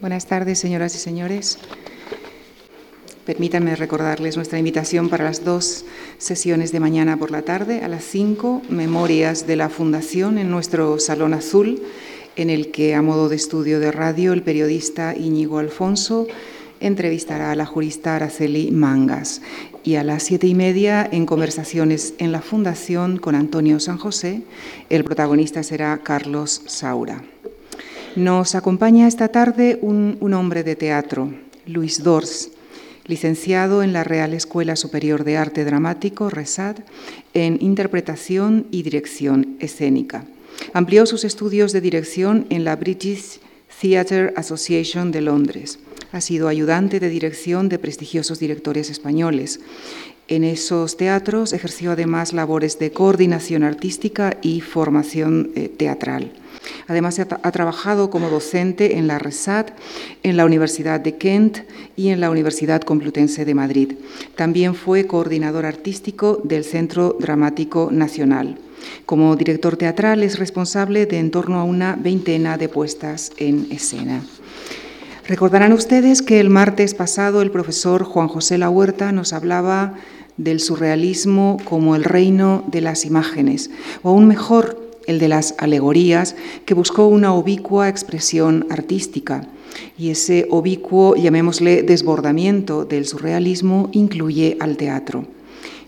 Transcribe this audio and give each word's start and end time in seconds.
Buenas 0.00 0.24
tardes, 0.24 0.58
señoras 0.58 0.94
y 0.94 0.98
señores. 0.98 1.58
Permítanme 3.26 3.76
recordarles 3.76 4.34
nuestra 4.36 4.58
invitación 4.58 5.10
para 5.10 5.24
las 5.24 5.44
dos 5.44 5.84
sesiones 6.16 6.72
de 6.72 6.80
mañana 6.80 7.18
por 7.18 7.30
la 7.30 7.42
tarde. 7.42 7.82
A 7.82 7.88
las 7.88 8.04
cinco, 8.04 8.62
memorias 8.70 9.46
de 9.46 9.56
la 9.56 9.68
Fundación 9.68 10.38
en 10.38 10.50
nuestro 10.50 10.98
Salón 10.98 11.34
Azul, 11.34 11.82
en 12.36 12.48
el 12.48 12.70
que, 12.70 12.94
a 12.94 13.02
modo 13.02 13.28
de 13.28 13.36
estudio 13.36 13.78
de 13.78 13.92
radio, 13.92 14.32
el 14.32 14.42
periodista 14.42 15.14
Íñigo 15.14 15.58
Alfonso 15.58 16.26
entrevistará 16.80 17.50
a 17.50 17.54
la 17.54 17.66
jurista 17.66 18.16
Araceli 18.16 18.70
Mangas. 18.70 19.42
Y 19.84 19.96
a 19.96 20.02
las 20.02 20.22
siete 20.22 20.46
y 20.46 20.54
media, 20.54 21.06
en 21.12 21.26
conversaciones 21.26 22.14
en 22.16 22.32
la 22.32 22.40
Fundación 22.40 23.18
con 23.18 23.34
Antonio 23.34 23.78
San 23.80 23.98
José, 23.98 24.44
el 24.88 25.04
protagonista 25.04 25.62
será 25.62 25.98
Carlos 26.02 26.62
Saura. 26.64 27.22
Nos 28.16 28.56
acompaña 28.56 29.06
esta 29.06 29.28
tarde 29.28 29.78
un, 29.82 30.18
hombre 30.34 30.64
de 30.64 30.74
teatro, 30.74 31.32
Luis 31.66 32.02
Dors 32.02 32.50
licenciado 33.06 33.82
en 33.82 33.92
la 33.92 34.04
Real 34.04 34.34
Escuela 34.34 34.76
Superior 34.76 35.24
de 35.24 35.36
Arte 35.36 35.64
Dramático, 35.64 36.30
RESAD, 36.30 36.76
en 37.34 37.58
Interpretación 37.60 38.66
y 38.70 38.82
Dirección 38.82 39.56
Escénica. 39.58 40.24
Amplió 40.74 41.06
sus 41.06 41.24
estudios 41.24 41.72
de 41.72 41.80
dirección 41.80 42.46
en 42.50 42.64
la 42.64 42.76
British 42.76 43.40
Theatre 43.80 44.32
Association 44.36 45.10
de 45.10 45.22
Londres. 45.22 45.80
Ha 46.12 46.20
sido 46.20 46.46
ayudante 46.46 47.00
de 47.00 47.08
dirección 47.08 47.68
de 47.68 47.78
prestigiosos 47.78 48.38
directores 48.38 48.90
españoles. 48.90 49.60
En 50.28 50.44
esos 50.44 50.96
teatros 50.96 51.52
ejerció 51.52 51.92
además 51.92 52.32
labores 52.32 52.78
de 52.78 52.92
coordinación 52.92 53.64
artística 53.64 54.36
y 54.42 54.60
formación 54.60 55.50
eh, 55.56 55.68
teatral. 55.68 56.32
Además, 56.88 57.18
ha, 57.18 57.52
trabajado 57.52 58.10
como 58.10 58.30
docente 58.30 58.98
en 58.98 59.06
la 59.06 59.18
RESAT, 59.18 59.70
en 60.22 60.36
la 60.36 60.44
Universidad 60.44 61.00
de 61.00 61.16
Kent 61.16 61.58
y 61.96 62.08
en 62.08 62.20
la 62.20 62.30
Universidad 62.30 62.82
Complutense 62.82 63.44
de 63.44 63.54
Madrid. 63.54 63.92
También 64.36 64.74
fue 64.74 65.06
coordinador 65.06 65.66
artístico 65.66 66.40
del 66.44 66.64
Centro 66.64 67.16
Dramático 67.18 67.90
Nacional. 67.92 68.58
Como 69.06 69.36
director 69.36 69.76
teatral 69.76 70.22
es 70.22 70.38
responsable 70.38 71.06
de 71.06 71.18
en 71.18 71.30
torno 71.30 71.60
a 71.60 71.64
una 71.64 71.96
veintena 71.96 72.56
de 72.56 72.68
puestas 72.68 73.32
en 73.36 73.68
escena. 73.70 74.22
Recordarán 75.26 75.72
ustedes 75.72 76.22
que 76.22 76.40
el 76.40 76.50
martes 76.50 76.94
pasado 76.94 77.42
el 77.42 77.50
profesor 77.50 78.02
Juan 78.04 78.26
José 78.26 78.58
La 78.58 78.68
Huerta 78.68 79.12
nos 79.12 79.32
hablaba 79.32 79.94
del 80.36 80.58
surrealismo 80.58 81.58
como 81.64 81.94
el 81.94 82.02
reino 82.02 82.64
de 82.66 82.80
las 82.80 83.04
imágenes, 83.04 83.70
o 84.02 84.08
aún 84.08 84.26
mejor, 84.26 84.89
el 85.06 85.18
de 85.18 85.28
las 85.28 85.54
alegorías, 85.58 86.36
que 86.64 86.74
buscó 86.74 87.06
una 87.06 87.34
ubicua 87.34 87.88
expresión 87.88 88.66
artística. 88.70 89.48
Y 89.98 90.10
ese 90.10 90.46
ubicuo, 90.50 91.14
llamémosle 91.16 91.82
desbordamiento 91.82 92.84
del 92.84 93.06
surrealismo, 93.06 93.88
incluye 93.92 94.56
al 94.60 94.76
teatro. 94.76 95.24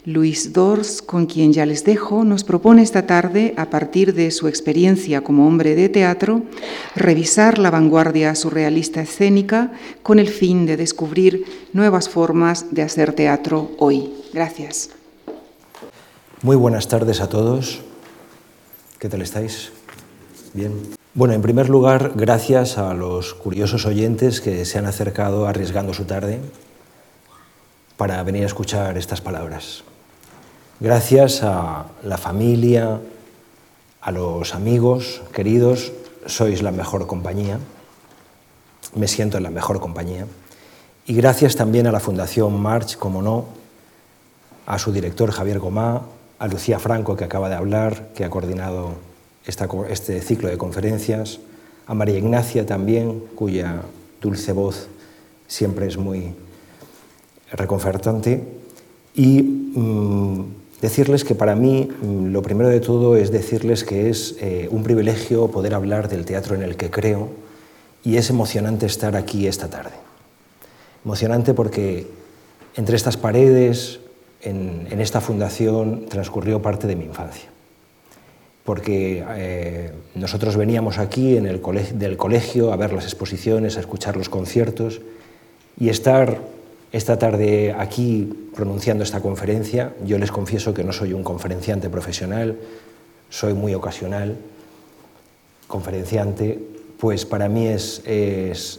Luis 0.04 0.52
Dors, 0.52 1.00
con 1.00 1.26
quien 1.26 1.52
ya 1.52 1.64
les 1.64 1.84
dejo, 1.84 2.24
nos 2.24 2.42
propone 2.42 2.82
esta 2.82 3.06
tarde, 3.06 3.54
a 3.56 3.70
partir 3.70 4.14
de 4.14 4.32
su 4.32 4.48
experiencia 4.48 5.22
como 5.22 5.46
hombre 5.46 5.76
de 5.76 5.88
teatro, 5.88 6.42
revisar 6.96 7.58
la 7.58 7.70
vanguardia 7.70 8.34
surrealista 8.34 9.00
escénica 9.00 9.70
con 10.02 10.18
el 10.18 10.28
fin 10.28 10.66
de 10.66 10.76
descubrir 10.76 11.44
nuevas 11.72 12.08
formas 12.08 12.74
de 12.74 12.82
hacer 12.82 13.12
teatro 13.12 13.70
hoy. 13.78 14.12
Gracias. 14.32 14.90
Muy 16.42 16.56
buenas 16.56 16.88
tardes 16.88 17.20
a 17.20 17.28
todos. 17.28 17.80
¿Qué 19.02 19.08
tal 19.08 19.22
estáis? 19.22 19.72
Bien. 20.54 20.94
Bueno, 21.12 21.34
en 21.34 21.42
primer 21.42 21.68
lugar, 21.68 22.12
gracias 22.14 22.78
a 22.78 22.94
los 22.94 23.34
curiosos 23.34 23.84
oyentes 23.84 24.40
que 24.40 24.64
se 24.64 24.78
han 24.78 24.86
acercado 24.86 25.48
arriesgando 25.48 25.92
su 25.92 26.04
tarde 26.04 26.38
para 27.96 28.22
venir 28.22 28.44
a 28.44 28.46
escuchar 28.46 28.96
estas 28.96 29.20
palabras. 29.20 29.82
Gracias 30.78 31.42
a 31.42 31.86
la 32.04 32.16
familia, 32.16 33.00
a 34.00 34.12
los 34.12 34.54
amigos 34.54 35.22
queridos, 35.32 35.90
sois 36.26 36.62
la 36.62 36.70
mejor 36.70 37.08
compañía, 37.08 37.58
me 38.94 39.08
siento 39.08 39.36
en 39.36 39.42
la 39.42 39.50
mejor 39.50 39.80
compañía. 39.80 40.28
Y 41.06 41.14
gracias 41.14 41.56
también 41.56 41.88
a 41.88 41.90
la 41.90 41.98
Fundación 41.98 42.54
March, 42.62 42.96
como 42.98 43.20
no, 43.20 43.46
a 44.64 44.78
su 44.78 44.92
director 44.92 45.32
Javier 45.32 45.58
Gomá, 45.58 46.02
a 46.42 46.48
Lucía 46.48 46.80
Franco, 46.80 47.14
que 47.14 47.22
acaba 47.22 47.48
de 47.48 47.54
hablar, 47.54 48.08
que 48.16 48.24
ha 48.24 48.30
coordinado 48.30 48.94
este 49.46 50.20
ciclo 50.20 50.48
de 50.48 50.58
conferencias, 50.58 51.38
a 51.86 51.94
María 51.94 52.18
Ignacia 52.18 52.66
también, 52.66 53.22
cuya 53.36 53.82
dulce 54.20 54.50
voz 54.50 54.88
siempre 55.46 55.86
es 55.86 55.96
muy 55.96 56.34
reconfortante, 57.52 58.42
y 59.14 59.40
mm, 59.40 60.46
decirles 60.80 61.22
que 61.22 61.36
para 61.36 61.54
mí 61.54 61.88
mm, 61.88 62.32
lo 62.32 62.42
primero 62.42 62.70
de 62.70 62.80
todo 62.80 63.14
es 63.14 63.30
decirles 63.30 63.84
que 63.84 64.10
es 64.10 64.34
eh, 64.40 64.66
un 64.72 64.82
privilegio 64.82 65.46
poder 65.46 65.74
hablar 65.74 66.08
del 66.08 66.24
teatro 66.24 66.56
en 66.56 66.62
el 66.64 66.74
que 66.74 66.90
creo 66.90 67.28
y 68.02 68.16
es 68.16 68.30
emocionante 68.30 68.86
estar 68.86 69.14
aquí 69.14 69.46
esta 69.46 69.70
tarde. 69.70 69.94
Emocionante 71.04 71.54
porque 71.54 72.08
entre 72.74 72.96
estas 72.96 73.16
paredes, 73.16 74.00
en, 74.42 75.00
esta 75.00 75.20
fundación 75.20 76.06
transcurrió 76.08 76.60
parte 76.60 76.86
de 76.86 76.96
mi 76.96 77.04
infancia, 77.04 77.48
porque 78.64 79.24
eh, 79.36 79.92
nosotros 80.14 80.56
veníamos 80.56 80.98
aquí 80.98 81.36
en 81.36 81.46
el 81.46 81.60
del 81.94 82.16
colegio 82.16 82.72
a 82.72 82.76
ver 82.76 82.92
las 82.92 83.04
exposiciones, 83.04 83.76
a 83.76 83.80
escuchar 83.80 84.16
los 84.16 84.28
conciertos 84.28 85.00
y 85.78 85.88
estar 85.88 86.40
esta 86.92 87.18
tarde 87.18 87.74
aquí 87.76 88.48
pronunciando 88.54 89.02
esta 89.02 89.20
conferencia. 89.20 89.94
Yo 90.04 90.18
les 90.18 90.30
confieso 90.30 90.74
que 90.74 90.84
no 90.84 90.92
soy 90.92 91.12
un 91.12 91.24
conferenciante 91.24 91.88
profesional, 91.88 92.58
soy 93.30 93.54
muy 93.54 93.74
ocasional, 93.74 94.36
conferenciante, 95.66 96.58
pues 96.98 97.24
para 97.24 97.48
mí 97.48 97.66
es, 97.66 98.02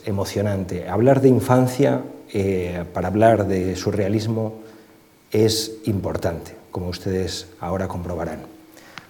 emocionante. 0.05 0.87
Hablar 0.87 1.21
de 1.21 1.29
infancia, 1.29 2.03
eh, 2.31 2.83
para 2.93 3.07
hablar 3.07 3.47
de 3.47 3.75
surrealismo, 3.75 4.62
es 5.33 5.73
importante, 5.85 6.55
como 6.71 6.87
ustedes 6.87 7.47
ahora 7.59 7.87
comprobarán. 7.87 8.45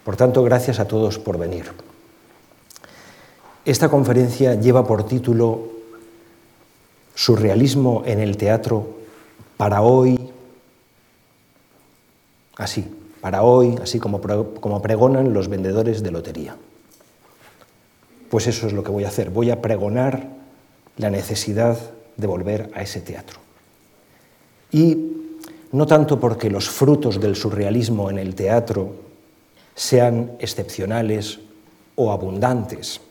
Por 0.04 0.16
tanto, 0.16 0.42
gracias 0.44 0.80
a 0.80 0.88
todos 0.88 1.20
por 1.20 1.38
venir. 1.38 1.66
Esta 3.66 3.90
conferencia 3.90 4.56
lleva 4.56 4.88
por 4.88 5.06
título 5.06 5.72
Surrealismo 7.16 8.04
en 8.06 8.20
el 8.20 8.38
teatro 8.38 8.88
para 9.56 9.82
hoy, 9.82 10.32
así, 12.58 12.86
para 13.22 13.44
hoy, 13.44 13.78
así 13.82 14.00
como, 14.00 14.20
como 14.20 14.82
pregonan 14.82 15.34
los 15.34 15.48
vendedores 15.48 16.04
de 16.04 16.12
lotería. 16.12 16.56
Pues 18.30 18.48
eso 18.48 18.68
es 18.68 18.74
lo 18.74 18.84
que 18.84 18.92
voy 18.92 19.04
a 19.04 19.10
hacer, 19.10 19.30
voy 19.30 19.52
a 19.52 19.62
pregonar 19.62 20.28
la 20.98 21.10
necesidad 21.10 21.78
de 22.18 22.28
volver 22.28 22.72
a 22.74 22.82
ese 22.82 23.00
teatro. 23.00 23.40
Y 24.72 25.23
no 25.74 25.88
tanto 25.88 26.20
porque 26.20 26.50
los 26.50 26.70
frutos 26.70 27.20
del 27.20 27.36
surrealismo 27.36 28.10
en 28.10 28.20
el 28.20 28.36
teatro 28.36 28.94
sean 29.76 30.34
excepcionales 30.40 31.40
o 31.96 32.12
abundantes. 32.12 33.02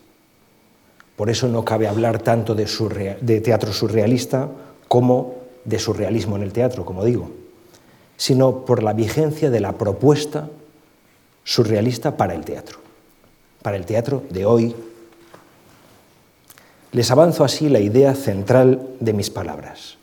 Por 1.17 1.29
eso 1.29 1.49
no 1.49 1.65
cabe 1.65 1.89
hablar 1.89 2.23
tanto 2.23 2.55
de, 2.55 3.41
teatro 3.41 3.73
surrealista 3.73 4.49
como 4.87 5.35
de 5.65 5.79
surrealismo 5.79 6.37
en 6.37 6.43
el 6.43 6.53
teatro, 6.53 6.85
como 6.85 7.05
digo, 7.05 7.31
sino 8.17 8.65
por 8.65 8.83
la 8.83 8.93
vigencia 8.93 9.51
de 9.51 9.61
la 9.61 9.73
propuesta 9.73 10.49
surrealista 11.43 12.17
para 12.17 12.35
el 12.35 12.45
teatro, 12.45 12.79
para 13.61 13.77
el 13.77 13.85
teatro 13.87 14.23
de 14.31 14.47
hoy. 14.47 14.75
Les 16.93 17.11
avanzo 17.11 17.43
así 17.43 17.69
la 17.69 17.81
idea 17.81 18.15
central 18.15 18.89
de 19.01 19.13
mis 19.13 19.31
palabras. 19.31 19.97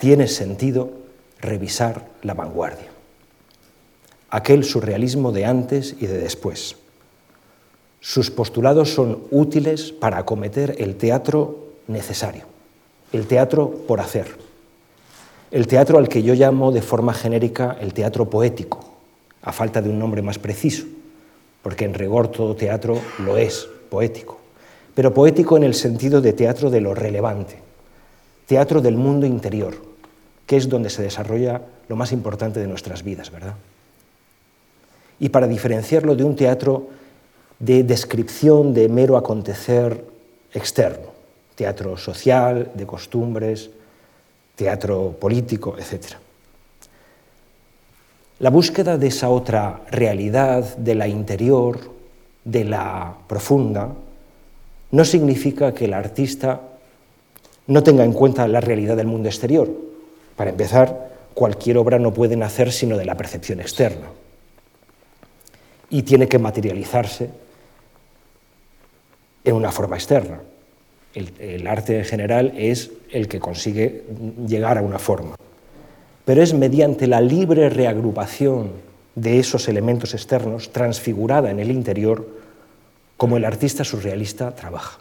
Tiene 0.00 0.28
sentido 0.28 1.03
revisar 1.44 2.08
la 2.22 2.34
vanguardia, 2.34 2.88
aquel 4.30 4.64
surrealismo 4.64 5.30
de 5.30 5.44
antes 5.44 5.94
y 6.00 6.06
de 6.06 6.18
después. 6.18 6.76
Sus 8.00 8.30
postulados 8.30 8.92
son 8.92 9.24
útiles 9.30 9.92
para 9.92 10.18
acometer 10.18 10.76
el 10.78 10.96
teatro 10.96 11.68
necesario, 11.86 12.44
el 13.12 13.26
teatro 13.26 13.70
por 13.86 14.00
hacer, 14.00 14.26
el 15.50 15.66
teatro 15.66 15.98
al 15.98 16.08
que 16.08 16.22
yo 16.22 16.34
llamo 16.34 16.72
de 16.72 16.82
forma 16.82 17.14
genérica 17.14 17.76
el 17.80 17.94
teatro 17.94 18.28
poético, 18.28 18.80
a 19.42 19.52
falta 19.52 19.80
de 19.80 19.90
un 19.90 19.98
nombre 19.98 20.22
más 20.22 20.38
preciso, 20.38 20.84
porque 21.62 21.84
en 21.84 21.94
rigor 21.94 22.28
todo 22.28 22.56
teatro 22.56 23.00
lo 23.20 23.36
es, 23.36 23.68
poético, 23.88 24.38
pero 24.94 25.14
poético 25.14 25.56
en 25.56 25.64
el 25.64 25.74
sentido 25.74 26.20
de 26.20 26.32
teatro 26.32 26.70
de 26.70 26.80
lo 26.80 26.94
relevante, 26.94 27.58
teatro 28.46 28.80
del 28.80 28.96
mundo 28.96 29.26
interior, 29.26 29.93
que 30.46 30.56
es 30.56 30.68
donde 30.68 30.90
se 30.90 31.02
desarrolla 31.02 31.62
lo 31.88 31.96
más 31.96 32.12
importante 32.12 32.60
de 32.60 32.66
nuestras 32.66 33.02
vidas, 33.02 33.30
¿verdad? 33.30 33.54
Y 35.18 35.28
para 35.28 35.46
diferenciarlo 35.46 36.14
de 36.16 36.24
un 36.24 36.36
teatro 36.36 36.88
de 37.58 37.82
descripción 37.82 38.74
de 38.74 38.88
mero 38.88 39.16
acontecer 39.16 40.04
externo, 40.52 41.08
teatro 41.54 41.96
social, 41.96 42.72
de 42.74 42.86
costumbres, 42.86 43.70
teatro 44.54 45.16
político, 45.18 45.76
etc. 45.78 46.16
La 48.40 48.50
búsqueda 48.50 48.98
de 48.98 49.06
esa 49.06 49.30
otra 49.30 49.82
realidad, 49.90 50.76
de 50.76 50.94
la 50.94 51.08
interior, 51.08 51.78
de 52.44 52.64
la 52.64 53.16
profunda, 53.26 53.94
no 54.90 55.04
significa 55.04 55.72
que 55.72 55.86
el 55.86 55.94
artista 55.94 56.60
no 57.66 57.82
tenga 57.82 58.04
en 58.04 58.12
cuenta 58.12 58.46
la 58.46 58.60
realidad 58.60 58.96
del 58.96 59.06
mundo 59.06 59.28
exterior. 59.28 59.83
Para 60.36 60.50
empezar, 60.50 61.10
cualquier 61.34 61.78
obra 61.78 61.98
no 61.98 62.14
puede 62.14 62.36
nacer 62.36 62.72
sino 62.72 62.96
de 62.96 63.04
la 63.04 63.16
percepción 63.16 63.60
externa 63.60 64.08
y 65.90 66.02
tiene 66.02 66.28
que 66.28 66.38
materializarse 66.38 67.30
en 69.44 69.54
una 69.54 69.70
forma 69.70 69.96
externa. 69.96 70.40
El, 71.14 71.66
arte 71.68 71.98
en 71.98 72.04
general 72.04 72.52
es 72.56 72.90
el 73.10 73.28
que 73.28 73.38
consigue 73.38 74.02
llegar 74.48 74.78
a 74.78 74.82
una 74.82 74.98
forma, 74.98 75.36
pero 76.24 76.42
es 76.42 76.54
mediante 76.54 77.06
la 77.06 77.20
libre 77.20 77.68
reagrupación 77.70 78.72
de 79.14 79.38
esos 79.38 79.68
elementos 79.68 80.12
externos, 80.14 80.72
transfigurada 80.72 81.52
en 81.52 81.60
el 81.60 81.70
interior, 81.70 82.26
como 83.16 83.36
el 83.36 83.44
artista 83.44 83.84
surrealista 83.84 84.56
trabaja. 84.56 84.98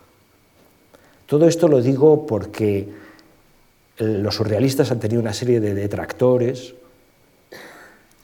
Todo 1.26 1.48
esto 1.48 1.68
lo 1.68 1.82
digo 1.82 2.28
porque 2.28 2.90
los 3.98 4.36
surrealistas 4.36 4.92
han 4.92 5.00
tenido 5.00 5.22
una 5.22 5.34
serie 5.34 5.60
de 5.60 5.74
detractores, 5.74 6.74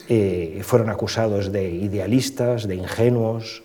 eh, 0.07 0.62
fueron 0.63 0.89
acusados 0.89 1.51
de 1.51 1.69
idealistas, 1.69 2.68
de 2.68 2.75
ingenuos, 2.75 3.62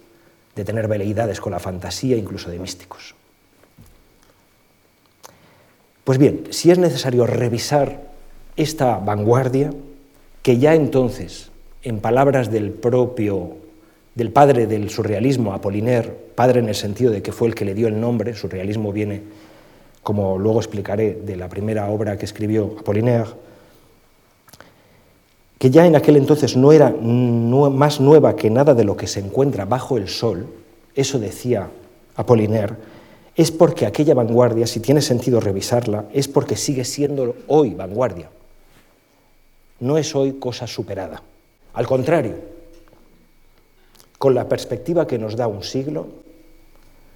de 0.54 0.64
tener 0.64 0.88
veleidades 0.88 1.40
con 1.40 1.52
la 1.52 1.58
fantasía, 1.58 2.16
incluso 2.16 2.50
de 2.50 2.58
místicos. 2.58 3.14
Pues 6.04 6.18
bien, 6.18 6.44
si 6.50 6.70
es 6.70 6.78
necesario 6.78 7.26
revisar 7.26 8.12
esta 8.56 8.98
vanguardia, 8.98 9.72
que 10.42 10.58
ya 10.58 10.74
entonces, 10.74 11.50
en 11.82 12.00
palabras 12.00 12.50
del 12.50 12.70
propio, 12.70 13.56
del 14.14 14.30
padre 14.30 14.66
del 14.66 14.90
surrealismo, 14.90 15.54
Apollinaire, 15.54 16.10
padre 16.34 16.60
en 16.60 16.68
el 16.68 16.74
sentido 16.74 17.10
de 17.10 17.22
que 17.22 17.32
fue 17.32 17.48
el 17.48 17.54
que 17.54 17.64
le 17.64 17.74
dio 17.74 17.88
el 17.88 17.98
nombre, 17.98 18.34
surrealismo 18.34 18.92
viene, 18.92 19.22
como 20.04 20.38
luego 20.38 20.60
explicaré, 20.60 21.14
de 21.14 21.34
la 21.34 21.48
primera 21.48 21.88
obra 21.88 22.18
que 22.18 22.26
escribió 22.26 22.76
Apollinaire, 22.78 23.30
que 25.58 25.70
ya 25.70 25.86
en 25.86 25.96
aquel 25.96 26.16
entonces 26.16 26.56
no 26.56 26.72
era 26.72 26.90
más 26.90 28.00
nueva 28.00 28.36
que 28.36 28.50
nada 28.50 28.74
de 28.74 28.84
lo 28.84 28.98
que 28.98 29.06
se 29.06 29.20
encuentra 29.20 29.64
bajo 29.64 29.96
el 29.96 30.08
sol, 30.08 30.46
eso 30.94 31.18
decía 31.18 31.70
Apollinaire, 32.16 32.74
es 33.34 33.50
porque 33.50 33.86
aquella 33.86 34.12
vanguardia, 34.12 34.66
si 34.66 34.78
tiene 34.78 35.00
sentido 35.00 35.40
revisarla, 35.40 36.04
es 36.12 36.28
porque 36.28 36.54
sigue 36.54 36.84
siendo 36.84 37.34
hoy 37.48 37.72
vanguardia. 37.74 38.28
No 39.80 39.96
es 39.96 40.14
hoy 40.14 40.34
cosa 40.34 40.66
superada. 40.66 41.22
Al 41.72 41.86
contrario, 41.86 42.34
con 44.18 44.34
la 44.34 44.50
perspectiva 44.50 45.06
que 45.06 45.18
nos 45.18 45.34
da 45.34 45.48
un 45.48 45.64
siglo, 45.64 46.08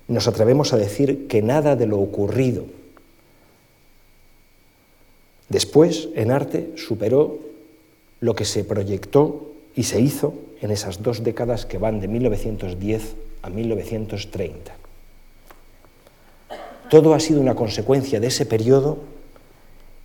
nos 0.09 0.27
atrevemos 0.27 0.73
a 0.73 0.79
decir 0.79 1.29
que 1.29 1.43
nada 1.43 1.77
de 1.77 1.87
lo 1.87 1.99
ocurrido 1.99 2.78
después 5.49 6.09
en 6.15 6.31
arte 6.31 6.73
superó 6.77 7.39
lo 8.21 8.35
que 8.35 8.45
se 8.45 8.65
proyectó 8.65 9.53
y 9.75 9.85
se 9.85 10.01
hizo 10.01 10.35
en 10.61 10.71
esas 10.71 11.03
dos 11.03 11.23
décadas 11.23 11.67
que 11.67 11.79
van 11.79 12.01
de 12.01 12.09
1910 12.09 13.15
a 13.43 13.51
1930. 13.51 14.75
Todo 16.91 17.15
ha 17.15 17.21
sido 17.21 17.41
una 17.41 17.55
consecuencia 17.55 18.19
de 18.19 18.29
ese 18.29 18.47
periodo 18.47 18.99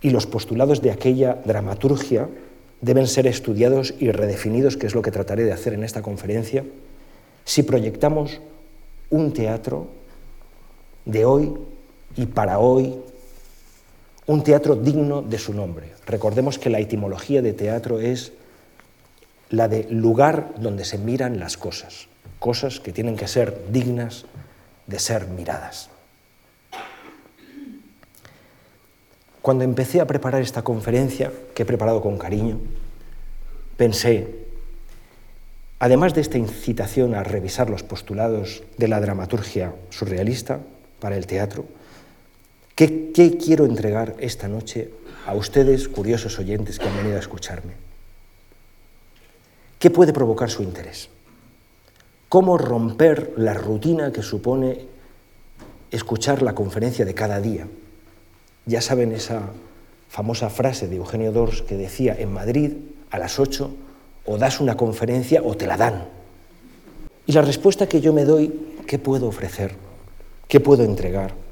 y 0.02 0.10
los 0.10 0.26
postulados 0.26 0.82
de 0.82 0.90
aquella 0.90 1.40
dramaturgia 1.44 2.28
deben 2.82 3.06
ser 3.06 3.26
estudiados 3.26 3.94
y 3.98 4.10
redefinidos, 4.10 4.76
que 4.76 4.86
es 4.86 4.94
lo 4.94 5.00
que 5.00 5.10
trataré 5.10 5.44
de 5.44 5.52
hacer 5.52 5.72
en 5.72 5.82
esta 5.82 6.02
conferencia, 6.02 6.64
si 7.44 7.62
proyectamos 7.62 8.40
un 9.08 9.32
teatro 9.32 9.86
de 11.06 11.24
hoy 11.24 11.54
y 12.16 12.26
para 12.26 12.58
hoy, 12.58 12.94
un 14.26 14.42
teatro 14.42 14.76
digno 14.76 15.22
de 15.22 15.38
su 15.38 15.52
nombre. 15.52 15.92
Recordemos 16.06 16.58
que 16.58 16.70
la 16.70 16.80
etimología 16.80 17.42
de 17.42 17.52
teatro 17.52 18.00
es 18.00 18.32
la 19.50 19.68
de 19.68 19.84
lugar 19.90 20.54
donde 20.58 20.84
se 20.84 20.98
miran 20.98 21.38
las 21.38 21.56
cosas, 21.56 22.08
cosas 22.38 22.80
que 22.80 22.92
tienen 22.92 23.16
que 23.16 23.28
ser 23.28 23.70
dignas 23.70 24.24
de 24.86 24.98
ser 24.98 25.28
miradas. 25.28 25.90
Cuando 29.42 29.64
empecé 29.64 30.00
a 30.00 30.06
preparar 30.06 30.40
esta 30.40 30.62
conferencia, 30.62 31.30
que 31.54 31.64
he 31.64 31.66
preparado 31.66 32.00
con 32.00 32.16
cariño, 32.16 32.60
pensé, 33.76 34.46
además 35.78 36.14
de 36.14 36.22
esta 36.22 36.38
incitación 36.38 37.14
a 37.14 37.22
revisar 37.22 37.68
los 37.68 37.82
postulados 37.82 38.62
de 38.78 38.88
la 38.88 39.00
dramaturgia 39.00 39.74
surrealista 39.90 40.60
para 40.98 41.18
el 41.18 41.26
teatro, 41.26 41.66
¿qué, 42.74 43.38
quiero 43.42 43.64
entregar 43.64 44.16
esta 44.18 44.48
noche 44.48 44.90
a 45.26 45.34
ustedes, 45.34 45.88
curiosos 45.88 46.38
oyentes 46.38 46.78
que 46.78 46.88
han 46.88 46.96
venido 46.96 47.16
a 47.16 47.20
escucharme? 47.20 47.72
¿Qué 49.78 49.90
puede 49.90 50.12
provocar 50.12 50.50
su 50.50 50.62
interés? 50.62 51.08
¿Cómo 52.28 52.58
romper 52.58 53.32
la 53.36 53.54
rutina 53.54 54.12
que 54.12 54.22
supone 54.22 54.86
escuchar 55.90 56.42
la 56.42 56.54
conferencia 56.54 57.04
de 57.04 57.14
cada 57.14 57.40
día? 57.40 57.68
Ya 58.66 58.80
saben 58.80 59.12
esa 59.12 59.50
famosa 60.08 60.48
frase 60.50 60.88
de 60.88 60.96
Eugenio 60.96 61.32
Dors 61.32 61.62
que 61.62 61.76
decía, 61.76 62.16
en 62.18 62.32
Madrid 62.32 62.72
a 63.10 63.18
las 63.18 63.38
8 63.38 63.70
o 64.24 64.38
das 64.38 64.60
una 64.60 64.76
conferencia 64.76 65.42
o 65.42 65.54
te 65.54 65.66
la 65.66 65.76
dan. 65.76 66.08
Y 67.26 67.32
la 67.32 67.42
respuesta 67.42 67.86
que 67.86 68.00
yo 68.00 68.12
me 68.12 68.24
doy, 68.24 68.52
¿qué 68.86 68.98
puedo 68.98 69.28
ofrecer? 69.28 69.76
¿Qué 70.48 70.60
puedo 70.60 70.84
entregar? 70.84 71.43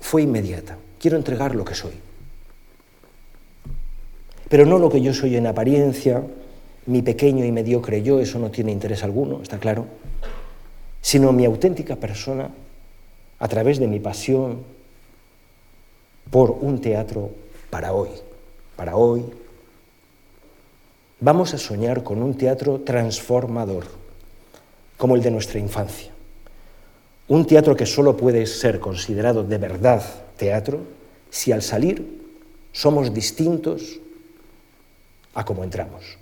Fue 0.00 0.22
inmediata. 0.22 0.76
Quiero 0.98 1.16
entregar 1.16 1.54
lo 1.54 1.64
que 1.64 1.74
soy. 1.74 1.92
Pero 4.48 4.66
no 4.66 4.78
lo 4.78 4.90
que 4.90 5.00
yo 5.00 5.14
soy 5.14 5.36
en 5.36 5.46
apariencia, 5.46 6.22
mi 6.86 7.02
pequeño 7.02 7.44
y 7.44 7.52
mediocre 7.52 8.02
yo, 8.02 8.18
eso 8.18 8.38
no 8.38 8.50
tiene 8.50 8.72
interés 8.72 9.04
alguno, 9.04 9.40
está 9.42 9.58
claro, 9.58 9.86
sino 11.00 11.32
mi 11.32 11.44
auténtica 11.44 11.96
persona 11.96 12.50
a 13.38 13.48
través 13.48 13.78
de 13.78 13.86
mi 13.86 14.00
pasión, 14.00 14.64
por 16.30 16.50
un 16.50 16.80
teatro 16.80 17.30
para 17.70 17.92
hoy, 17.92 18.10
para 18.76 18.96
hoy. 18.96 19.24
Vamos 21.20 21.52
a 21.54 21.58
soñar 21.58 22.02
con 22.02 22.22
un 22.22 22.34
teatro 22.34 22.80
transformador, 22.80 23.84
como 24.96 25.16
el 25.16 25.22
de 25.22 25.30
nuestra 25.30 25.58
infancia. 25.58 26.10
Un 27.30 27.46
teatro 27.46 27.76
que 27.76 27.86
solo 27.86 28.16
puede 28.16 28.44
ser 28.44 28.80
considerado 28.80 29.44
de 29.44 29.56
verdad 29.56 30.02
teatro 30.36 30.80
si 31.30 31.52
al 31.52 31.62
salir 31.62 32.20
somos 32.72 33.14
distintos 33.14 34.00
a 35.34 35.44
como 35.44 35.62
entramos. 35.62 36.18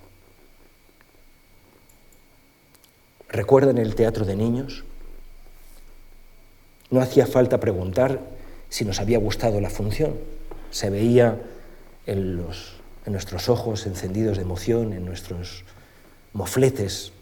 ¿Recuerdan 3.30 3.78
el 3.78 3.94
teatro 3.94 4.26
de 4.26 4.36
niños? 4.36 4.84
No 6.90 7.00
hacía 7.00 7.26
falta 7.26 7.58
preguntar 7.58 8.20
si 8.68 8.84
nos 8.84 9.00
había 9.00 9.18
gustado 9.18 9.62
la 9.62 9.70
función. 9.70 10.12
Se 10.70 10.90
veía 10.90 11.40
en, 12.04 12.36
nuestros 13.06 13.48
ojos 13.48 13.86
encendidos 13.86 14.36
de 14.36 14.42
emoción, 14.42 14.92
en 14.92 15.06
nuestros 15.06 15.64
mofletes 16.34 17.12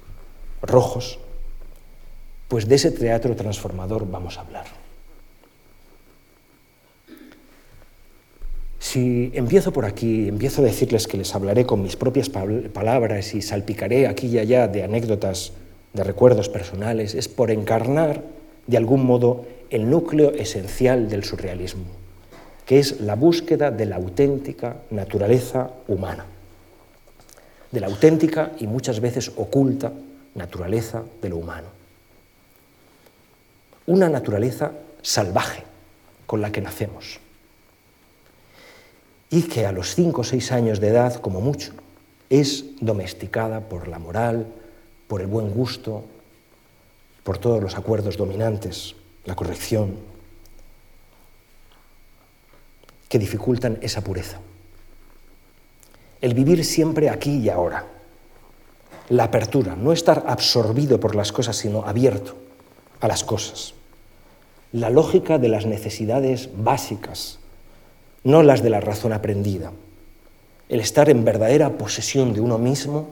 rojos. 0.61 1.21
Pues 2.49 2.69
de 2.69 2.77
ese 2.77 2.93
teatro 2.93 3.35
transformador 3.35 4.09
vamos 4.09 4.39
a 4.39 4.43
hablar. 4.43 4.67
Si 8.79 9.33
empiezo 9.35 9.73
por 9.73 9.85
aquí, 9.85 10.29
empiezo 10.29 10.63
a 10.63 10.65
decirles 10.65 11.09
que 11.09 11.19
les 11.19 11.35
hablaré 11.35 11.67
con 11.67 11.83
mis 11.83 11.97
propias 11.97 12.31
palabras 12.31 13.35
y 13.35 13.43
salpicaré 13.43 14.07
aquí 14.07 14.29
y 14.29 14.39
allá 14.39 14.69
de 14.69 14.85
anécdotas, 14.85 15.53
de 15.93 16.05
recuerdos 16.05 16.49
personales, 16.49 17.15
es 17.15 17.27
por 17.27 17.51
encarnar 17.51 18.23
de 18.67 18.77
algún 18.77 19.05
modo 19.05 19.45
el 19.71 19.91
núcleo 19.91 20.33
esencial 20.33 21.09
del 21.09 21.25
surrealismo, 21.25 21.85
que 22.65 22.79
es 22.79 23.01
la 23.01 23.17
búsqueda 23.17 23.71
de 23.71 23.87
la 23.87 23.97
auténtica 23.97 24.77
naturaleza 24.91 25.71
humana, 25.89 26.27
de 27.73 27.81
la 27.81 27.89
auténtica 27.89 28.53
y 28.61 28.67
muchas 28.67 29.01
veces 29.01 29.33
oculta 29.37 29.93
naturaleza 30.35 31.03
de 31.21 31.29
lo 31.29 31.39
humano. 31.39 31.76
Una 33.87 34.09
naturaleza 34.09 34.73
salvaje 35.03 35.63
con 36.27 36.41
la 36.41 36.51
que 36.51 36.61
nacemos 36.61 37.21
y 39.31 39.43
que 39.43 39.67
a 39.67 39.73
los 39.73 39.95
cinco 39.95 40.23
o 40.23 40.25
seis 40.25 40.53
años 40.53 40.81
de 40.81 40.89
edad, 40.89 41.21
como 41.21 41.41
mucho, 41.41 41.73
es 42.31 42.65
domesticada 42.81 43.61
por 43.61 43.89
la 43.89 43.99
moral, 43.99 44.47
por 45.09 45.21
el 45.21 45.27
buen 45.27 45.51
gusto, 45.51 46.05
por 47.23 47.39
todos 47.39 47.63
los 47.63 47.77
acuerdos 47.77 48.17
dominantes 48.17 48.95
la 49.25 49.35
corrección. 49.35 49.97
que 53.09 53.19
dificultan 53.19 53.79
esa 53.83 54.03
pureza. 54.03 54.39
El 56.21 56.35
vivir 56.35 56.65
siempre 56.65 57.09
aquí 57.09 57.39
y 57.39 57.49
ahora. 57.49 57.87
La 59.11 59.25
apertura, 59.25 59.77
no 59.77 59.93
estar 59.93 60.25
absorbido 60.27 60.99
por 60.99 61.15
las 61.15 61.31
cosas, 61.31 61.57
sino 61.57 61.85
abierto 61.85 62.35
a 63.01 63.07
las 63.07 63.23
cosas. 63.23 63.75
La 64.73 64.91
lógica 64.91 65.39
de 65.39 65.49
las 65.49 65.67
necesidades 65.67 66.51
básicas, 66.57 67.39
no 68.25 68.43
las 68.43 68.63
de 68.63 68.71
la 68.71 68.81
razón 68.81 69.13
aprendida. 69.13 69.73
El 70.69 70.81
estar 70.81 71.09
en 71.09 71.25
verdadera 71.25 71.71
posesión 71.79 72.33
de 72.35 72.41
uno 72.41 72.59
mismo, 72.59 73.09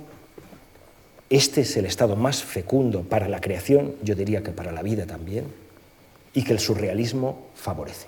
este 1.30 1.62
es 1.62 1.76
el 1.76 1.86
estado 1.86 2.16
más 2.16 2.42
fecundo 2.42 3.02
para 3.02 3.28
la 3.28 3.40
creación, 3.40 3.94
yo 4.02 4.14
diría 4.14 4.42
que 4.42 4.50
para 4.50 4.72
la 4.72 4.82
vida 4.82 5.06
también, 5.06 5.44
y 6.34 6.42
que 6.44 6.52
el 6.52 6.58
surrealismo 6.58 7.46
favorece. 7.54 8.06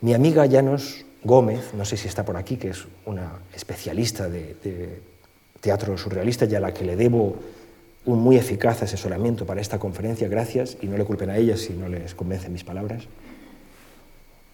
Mi 0.00 0.12
amiga 0.12 0.44
Llanos 0.44 1.06
Gómez, 1.22 1.72
no 1.72 1.84
sé 1.86 1.96
si 1.96 2.08
está 2.08 2.24
por 2.24 2.36
aquí, 2.36 2.56
que 2.56 2.68
es 2.68 2.84
una 3.06 3.38
especialista 3.54 4.28
de, 4.28 5.00
teatro 5.60 5.96
surrealista 5.96 6.44
y 6.44 6.54
a 6.54 6.60
la 6.60 6.74
que 6.74 6.84
le 6.84 6.94
debo 6.94 7.36
un 8.06 8.20
muy 8.20 8.36
eficaz 8.36 8.82
asesoramiento 8.82 9.46
para 9.46 9.60
esta 9.60 9.78
conferencia, 9.78 10.28
gracias, 10.28 10.76
y 10.82 10.86
no 10.86 10.96
le 10.96 11.04
culpen 11.04 11.30
a 11.30 11.36
ella 11.36 11.56
si 11.56 11.72
no 11.72 11.88
les 11.88 12.14
convencen 12.14 12.52
mis 12.52 12.64
palabras, 12.64 13.04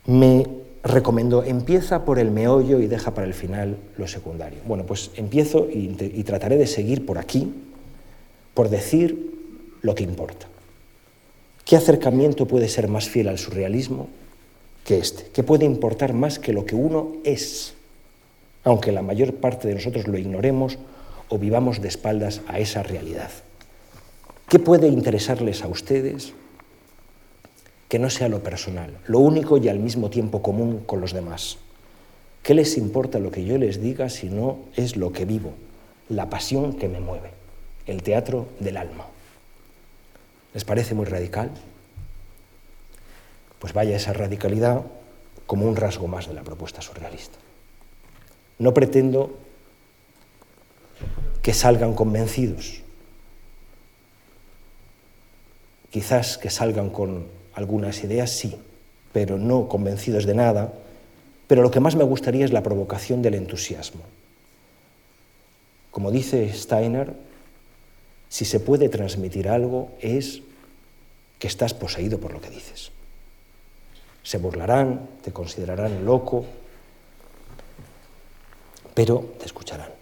me 0.07 0.47
recomendó, 0.83 1.45
empieza 1.45 2.05
por 2.05 2.19
el 2.19 2.31
meollo 2.31 2.81
y 2.81 2.87
deja 2.87 3.13
para 3.13 3.27
el 3.27 3.35
final 3.35 3.77
lo 3.99 4.07
secundario. 4.07 4.61
Bueno, 4.67 4.87
pues 4.87 5.11
empiezo 5.17 5.69
y, 5.71 5.89
trataré 6.25 6.57
de 6.57 6.67
seguir 6.67 7.05
por 7.05 7.19
aquí, 7.19 7.53
por 8.55 8.71
decir 8.71 9.31
lo 9.83 9.95
que 9.95 10.05
importa. 10.05 10.47
¿Qué 11.65 11.77
acercamiento 11.77 12.47
puede 12.47 12.69
ser 12.69 12.89
más 12.89 13.09
fiel 13.09 13.29
al 13.29 13.39
surrealismo 13.39 14.09
que 14.85 14.99
este, 14.99 15.25
que 15.31 15.43
puede 15.43 15.67
importar 15.67 16.15
más 16.15 16.39
que 16.39 16.53
lo 16.53 16.65
que 16.65 16.75
uno 16.75 17.13
es, 17.25 17.75
aunque 18.65 18.93
la 18.93 19.03
mayor 19.03 19.35
parte 19.35 19.69
de 19.69 19.75
nosotros 19.75 20.09
lo 20.09 20.19
ignoremos 20.19 20.79
o 21.31 21.39
vivamos 21.39 21.81
de 21.81 21.89
espaldas 21.89 22.43
a 22.47 22.59
esa 22.59 22.83
realidad. 22.83 23.31
¿Qué 24.49 24.59
puede 24.59 24.89
interesarles 24.89 25.63
a 25.63 25.69
ustedes 25.69 26.35
que 27.89 27.99
no 27.99 28.11
sea 28.11 28.29
lo 28.29 28.43
personal, 28.43 28.99
lo 29.07 29.21
único 29.21 29.57
y 29.57 29.71
al 29.71 29.79
mismo 29.79 30.11
tiempo 30.11 30.43
común 30.43 30.81
con 30.85 31.01
los 31.01 31.15
demás? 31.15 31.57
¿Qué 32.43 32.53
les 32.53 32.77
importa 32.77 33.19
lo 33.19 33.31
que 33.31 33.45
yo 33.45 33.57
les 33.57 33.81
diga 33.81 34.11
si 34.11 34.29
no 34.29 34.59
es 34.77 34.97
lo 34.97 35.13
que 35.13 35.25
vivo, 35.25 35.55
la 36.11 36.29
pasión 36.29 36.75
que 36.75 36.89
me 36.89 37.01
mueve, 37.01 37.31
el 37.87 38.03
teatro 38.03 38.49
del 38.59 38.77
alma? 38.77 39.07
¿Les 40.53 40.65
parece 40.65 40.95
muy 40.95 41.07
radical? 41.07 41.51
pues 43.61 43.75
vaya 43.75 43.95
esa 43.95 44.13
radicalidad 44.13 44.83
como 45.47 45.67
un 45.67 45.77
rasgo 45.77 46.09
más 46.09 46.27
de 46.27 46.35
la 46.35 46.43
propuesta 46.43 46.81
surrealista. 46.81 47.39
No 48.59 48.75
pretendo 48.75 49.39
que 51.43 51.55
salgan 51.55 51.95
convencidos, 51.95 52.83
quizás 55.91 56.39
que 56.39 56.51
salgan 56.51 56.91
con 56.91 57.27
algunas 57.55 58.05
ideas, 58.05 58.31
sí, 58.31 58.57
pero 59.13 59.39
no 59.39 59.69
convencidos 59.69 60.27
de 60.27 60.35
nada, 60.35 60.73
pero 61.47 61.63
lo 61.63 61.71
que 61.71 61.81
más 61.81 61.97
me 61.97 62.05
gustaría 62.05 62.45
es 62.45 62.53
la 62.53 62.63
provocación 62.63 63.23
del 63.23 63.35
entusiasmo. 63.35 64.03
Como 65.91 66.11
dice 66.13 66.53
Steiner, 66.53 67.15
si 68.29 68.45
se 68.45 68.61
puede 68.61 68.89
transmitir 68.89 69.49
algo 69.49 69.91
es 70.01 70.43
que 71.41 71.49
estás 71.49 71.75
poseído 71.75 72.21
por 72.21 72.33
lo 72.33 72.41
que 72.41 72.51
dices. 72.51 72.93
Se 74.23 74.39
burlarán, 74.39 75.09
te 75.23 75.33
considerarán 75.33 76.05
loco, 76.05 76.45
pero 78.95 79.35
te 79.39 79.47
escucharán. 79.47 80.00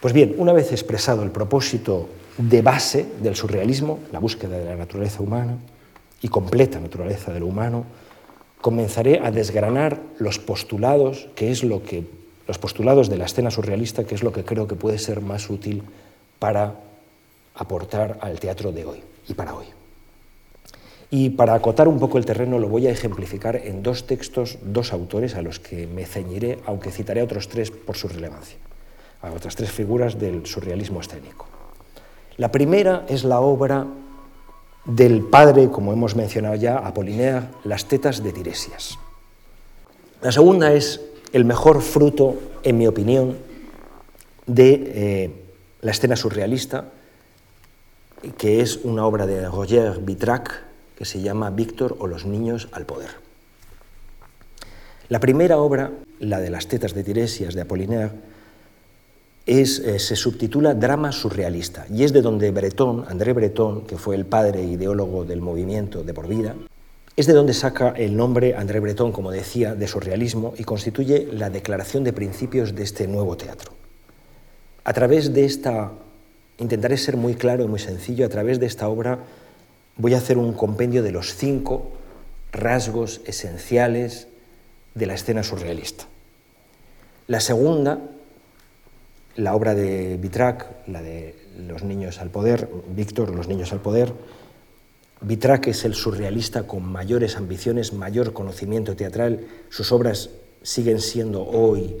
Pues 0.00 0.14
bien, 0.14 0.34
una 0.38 0.52
vez 0.52 0.72
expresado 0.72 1.22
el 1.22 1.30
propósito 1.30 2.08
de 2.38 2.62
base 2.62 3.06
del 3.22 3.36
surrealismo, 3.36 3.98
la 4.12 4.18
búsqueda 4.18 4.58
de 4.58 4.64
la 4.64 4.76
naturaleza 4.76 5.22
humana 5.22 5.58
y 6.22 6.28
completa 6.28 6.80
naturaleza 6.80 7.32
de 7.32 7.40
lo 7.40 7.46
humano, 7.46 7.84
comenzaré 8.60 9.20
a 9.22 9.30
desgranar 9.30 10.00
los 10.18 10.38
postulados, 10.38 11.28
que 11.34 11.50
es 11.50 11.64
lo 11.64 11.82
que 11.82 12.04
los 12.46 12.58
postulados 12.58 13.08
de 13.08 13.18
la 13.18 13.26
escena 13.26 13.50
surrealista, 13.50 14.04
que 14.04 14.14
es 14.14 14.22
lo 14.22 14.32
que 14.32 14.44
creo 14.44 14.66
que 14.66 14.74
puede 14.74 14.98
ser 14.98 15.20
más 15.20 15.50
útil 15.50 15.82
para 16.38 16.74
aportar 17.54 18.18
al 18.22 18.40
teatro 18.40 18.72
de 18.72 18.84
hoy 18.86 19.02
y 19.28 19.34
para 19.34 19.54
hoy. 19.54 19.66
Y 21.10 21.30
para 21.30 21.54
acotar 21.54 21.88
un 21.88 21.98
poco 21.98 22.18
el 22.18 22.24
terreno 22.24 22.58
lo 22.58 22.68
voy 22.68 22.86
a 22.86 22.90
ejemplificar 22.90 23.56
en 23.56 23.82
dos 23.82 24.06
textos, 24.06 24.58
dos 24.62 24.92
autores 24.92 25.34
a 25.34 25.42
los 25.42 25.60
que 25.60 25.86
me 25.86 26.06
ceñiré, 26.06 26.58
aunque 26.66 26.90
citaré 26.90 27.22
otros 27.22 27.48
tres 27.48 27.70
por 27.70 27.96
su 27.96 28.08
relevancia, 28.08 28.56
a 29.22 29.30
otras 29.30 29.56
tres 29.56 29.70
figuras 29.70 30.18
del 30.18 30.46
surrealismo 30.46 31.00
escénico. 31.00 31.46
La 32.36 32.50
primera 32.50 33.04
es 33.08 33.24
la 33.24 33.40
obra 33.40 33.86
del 34.84 35.22
padre, 35.22 35.68
como 35.70 35.92
hemos 35.92 36.16
mencionado 36.16 36.54
ya, 36.54 36.78
Apolinea, 36.78 37.50
Las 37.64 37.86
tetas 37.86 38.22
de 38.22 38.32
Tiresias. 38.32 38.98
La 40.22 40.32
segunda 40.32 40.72
es 40.72 41.00
el 41.32 41.44
mejor 41.44 41.82
fruto, 41.82 42.36
en 42.62 42.78
mi 42.78 42.86
opinión, 42.86 43.36
de 44.46 44.92
eh, 44.94 45.30
la 45.82 45.90
escena 45.90 46.16
surrealista, 46.16 46.86
que 48.36 48.60
es 48.60 48.78
una 48.84 49.06
obra 49.06 49.26
de 49.26 49.48
Roger 49.48 49.98
Vitrac, 50.00 50.64
que 50.96 51.04
se 51.04 51.20
llama 51.20 51.50
Víctor 51.50 51.96
o 52.00 52.06
los 52.06 52.26
niños 52.26 52.68
al 52.72 52.84
poder. 52.84 53.10
La 55.08 55.20
primera 55.20 55.58
obra, 55.58 55.90
la 56.20 56.40
de 56.40 56.50
las 56.50 56.68
tetas 56.68 56.94
de 56.94 57.02
Tiresias 57.02 57.54
de 57.54 57.62
Apollinaire, 57.62 58.10
eh, 59.46 59.98
se 59.98 60.16
subtitula 60.16 60.74
Drama 60.74 61.12
surrealista 61.12 61.86
y 61.92 62.04
es 62.04 62.12
de 62.12 62.22
donde 62.22 62.50
Breton, 62.50 63.04
André 63.08 63.32
Breton, 63.32 63.86
que 63.86 63.96
fue 63.96 64.14
el 64.14 64.26
padre 64.26 64.62
ideólogo 64.62 65.24
del 65.24 65.40
movimiento 65.40 66.02
de 66.02 66.14
por 66.14 66.28
vida, 66.28 66.54
es 67.16 67.26
de 67.26 67.32
donde 67.32 67.54
saca 67.54 67.90
el 67.90 68.16
nombre 68.16 68.54
André 68.54 68.80
Breton, 68.80 69.12
como 69.12 69.30
decía, 69.30 69.74
de 69.74 69.88
surrealismo 69.88 70.54
y 70.56 70.64
constituye 70.64 71.28
la 71.32 71.50
declaración 71.50 72.04
de 72.04 72.12
principios 72.12 72.74
de 72.74 72.82
este 72.82 73.06
nuevo 73.08 73.36
teatro. 73.36 73.72
A 74.84 74.92
través 74.92 75.32
de 75.34 75.44
esta, 75.44 75.92
intentaré 76.58 76.96
ser 76.96 77.16
muy 77.16 77.34
claro 77.34 77.64
y 77.64 77.68
muy 77.68 77.80
sencillo, 77.80 78.26
a 78.26 78.30
través 78.30 78.60
de 78.60 78.66
esta 78.66 78.88
obra 78.88 79.18
voy 79.96 80.14
a 80.14 80.18
hacer 80.18 80.38
un 80.38 80.52
compendio 80.52 81.02
de 81.02 81.12
los 81.12 81.34
cinco 81.34 81.90
rasgos 82.52 83.20
esenciales 83.26 84.28
de 84.94 85.06
la 85.06 85.14
escena 85.14 85.42
surrealista. 85.42 86.04
La 87.26 87.40
segunda, 87.40 87.98
la 89.36 89.54
obra 89.54 89.74
de 89.74 90.16
Vitrac, 90.16 90.86
la 90.86 91.02
de 91.02 91.36
Los 91.68 91.82
niños 91.82 92.20
al 92.20 92.30
poder, 92.30 92.68
Víctor, 92.94 93.34
Los 93.34 93.48
niños 93.48 93.72
al 93.72 93.80
poder, 93.80 94.12
Vitrac 95.20 95.66
es 95.66 95.84
el 95.84 95.94
surrealista 95.94 96.66
con 96.66 96.82
mayores 96.82 97.36
ambiciones, 97.36 97.92
mayor 97.92 98.32
conocimiento 98.32 98.96
teatral, 98.96 99.46
sus 99.68 99.92
obras 99.92 100.30
siguen 100.62 101.00
siendo 101.00 101.44
hoy 101.44 101.98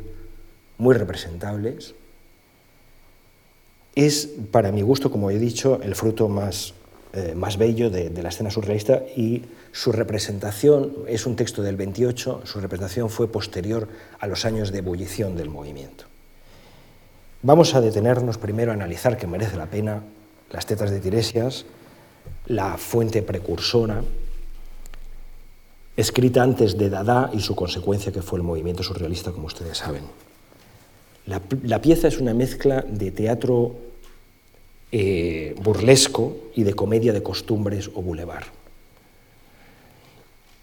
muy 0.78 0.94
representables. 0.94 1.94
Es, 3.94 4.30
para 4.50 4.72
mi 4.72 4.80
gusto, 4.80 5.10
como 5.10 5.30
he 5.30 5.38
dicho, 5.38 5.80
el 5.82 5.94
fruto 5.94 6.28
más 6.28 6.72
eh, 7.12 7.34
más 7.34 7.56
bello 7.56 7.90
de, 7.90 8.08
la 8.22 8.28
escena 8.28 8.52
surrealista 8.52 9.02
y 9.16 9.42
su 9.72 9.90
representación 9.90 10.94
es 11.08 11.26
un 11.26 11.34
texto 11.34 11.60
del 11.60 11.74
28, 11.74 12.42
su 12.44 12.60
representación 12.60 13.10
fue 13.10 13.26
posterior 13.26 13.88
a 14.20 14.28
los 14.28 14.44
años 14.44 14.70
de 14.70 14.78
ebullición 14.78 15.36
del 15.36 15.50
movimiento. 15.50 16.04
Vamos 17.42 17.74
a 17.74 17.80
detenernos 17.80 18.38
primero 18.38 18.70
a 18.70 18.74
analizar 18.74 19.16
que 19.16 19.26
merece 19.26 19.56
la 19.56 19.66
pena 19.66 20.02
las 20.50 20.66
tetas 20.66 20.90
de 20.90 21.00
Tiresias, 21.00 21.64
la 22.46 22.76
fuente 22.76 23.22
precursora, 23.22 24.02
escrita 25.96 26.42
antes 26.42 26.76
de 26.76 26.90
Dada 26.90 27.30
y 27.32 27.40
su 27.40 27.54
consecuencia 27.54 28.12
que 28.12 28.22
fue 28.22 28.38
el 28.38 28.42
movimiento 28.42 28.82
surrealista, 28.82 29.32
como 29.32 29.46
ustedes 29.46 29.78
saben. 29.78 30.02
la 31.26 31.80
pieza 31.80 32.08
es 32.08 32.18
una 32.18 32.34
mezcla 32.34 32.82
de 32.82 33.10
teatro 33.10 33.90
eh, 34.92 35.54
burlesco 35.62 36.36
y 36.56 36.64
de 36.64 36.74
comedia 36.74 37.12
de 37.12 37.22
costumbres 37.22 37.88
o 37.94 38.02
bulevar. 38.02 38.46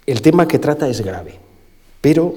El 0.06 0.22
tema 0.22 0.50
que 0.50 0.60
trata 0.60 0.90
es 0.90 1.00
grave, 1.00 1.36
pero 2.02 2.36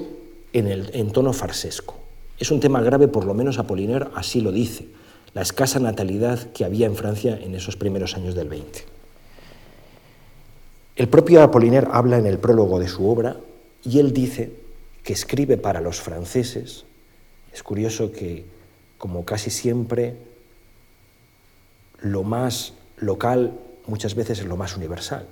en, 0.53 0.67
el, 0.67 0.89
en 0.93 1.11
tono 1.11 1.33
farsesco. 1.33 2.00
Es 2.41 2.49
un 2.49 2.59
tema 2.59 2.81
grave, 2.81 3.07
por 3.07 3.25
lo 3.25 3.35
menos 3.35 3.59
Apollinaire 3.59 4.07
así 4.15 4.41
lo 4.41 4.51
dice, 4.51 4.87
la 5.35 5.43
escasa 5.43 5.79
natalidad 5.79 6.51
que 6.53 6.65
había 6.65 6.87
en 6.87 6.95
Francia 6.95 7.37
en 7.39 7.53
esos 7.53 7.75
primeros 7.75 8.15
años 8.15 8.33
del 8.33 8.49
20. 8.49 8.83
El 10.95 11.07
propio 11.07 11.43
Apollinaire 11.43 11.87
habla 11.91 12.17
en 12.17 12.25
el 12.25 12.39
prólogo 12.39 12.79
de 12.79 12.87
su 12.87 13.07
obra 13.07 13.37
y 13.83 13.99
él 13.99 14.11
dice 14.11 14.53
que 15.03 15.13
escribe 15.13 15.57
para 15.57 15.81
los 15.81 16.01
franceses. 16.01 16.85
Es 17.53 17.61
curioso 17.61 18.11
que, 18.11 18.43
como 18.97 19.23
casi 19.23 19.51
siempre, 19.51 20.15
lo 22.01 22.23
más 22.23 22.73
local 22.97 23.53
muchas 23.85 24.15
veces 24.15 24.39
es 24.39 24.45
lo 24.47 24.57
más 24.57 24.75
universal. 24.75 25.27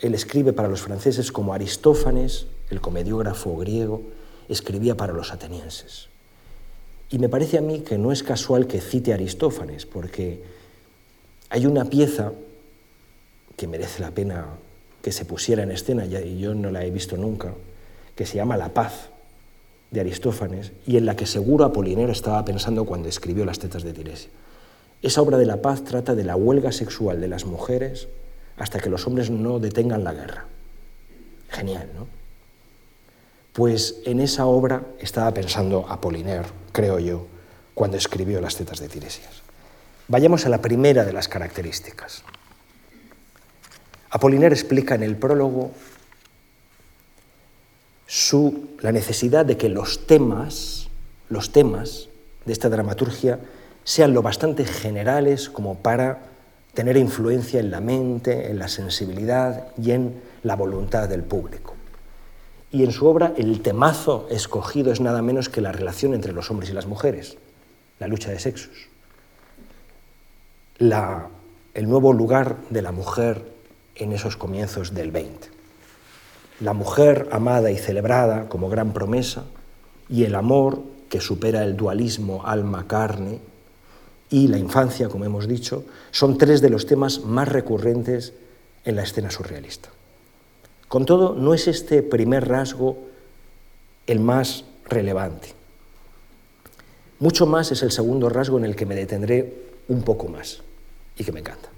él 0.00 0.12
escribe 0.12 0.52
para 0.52 0.66
los 0.66 0.80
franceses 0.80 1.30
como 1.30 1.54
Aristófanes, 1.54 2.48
el 2.68 2.80
comediógrafo 2.80 3.56
griego, 3.56 4.02
escribía 4.48 4.96
para 4.96 5.12
los 5.12 5.32
atenienses. 5.32 6.07
Y 7.10 7.18
me 7.18 7.28
parece 7.28 7.58
a 7.58 7.62
mí 7.62 7.80
que 7.80 7.98
no 7.98 8.12
es 8.12 8.22
casual 8.22 8.66
que 8.66 8.80
cite 8.80 9.12
a 9.12 9.14
Aristófanes, 9.14 9.86
porque 9.86 10.42
hay 11.50 11.66
una 11.66 11.86
pieza 11.86 12.32
que 13.56 13.66
merece 13.66 14.02
la 14.02 14.10
pena 14.10 14.46
que 15.02 15.12
se 15.12 15.24
pusiera 15.24 15.62
en 15.62 15.70
escena, 15.70 16.04
y 16.04 16.38
yo 16.38 16.54
no 16.54 16.70
la 16.70 16.84
he 16.84 16.90
visto 16.90 17.16
nunca, 17.16 17.54
que 18.14 18.26
se 18.26 18.36
llama 18.36 18.56
La 18.56 18.74
paz, 18.74 19.08
de 19.90 20.00
Aristófanes, 20.00 20.72
y 20.86 20.98
en 20.98 21.06
la 21.06 21.16
que 21.16 21.24
seguro 21.24 21.64
Apolinero 21.64 22.12
estaba 22.12 22.44
pensando 22.44 22.84
cuando 22.84 23.08
escribió 23.08 23.46
Las 23.46 23.58
tetas 23.58 23.82
de 23.82 23.94
Tiresia. 23.94 24.30
Esa 25.00 25.22
obra 25.22 25.38
de 25.38 25.46
la 25.46 25.62
paz 25.62 25.84
trata 25.84 26.14
de 26.14 26.24
la 26.24 26.36
huelga 26.36 26.72
sexual 26.72 27.20
de 27.20 27.28
las 27.28 27.46
mujeres 27.46 28.08
hasta 28.56 28.80
que 28.80 28.90
los 28.90 29.06
hombres 29.06 29.30
no 29.30 29.60
detengan 29.60 30.04
la 30.04 30.12
guerra. 30.12 30.46
Genial, 31.48 31.88
¿no? 31.94 32.17
Pues 33.58 33.96
en 34.04 34.20
esa 34.20 34.46
obra 34.46 34.84
estaba 35.00 35.34
pensando 35.34 35.84
Apoliner, 35.88 36.44
creo 36.70 37.00
yo, 37.00 37.26
cuando 37.74 37.96
escribió 37.96 38.40
Las 38.40 38.54
tetas 38.54 38.78
de 38.78 38.88
Tiresias. 38.88 39.42
Vayamos 40.06 40.46
a 40.46 40.48
la 40.48 40.62
primera 40.62 41.04
de 41.04 41.12
las 41.12 41.26
características. 41.26 42.22
Apoliner 44.10 44.52
explica 44.52 44.94
en 44.94 45.02
el 45.02 45.16
prólogo 45.16 45.72
la 48.78 48.92
necesidad 48.92 49.44
de 49.44 49.56
que 49.56 49.68
los 49.68 50.06
temas, 50.06 50.86
los 51.28 51.50
temas 51.50 52.10
de 52.44 52.52
esta 52.52 52.68
dramaturgia 52.68 53.40
sean 53.82 54.14
lo 54.14 54.22
bastante 54.22 54.64
generales 54.66 55.50
como 55.50 55.78
para 55.78 56.28
tener 56.74 56.96
influencia 56.96 57.58
en 57.58 57.72
la 57.72 57.80
mente, 57.80 58.52
en 58.52 58.60
la 58.60 58.68
sensibilidad 58.68 59.72
y 59.82 59.90
en 59.90 60.22
la 60.44 60.54
voluntad 60.54 61.08
del 61.08 61.24
público. 61.24 61.74
Y 62.70 62.84
en 62.84 62.92
su 62.92 63.06
obra 63.06 63.32
el 63.36 63.62
temazo 63.62 64.26
escogido 64.30 64.92
es 64.92 65.00
nada 65.00 65.22
menos 65.22 65.48
que 65.48 65.60
la 65.60 65.72
relación 65.72 66.14
entre 66.14 66.32
los 66.32 66.50
hombres 66.50 66.70
y 66.70 66.74
las 66.74 66.86
mujeres, 66.86 67.38
la 67.98 68.08
lucha 68.08 68.30
de 68.30 68.38
sexos, 68.38 68.88
el 70.78 71.88
nuevo 71.88 72.12
lugar 72.12 72.56
de 72.70 72.82
la 72.82 72.92
mujer 72.92 73.42
en 73.94 74.12
esos 74.12 74.36
comienzos 74.36 74.94
del 74.94 75.10
20. 75.10 75.48
La 76.60 76.72
mujer 76.72 77.28
amada 77.32 77.70
y 77.70 77.78
celebrada 77.78 78.48
como 78.48 78.68
gran 78.68 78.92
promesa 78.92 79.44
y 80.08 80.24
el 80.24 80.34
amor 80.34 80.82
que 81.08 81.20
supera 81.20 81.64
el 81.64 81.76
dualismo 81.76 82.44
alma-carne 82.44 83.40
y 84.30 84.48
la 84.48 84.58
infancia, 84.58 85.08
como 85.08 85.24
hemos 85.24 85.48
dicho, 85.48 85.84
son 86.10 86.36
tres 86.36 86.60
de 86.60 86.70
los 86.70 86.86
temas 86.86 87.20
más 87.24 87.48
recurrentes 87.48 88.34
en 88.84 88.96
la 88.96 89.02
escena 89.02 89.30
surrealista. 89.30 89.88
Con 90.88 91.04
todo, 91.04 91.34
no 91.34 91.52
es 91.52 91.68
este 91.68 92.02
primer 92.02 92.48
rasgo 92.48 92.98
el 94.06 94.20
más 94.20 94.64
relevante. 94.86 95.52
Mucho 97.18 97.46
más 97.46 97.70
es 97.72 97.82
el 97.82 97.92
segundo 97.92 98.28
rasgo 98.28 98.58
en 98.58 98.64
el 98.64 98.74
que 98.74 98.86
me 98.86 98.94
detendré 98.94 99.52
un 99.88 100.02
poco 100.02 100.28
más 100.28 100.62
y 101.16 101.24
que 101.24 101.32
me 101.32 101.40
encanta, 101.40 101.68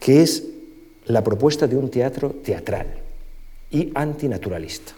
que 0.00 0.22
es 0.22 0.44
la 1.06 1.22
propuesta 1.22 1.66
de 1.66 1.76
un 1.76 1.90
teatro 1.90 2.30
teatral 2.30 2.86
y 3.70 3.92
antinaturalista. 3.94 4.94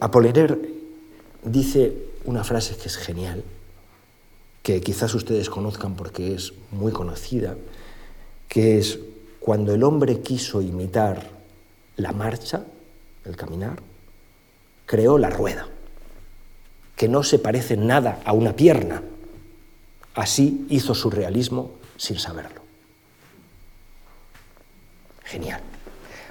Apollinaire 0.00 0.58
dice 1.44 1.92
una 2.24 2.42
frase 2.42 2.76
que 2.76 2.88
es 2.88 2.96
genial, 2.96 3.44
que 4.62 4.80
quizás 4.80 5.14
ustedes 5.14 5.48
conozcan 5.48 5.94
porque 5.94 6.34
es 6.34 6.52
muy 6.72 6.90
conocida, 6.90 7.56
que 8.48 8.78
es 8.78 8.98
cuando 9.42 9.74
el 9.74 9.82
hombre 9.82 10.20
quiso 10.20 10.62
imitar 10.62 11.20
la 11.96 12.12
marcha, 12.12 12.64
el 13.24 13.36
caminar, 13.36 13.80
creó 14.86 15.18
la 15.18 15.30
rueda, 15.30 15.66
que 16.94 17.08
no 17.08 17.24
se 17.24 17.40
parece 17.40 17.76
nada 17.76 18.20
a 18.24 18.32
una 18.34 18.54
pierna. 18.54 19.02
Así 20.14 20.66
hizo 20.70 20.94
su 20.94 21.10
realismo 21.10 21.72
sin 21.96 22.20
saberlo. 22.20 22.62
Genial. 25.24 25.60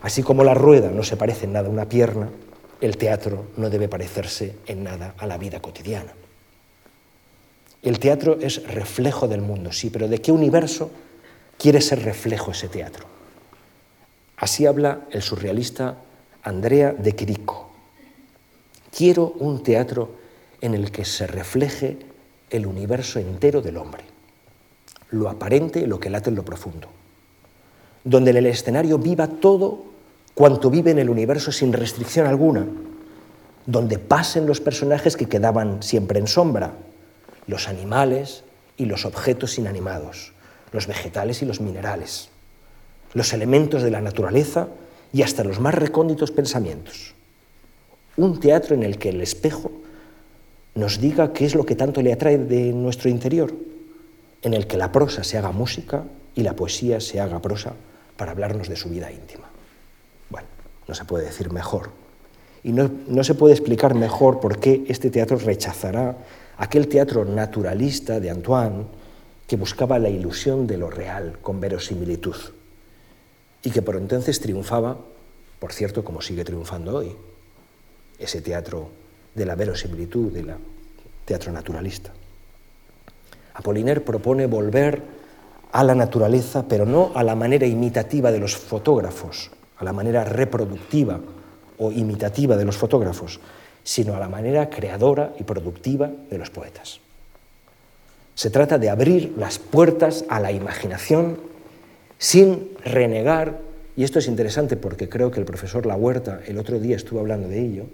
Así 0.04 0.24
como 0.24 0.46
la 0.46 0.54
rueda 0.54 0.90
no 0.90 1.04
se 1.04 1.18
parece 1.18 1.46
en 1.46 1.54
nada 1.54 1.68
a 1.68 1.72
una 1.72 1.90
pierna, 1.90 2.30
el 2.80 2.96
teatro 2.96 3.48
no 3.58 3.70
debe 3.70 3.90
parecerse 3.90 4.56
en 4.68 4.86
nada 4.86 5.16
a 5.18 5.28
la 5.28 5.38
vida 5.38 5.62
cotidiana. 5.62 6.14
El 7.84 8.00
teatro 8.00 8.38
es 8.40 8.64
reflejo 8.68 9.28
del 9.28 9.42
mundo, 9.42 9.74
sí, 9.74 9.90
pero 9.90 10.08
¿de 10.08 10.22
qué 10.22 10.32
universo 10.32 10.92
quiere 11.62 11.80
ser 11.80 12.04
reflejo 12.04 12.52
ese 12.52 12.70
teatro. 12.70 13.06
Así 14.38 14.66
habla 14.66 15.02
el 15.12 15.22
surrealista 15.22 15.98
Andrea 16.42 16.92
de 16.92 17.16
Quirico. 17.16 17.70
Quiero 18.90 19.28
un 19.38 19.62
teatro 19.62 20.16
en 20.60 20.74
el 20.74 20.92
que 20.92 21.06
se 21.06 21.28
refleje 21.28 22.00
el 22.50 22.66
universo 22.66 23.20
entero 23.20 23.62
del 23.62 23.78
hombre, 23.78 24.04
lo 25.12 25.30
aparente, 25.30 25.86
lo 25.86 26.00
que 26.00 26.10
late 26.10 26.32
en 26.32 26.36
lo 26.36 26.44
profundo, 26.44 26.88
donde 28.04 28.32
en 28.32 28.38
el 28.38 28.48
escenario 28.48 28.98
viva 28.98 29.28
todo 29.28 29.86
cuanto 30.34 30.72
vive 30.72 30.90
en 30.90 30.98
el 30.98 31.12
universo 31.12 31.52
sin 31.52 31.74
restricción 31.74 32.26
alguna, 32.26 32.66
donde 33.68 34.00
pasen 34.00 34.48
los 34.48 34.60
personajes 34.62 35.16
que 35.16 35.30
quedaban 35.30 35.84
siempre 35.84 36.20
en 36.20 36.26
sombra, 36.26 36.74
los 37.46 37.68
animales 37.68 38.44
y 38.78 38.86
los 38.86 39.06
objetos 39.06 39.60
inanimados, 39.60 40.34
los 40.72 40.88
vegetales 40.88 41.42
y 41.42 41.46
los 41.46 41.62
minerales, 41.62 42.30
los 43.14 43.34
elementos 43.34 43.84
de 43.84 43.92
la 43.92 44.02
naturaleza 44.02 44.68
y 45.14 45.22
hasta 45.22 45.44
los 45.44 45.60
más 45.60 45.76
recónditos 45.76 46.32
pensamientos. 46.32 47.14
Un 48.18 48.40
teatro 48.40 48.76
en 48.76 48.84
el 48.84 48.98
que 48.98 49.10
el 49.10 49.22
espejo 49.22 49.72
nos 50.76 51.00
diga 51.00 51.34
qué 51.34 51.46
es 51.46 51.56
lo 51.56 51.66
que 51.66 51.76
tanto 51.76 52.02
le 52.02 52.14
atrae 52.14 52.38
de 52.38 52.72
nuestro 52.72 53.10
interior, 53.10 53.54
en 54.42 54.54
el 54.54 54.68
que 54.68 54.78
la 54.78 54.92
prosa 54.92 55.24
se 55.24 55.38
haga 55.38 55.52
música 55.52 56.04
y 56.36 56.42
la 56.44 56.56
poesía 56.56 57.00
se 57.00 57.20
haga 57.20 57.42
prosa 57.42 57.74
para 58.18 58.32
hablarnos 58.32 58.70
de 58.70 58.76
su 58.76 58.90
vida 58.90 59.12
íntima. 59.12 59.50
Bueno, 60.30 60.48
no 60.88 60.96
se 60.96 61.06
puede 61.06 61.26
decir 61.26 61.52
mejor. 61.52 61.90
Y 62.64 62.72
no, 62.72 62.90
no 63.08 63.24
se 63.24 63.36
puede 63.36 63.54
explicar 63.54 63.96
mejor 63.96 64.40
por 64.40 64.60
qué 64.60 64.86
este 64.88 65.10
teatro 65.10 65.38
rechazará 65.38 66.16
aquel 66.58 66.88
teatro 66.88 67.26
naturalista 67.26 68.20
de 68.20 68.30
Antoine, 68.30 68.86
que 69.52 69.58
buscaba 69.58 70.00
la 70.00 70.08
ilusión 70.08 70.66
de 70.66 70.78
lo 70.78 70.90
real 70.90 71.38
con 71.42 71.60
verosimilitud 71.60 72.38
y 73.62 73.70
que 73.70 73.82
por 73.82 73.98
entonces 73.98 74.40
triunfaba, 74.40 74.96
por 75.60 75.74
cierto, 75.74 76.06
como 76.06 76.22
sigue 76.22 76.46
triunfando 76.46 76.96
hoy, 76.96 77.14
ese 78.18 78.40
teatro 78.40 78.88
de 79.36 79.46
la 79.46 79.56
verosimilitud, 79.56 80.32
del 80.32 80.54
teatro 81.26 81.52
naturalista. 81.52 82.14
Apollinaire 83.56 84.00
propone 84.00 84.46
volver 84.46 85.02
a 85.74 85.84
la 85.84 85.96
naturaleza, 85.96 86.64
pero 86.70 86.86
no 86.86 87.12
a 87.14 87.22
la 87.22 87.36
manera 87.36 87.68
imitativa 87.68 88.32
de 88.32 88.40
los 88.40 88.56
fotógrafos, 88.56 89.52
a 89.76 89.84
la 89.84 89.92
manera 89.92 90.24
reproductiva 90.24 91.20
o 91.78 91.92
imitativa 91.92 92.56
de 92.56 92.64
los 92.64 92.78
fotógrafos, 92.78 93.42
sino 93.84 94.16
a 94.16 94.20
la 94.20 94.30
manera 94.30 94.70
creadora 94.70 95.34
y 95.38 95.44
productiva 95.44 96.10
de 96.30 96.38
los 96.38 96.50
poetas. 96.50 97.02
Se 98.42 98.50
trata 98.50 98.80
de 98.80 98.90
abrir 98.90 99.36
las 99.38 99.60
puertas 99.60 100.26
a 100.28 100.40
la 100.40 100.52
imaginación 100.52 101.38
sin 102.18 102.72
renegar, 102.84 103.60
y 103.96 104.04
esto 104.04 104.18
es 104.18 104.26
interesante 104.26 104.78
porque 104.78 105.08
creo 105.08 105.30
que 105.30 105.40
el 105.40 105.46
profesor 105.46 105.86
La 105.86 105.96
Huerta 105.96 106.42
el 106.48 106.58
otro 106.58 106.80
día 106.80 106.96
estuvo 106.96 107.20
hablando 107.20 107.48
de 107.50 107.62
ello, 107.64 107.86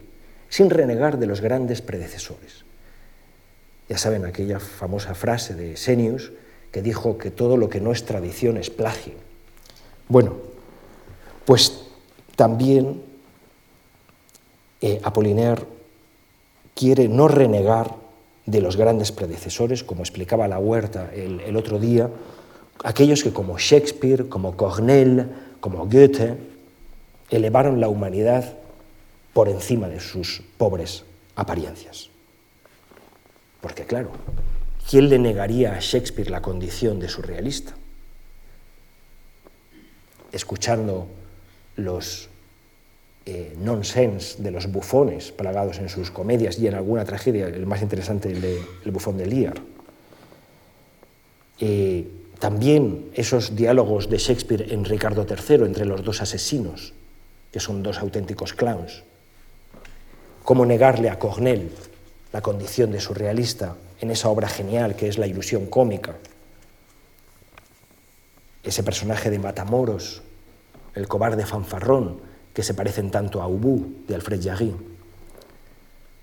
sin 0.47 0.69
renegar 0.69 1.19
de 1.19 1.25
los 1.25 1.41
grandes 1.41 1.81
predecesores. 1.81 2.63
Ya 3.89 3.97
saben 3.97 4.23
aquella 4.23 4.61
famosa 4.61 5.15
frase 5.15 5.53
de 5.53 5.75
Senius 5.75 6.31
que 6.71 6.81
dijo 6.81 7.17
que 7.17 7.29
todo 7.29 7.57
lo 7.57 7.67
que 7.67 7.81
no 7.81 7.91
es 7.91 8.05
tradición 8.05 8.55
es 8.55 8.69
plagio. 8.69 9.15
Bueno, 10.07 10.37
pues 11.43 11.87
también 12.37 13.01
eh, 14.79 15.01
quiere 16.73 17.09
no 17.09 17.27
renegar 17.27 18.06
de 18.47 18.61
los 18.61 18.77
grandes 18.77 19.11
predecesores, 19.11 19.83
como 19.83 20.01
explicaba 20.01 20.47
la 20.47 20.57
Huerta 20.57 21.11
el, 21.13 21.55
otro 21.55 21.79
día, 21.79 22.09
aquellos 22.83 23.21
que 23.21 23.33
como 23.33 23.59
Shakespeare, 23.59 24.29
como 24.29 24.55
Cornell, 24.55 25.27
como 25.59 25.85
Goethe, 25.85 26.37
elevaron 27.29 27.81
la 27.81 27.89
humanidad 27.89 28.53
por 29.33 29.49
encima 29.49 29.89
de 29.89 29.99
sus 29.99 30.41
pobres 30.57 31.03
apariencias. 31.35 32.09
Porque 33.59 33.83
claro, 33.83 34.11
¿quién 34.89 35.09
le 35.09 35.19
negaría 35.19 35.73
a 35.73 35.79
Shakespeare 35.81 36.29
la 36.29 36.41
condición 36.41 37.01
de 37.01 37.09
surrealista? 37.09 37.73
Escuchando 40.31 41.07
los 41.75 42.29
eh, 43.29 43.53
nonsense 43.59 44.41
de 44.41 44.51
los 44.51 44.71
bufones 44.71 45.33
plagados 45.33 45.79
en 45.79 45.89
sus 45.89 46.11
comedias 46.11 46.57
y 46.59 46.67
en 46.67 46.75
alguna 46.75 47.03
tragedia, 47.03 47.47
el 47.47 47.65
más 47.65 47.81
interesante, 47.81 48.31
el, 48.31 48.41
el 48.85 48.91
bufón 48.91 49.17
de 49.17 49.25
Lear. 49.25 49.55
Eh, 51.59 52.07
también 52.39 53.09
esos 53.15 53.53
diálogos 53.53 54.09
de 54.09 54.17
Shakespeare 54.17 54.71
en 54.71 54.85
Ricardo 54.85 55.25
III 55.27 55.65
entre 55.65 55.83
los 55.83 56.05
dos 56.05 56.21
asesinos, 56.21 56.93
que 57.51 57.59
son 57.59 57.83
dos 57.83 57.97
auténticos 57.99 58.53
clowns. 58.53 59.03
¿Cómo 60.45 60.65
negarle 60.65 61.09
a 61.09 61.19
Cornell 61.19 61.69
la 62.31 62.39
condición 62.39 62.93
de 62.93 63.01
surrealista 63.01 63.75
en 63.99 64.09
esa 64.09 64.29
obra 64.29 64.47
genial 64.47 64.95
que 64.95 65.09
es 65.09 65.17
la 65.17 65.27
ilusión 65.27 65.65
cómica? 65.65 66.15
Ese 68.63 68.83
personaje 68.83 69.29
de 69.29 69.39
Matamoros, 69.39 70.21
el 70.95 71.09
cobarde 71.09 71.45
fanfarrón, 71.45 72.26
que 72.57 72.63
se 72.63 72.73
parecen 72.73 73.11
tanto 73.11 73.39
a 73.39 73.47
Ubu 73.47 74.01
de 74.07 74.15
Alfred 74.15 74.41
Jarry. 74.41 74.73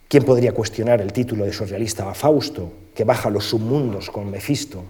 ¿Quién 0.08 0.24
podría 0.24 0.50
cuestionar 0.50 1.00
el 1.00 1.12
título 1.12 1.44
de 1.44 1.52
surrealista 1.52 2.10
a 2.10 2.12
Fausto, 2.12 2.72
que 2.92 3.04
baja 3.04 3.30
los 3.30 3.44
submundos 3.44 4.10
con 4.10 4.28
Mefisto 4.32 4.82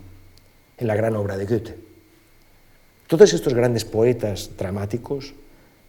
en 0.79 0.87
la 0.87 0.95
gran 0.95 1.15
obra 1.17 1.37
de 1.37 1.45
Goethe? 1.45 1.77
Todos 3.07 3.35
estos 3.35 3.53
grandes 3.53 3.85
poetas 3.85 4.53
dramáticos 4.57 5.35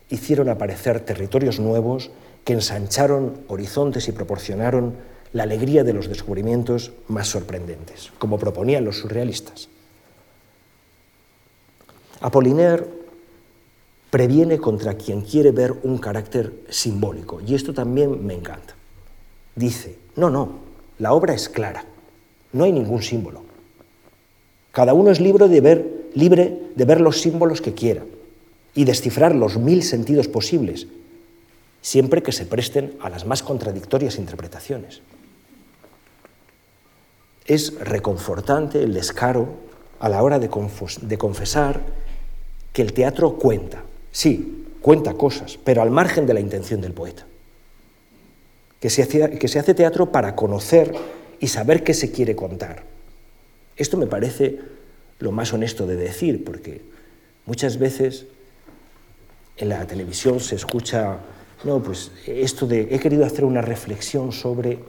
hicieron 0.10 0.50
aparecer 0.50 1.00
territorios 1.00 1.58
nuevos 1.62 2.12
que 2.44 2.52
ensancharon 2.52 3.46
horizontes 3.48 4.10
y 4.10 4.12
proporcionaron 4.12 4.98
la 5.32 5.44
alegría 5.44 5.86
de 5.86 5.94
los 5.94 6.10
descubrimientos 6.10 6.92
más 7.08 7.30
sorprendentes, 7.30 8.12
como 8.20 8.38
proponían 8.38 8.84
los 8.84 8.98
surrealistas. 8.98 9.70
Apollinaire 12.20 13.05
previene 14.16 14.60
contra 14.60 14.94
quien 14.94 15.24
quiere 15.24 15.52
ver 15.52 15.74
un 15.84 15.98
carácter 15.98 16.54
simbólico, 16.70 17.42
y 17.46 17.54
esto 17.54 17.74
también 17.74 18.26
me 18.26 18.34
encanta. 18.34 18.74
Dice, 19.58 19.98
no, 20.16 20.30
no, 20.30 20.52
la 21.00 21.12
obra 21.12 21.34
es 21.34 21.50
clara, 21.50 21.84
no 22.54 22.64
hay 22.64 22.72
ningún 22.72 23.02
símbolo. 23.02 23.44
Cada 24.72 24.94
uno 24.94 25.12
es 25.12 25.20
libre 25.20 25.50
de 25.50 25.60
ver, 25.60 26.08
libre 26.14 26.62
de 26.78 26.86
ver 26.86 27.02
los 27.02 27.20
símbolos 27.20 27.60
que 27.60 27.74
quiera 27.74 28.06
y 28.74 28.86
descifrar 28.86 29.36
los 29.36 29.58
mil 29.58 29.84
sentidos 29.84 30.30
posibles, 30.30 30.88
siempre 31.82 32.24
que 32.24 32.32
se 32.32 32.46
presten 32.46 32.96
a 33.02 33.10
las 33.10 33.26
más 33.26 33.44
contradictorias 33.44 34.18
interpretaciones. 34.18 35.02
Es 37.46 37.78
reconfortante 37.82 38.82
el 38.82 38.94
descaro 38.94 39.50
a 40.00 40.08
la 40.08 40.24
hora 40.24 40.40
de, 40.40 40.48
confesar 40.48 41.82
que 42.72 42.82
el 42.82 42.94
teatro 42.94 43.34
cuenta, 43.34 43.84
sí, 44.16 44.66
cuenta 44.80 45.14
cosas, 45.14 45.60
pero 45.62 45.82
al 45.82 45.92
margen 45.92 46.26
de 46.26 46.34
la 46.34 46.40
intención 46.40 46.80
del 46.80 46.94
poeta. 46.94 47.26
Que 48.80 48.90
se, 48.90 49.04
hace, 49.04 49.38
que 49.38 49.48
se 49.50 49.60
hace 49.60 49.74
teatro 49.74 50.12
para 50.12 50.36
conocer 50.36 50.94
y 51.40 51.48
saber 51.48 51.84
qué 51.84 51.94
se 51.94 52.12
quiere 52.12 52.36
contar. 52.36 52.84
Esto 53.76 53.98
me 53.98 54.08
parece 54.08 54.60
lo 55.20 55.34
más 55.34 55.52
honesto 55.52 55.86
de 55.86 55.98
decir, 55.98 56.46
porque 56.46 56.82
muchas 57.46 57.78
veces 57.78 58.26
en 59.58 59.70
la 59.70 59.86
televisión 59.86 60.40
se 60.40 60.56
escucha, 60.56 61.18
no, 61.66 61.84
pues 61.84 62.12
esto 62.26 62.68
de, 62.68 62.88
he 62.92 63.00
querido 63.00 63.26
hacer 63.26 63.44
una 63.44 63.62
reflexión 63.62 64.32
sobre... 64.32 64.80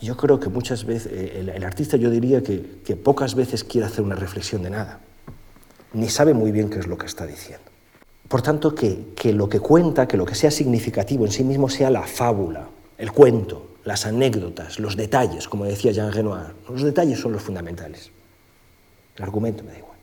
Yo 0.00 0.16
creo 0.16 0.40
que 0.40 0.48
muchas 0.48 0.84
veces, 0.84 1.12
eh, 1.12 1.50
el, 1.54 1.64
artista 1.64 1.98
yo 1.98 2.10
diría 2.10 2.42
que, 2.42 2.62
que 2.84 2.96
pocas 2.96 3.34
veces 3.34 3.64
quiere 3.64 3.86
hacer 3.86 4.02
una 4.02 4.14
reflexión 4.14 4.62
de 4.62 4.70
nada, 4.70 5.00
ni 5.96 6.08
sabe 6.08 6.34
muy 6.34 6.52
bien 6.52 6.70
qué 6.70 6.78
es 6.78 6.86
lo 6.86 6.96
que 6.96 7.06
está 7.06 7.26
diciendo. 7.26 7.64
Por 8.28 8.42
tanto, 8.42 8.74
que, 8.74 9.12
que 9.16 9.32
lo 9.32 9.48
que 9.48 9.60
cuenta, 9.60 10.06
que 10.06 10.16
lo 10.16 10.26
que 10.26 10.34
sea 10.34 10.50
significativo 10.50 11.24
en 11.24 11.32
sí 11.32 11.44
mismo 11.44 11.68
sea 11.68 11.90
la 11.90 12.02
fábula, 12.02 12.68
el 12.98 13.12
cuento, 13.12 13.76
las 13.84 14.06
anécdotas, 14.06 14.78
los 14.80 14.96
detalles, 14.96 15.48
como 15.48 15.64
decía 15.64 15.92
Jean 15.92 16.12
Renoir. 16.12 16.54
Los 16.68 16.82
detalles 16.82 17.20
son 17.20 17.32
los 17.32 17.42
fundamentales. 17.42 18.10
El 19.16 19.22
argumento 19.22 19.62
me 19.64 19.72
da 19.72 19.78
igual 19.78 19.96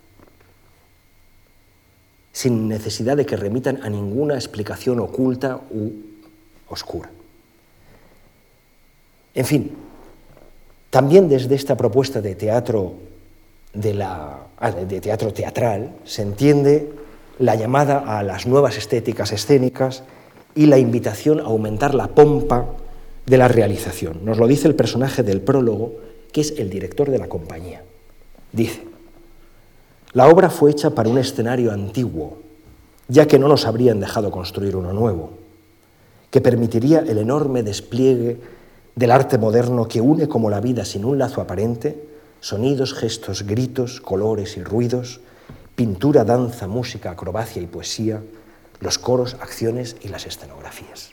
sin 2.33 2.67
necesidad 2.67 3.15
de 3.15 3.25
que 3.25 3.37
remitan 3.37 3.79
a 3.83 3.89
ninguna 3.89 4.33
explicación 4.33 4.99
oculta 4.99 5.61
u 5.69 5.91
oscura. 6.67 7.09
En 9.35 9.45
fin, 9.45 9.71
también 10.89 11.29
desde 11.29 11.53
esta 11.55 11.77
propuesta 11.77 12.21
de 12.21 12.35
teatro, 12.35 12.93
de, 13.73 13.93
la, 13.93 14.47
ah, 14.59 14.71
de 14.71 15.01
teatro 15.01 15.33
teatral 15.33 15.95
se 16.03 16.21
entiende 16.21 16.91
la 17.39 17.55
llamada 17.55 18.19
a 18.19 18.23
las 18.23 18.45
nuevas 18.45 18.77
estéticas 18.77 19.31
escénicas 19.31 20.03
y 20.55 20.67
la 20.67 20.77
invitación 20.77 21.39
a 21.39 21.43
aumentar 21.45 21.95
la 21.95 22.07
pompa 22.07 22.67
de 23.25 23.37
la 23.37 23.47
realización. 23.47 24.23
Nos 24.23 24.37
lo 24.37 24.47
dice 24.47 24.67
el 24.67 24.75
personaje 24.75 25.23
del 25.23 25.41
prólogo, 25.41 25.93
que 26.31 26.41
es 26.41 26.53
el 26.57 26.69
director 26.69 27.09
de 27.09 27.17
la 27.17 27.27
compañía. 27.27 27.83
Dice, 28.51 28.83
la 30.13 30.27
obra 30.27 30.49
fue 30.49 30.71
hecha 30.71 30.91
para 30.91 31.09
un 31.09 31.17
escenario 31.17 31.71
antiguo, 31.71 32.37
ya 33.07 33.27
que 33.27 33.39
no 33.39 33.47
nos 33.47 33.65
habrían 33.65 33.99
dejado 33.99 34.29
construir 34.29 34.75
uno 34.75 34.93
nuevo, 34.93 35.31
que 36.29 36.41
permitiría 36.41 36.99
el 36.99 37.17
enorme 37.17 37.63
despliegue 37.63 38.37
del 38.95 39.11
arte 39.11 39.37
moderno 39.37 39.87
que 39.87 40.01
une 40.01 40.27
como 40.27 40.49
la 40.49 40.61
vida 40.61 40.85
sin 40.85 41.03
un 41.03 41.17
lazo 41.17 41.41
aparente, 41.41 42.12
sonidos, 42.43 42.93
gestos, 42.93 43.43
gritos, 43.43 44.01
colores 44.01 44.57
y 44.57 44.63
ruidos, 44.63 45.21
pintura, 45.75 46.25
danza, 46.25 46.67
música, 46.67 47.11
acrobacia 47.11 47.61
y 47.61 47.67
poesía, 47.67 48.21
los 48.81 48.99
coros, 48.99 49.37
acciones 49.39 49.95
y 50.01 50.09
las 50.09 50.25
escenografías. 50.27 51.11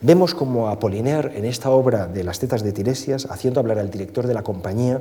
Vemos 0.00 0.34
como 0.34 0.68
Apollinaire 0.68 1.38
en 1.38 1.44
esta 1.44 1.70
obra 1.70 2.08
de 2.08 2.24
Las 2.24 2.40
tetas 2.40 2.64
de 2.64 2.72
Tiresias, 2.72 3.26
haciendo 3.30 3.60
hablar 3.60 3.78
al 3.78 3.90
director 3.90 4.26
de 4.26 4.34
la 4.34 4.42
compañía, 4.42 5.00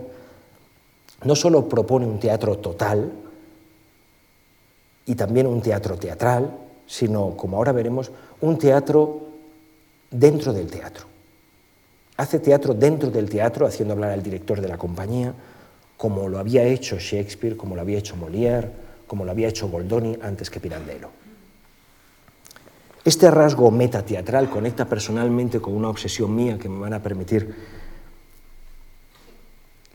no 1.23 1.35
solo 1.35 1.67
propone 1.67 2.05
un 2.05 2.19
teatro 2.19 2.59
total 2.59 3.11
y 5.07 5.15
también 5.15 5.47
un 5.47 5.61
teatro 5.61 5.97
teatral, 5.97 6.55
sino, 6.85 7.35
como 7.35 7.57
ahora 7.57 7.71
veremos, 7.71 8.11
un 8.41 8.59
teatro 8.59 9.21
dentro 10.11 10.53
del 10.53 10.69
teatro. 10.69 11.08
Hace 12.19 12.39
teatro 12.39 12.73
dentro 12.73 13.09
del 13.09 13.29
teatro, 13.29 13.65
haciendo 13.65 13.93
hablar 13.93 14.11
al 14.11 14.21
director 14.21 14.59
de 14.59 14.67
la 14.67 14.77
compañía, 14.77 15.33
como 15.95 16.27
lo 16.27 16.37
había 16.37 16.65
hecho 16.65 16.99
Shakespeare, 16.99 17.55
como 17.55 17.75
lo 17.75 17.81
había 17.81 17.97
hecho 17.97 18.17
Molière, 18.17 18.67
como 19.07 19.23
lo 19.23 19.31
había 19.31 19.47
hecho 19.47 19.69
Goldoni 19.69 20.17
antes 20.21 20.49
que 20.49 20.59
Pirandello. 20.59 21.11
Este 23.05 23.31
rasgo 23.31 23.71
metateatral 23.71 24.49
conecta 24.49 24.83
personalmente 24.83 25.61
con 25.61 25.73
una 25.73 25.87
obsesión 25.87 26.35
mía 26.35 26.59
que 26.59 26.67
me 26.67 26.81
van 26.81 26.91
a 26.91 27.01
permitir 27.01 27.55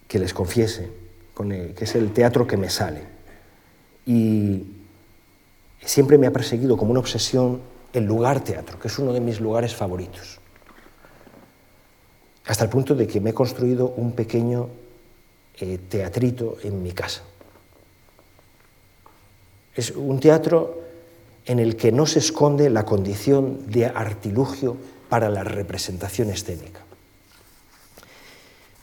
que 0.08 0.18
les 0.18 0.32
confiese 0.32 0.88
que 1.36 1.84
es 1.84 1.94
el 1.94 2.14
teatro 2.14 2.46
que 2.46 2.56
me 2.56 2.70
sale. 2.70 3.02
Y 4.06 4.62
siempre 5.84 6.16
me 6.16 6.26
ha 6.26 6.32
perseguido 6.32 6.78
como 6.78 6.92
una 6.92 7.00
obsesión 7.00 7.60
el 7.92 8.04
lugar 8.04 8.42
teatro, 8.42 8.78
que 8.78 8.88
es 8.88 8.98
uno 8.98 9.12
de 9.12 9.20
mis 9.20 9.42
lugares 9.42 9.74
favoritos. 9.74 10.40
Hasta 12.46 12.64
el 12.64 12.70
punto 12.70 12.94
de 12.94 13.06
que 13.06 13.20
me 13.20 13.30
he 13.30 13.34
construido 13.34 13.94
un 13.96 14.12
pequeño 14.12 14.68
eh, 15.60 15.78
teatrito 15.88 16.58
en 16.62 16.82
mi 16.82 16.92
casa. 16.92 17.22
Es 19.74 19.90
un 19.92 20.20
teatro 20.20 20.82
en 21.46 21.58
el 21.58 21.76
que 21.76 21.92
no 21.92 22.06
se 22.06 22.18
esconde 22.18 22.70
la 22.70 22.84
condición 22.84 23.70
de 23.70 23.86
artilugio 23.86 24.76
para 25.08 25.28
la 25.28 25.44
representación 25.44 26.30
escénica. 26.30 26.80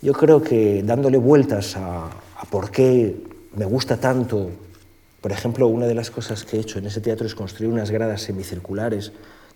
Yo 0.02 0.13
creo 0.13 0.41
que 0.41 0.82
dándole 0.84 1.17
vueltas 1.17 1.76
a, 1.78 2.10
por 2.50 2.71
qué 2.71 3.15
me 3.56 3.65
gusta 3.65 3.97
tanto, 3.97 4.50
por 5.21 5.32
ejemplo, 5.32 5.67
una 5.67 5.86
de 5.86 5.93
las 5.93 6.10
cosas 6.10 6.43
que 6.43 6.58
he 6.58 6.60
hecho 6.60 6.80
en 6.80 6.88
ese 6.88 7.02
teatro 7.02 7.28
es 7.28 7.36
construir 7.36 7.71
unas 7.71 7.91
gradas 7.91 8.21
semicirculares 8.21 9.12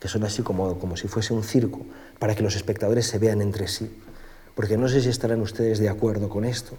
que 0.05 0.09
son 0.09 0.23
así 0.23 0.43
como, 0.43 0.77
como 0.77 0.95
si 0.95 1.07
fuese 1.07 1.33
un 1.33 1.43
circo, 1.43 1.81
para 2.19 2.35
que 2.35 2.43
los 2.43 2.55
espectadores 2.55 3.07
se 3.07 3.17
vean 3.17 3.41
entre 3.41 3.67
sí. 3.67 3.89
Porque 4.53 4.77
no 4.77 4.87
sé 4.87 5.01
si 5.01 5.09
estarán 5.09 5.41
ustedes 5.41 5.79
de 5.79 5.89
acuerdo 5.89 6.29
con 6.29 6.45
esto, 6.45 6.77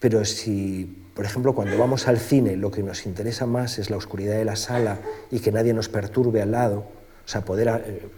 pero 0.00 0.24
si, 0.24 1.04
por 1.14 1.24
ejemplo, 1.24 1.54
cuando 1.54 1.78
vamos 1.78 2.08
al 2.08 2.18
cine 2.18 2.56
lo 2.56 2.72
que 2.72 2.82
nos 2.82 3.06
interesa 3.06 3.46
más 3.46 3.78
es 3.78 3.90
la 3.90 3.96
oscuridad 3.96 4.34
de 4.34 4.44
la 4.44 4.56
sala 4.56 4.98
y 5.30 5.38
que 5.38 5.52
nadie 5.52 5.72
nos 5.72 5.88
perturbe 5.88 6.42
al 6.42 6.50
lado, 6.50 6.78
o 6.78 7.28
sea, 7.28 7.44
poder 7.44 7.68
eh, 7.86 8.08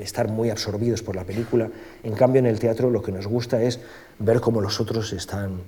estar 0.00 0.28
muy 0.28 0.48
absorbidos 0.48 1.02
por 1.02 1.16
la 1.16 1.24
película. 1.24 1.68
En 2.02 2.14
cambio, 2.14 2.38
en 2.38 2.46
el 2.46 2.58
teatro 2.58 2.88
lo 2.88 3.02
que 3.02 3.12
nos 3.12 3.26
gusta 3.26 3.62
es 3.62 3.80
ver 4.18 4.40
cómo 4.40 4.62
los 4.62 4.80
otros 4.80 5.12
están 5.12 5.60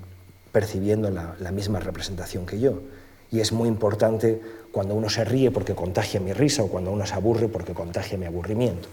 percibiendo 0.51 1.11
la, 1.11 1.51
misma 1.51 1.79
representación 1.79 2.47
que 2.47 2.59
yo. 2.59 2.81
Y 3.29 3.39
es 3.39 3.51
muy 3.51 3.67
importante 3.67 4.41
cuando 4.73 4.95
uno 4.95 5.07
se 5.07 5.23
ríe 5.23 5.51
porque 5.51 5.75
contagia 5.75 6.19
mi 6.19 6.33
risa 6.33 6.63
o 6.63 6.67
cuando 6.67 6.91
uno 6.91 7.05
se 7.05 7.13
aburre 7.13 7.47
porque 7.47 7.75
contagia 7.75 8.17
mi 8.17 8.25
aburrimiento. 8.25 8.89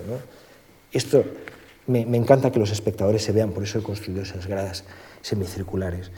Esto 0.92 1.24
me, 1.86 2.02
encanta 2.02 2.52
que 2.52 2.58
los 2.58 2.70
espectadores 2.70 3.24
se 3.24 3.32
vean, 3.32 3.52
por 3.52 3.62
eso 3.62 3.78
he 3.78 3.82
construido 3.82 4.20
esas 4.20 4.46
gradas 4.46 4.84
semicirculares. 5.22 6.10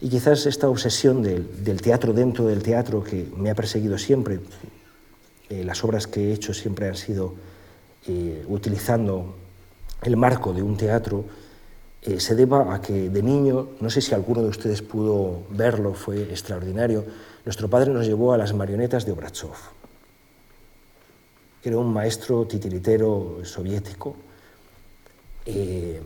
Y 0.00 0.08
quizás 0.10 0.46
esta 0.46 0.68
obsesión 0.68 1.24
del, 1.24 1.82
teatro 1.82 2.12
dentro 2.12 2.46
del 2.46 2.62
teatro 2.62 3.02
que 3.02 3.26
me 3.36 3.50
ha 3.50 3.56
perseguido 3.56 3.98
siempre, 3.98 4.38
eh, 5.48 5.64
las 5.64 5.82
obras 5.82 6.06
que 6.06 6.30
he 6.30 6.32
hecho 6.32 6.54
siempre 6.54 6.86
han 6.86 6.96
sido 6.96 7.34
utilizando 8.48 9.36
el 10.02 10.16
marco 10.16 10.52
de 10.52 10.62
un 10.62 10.76
teatro, 10.76 11.24
eh, 12.02 12.18
se 12.18 12.34
deba 12.34 12.74
a 12.74 12.80
que 12.80 13.10
de 13.10 13.22
niño, 13.22 13.70
no 13.80 13.90
sé 13.90 14.00
si 14.00 14.14
alguno 14.14 14.40
de 14.42 14.48
ustedes 14.48 14.82
pudo 14.82 15.42
verlo, 15.50 15.94
fue 15.94 16.22
extraordinario, 16.22 17.04
nuestro 17.44 17.68
padre 17.68 17.92
nos 17.92 18.06
llevó 18.06 18.32
a 18.32 18.38
las 18.38 18.52
marionetas 18.52 19.06
de 19.06 19.12
Obrachov, 19.12 19.56
era 21.62 21.76
un 21.76 21.92
maestro 21.92 22.46
titiritero 22.46 23.40
soviético. 23.44 24.16
Eh, 25.44 26.00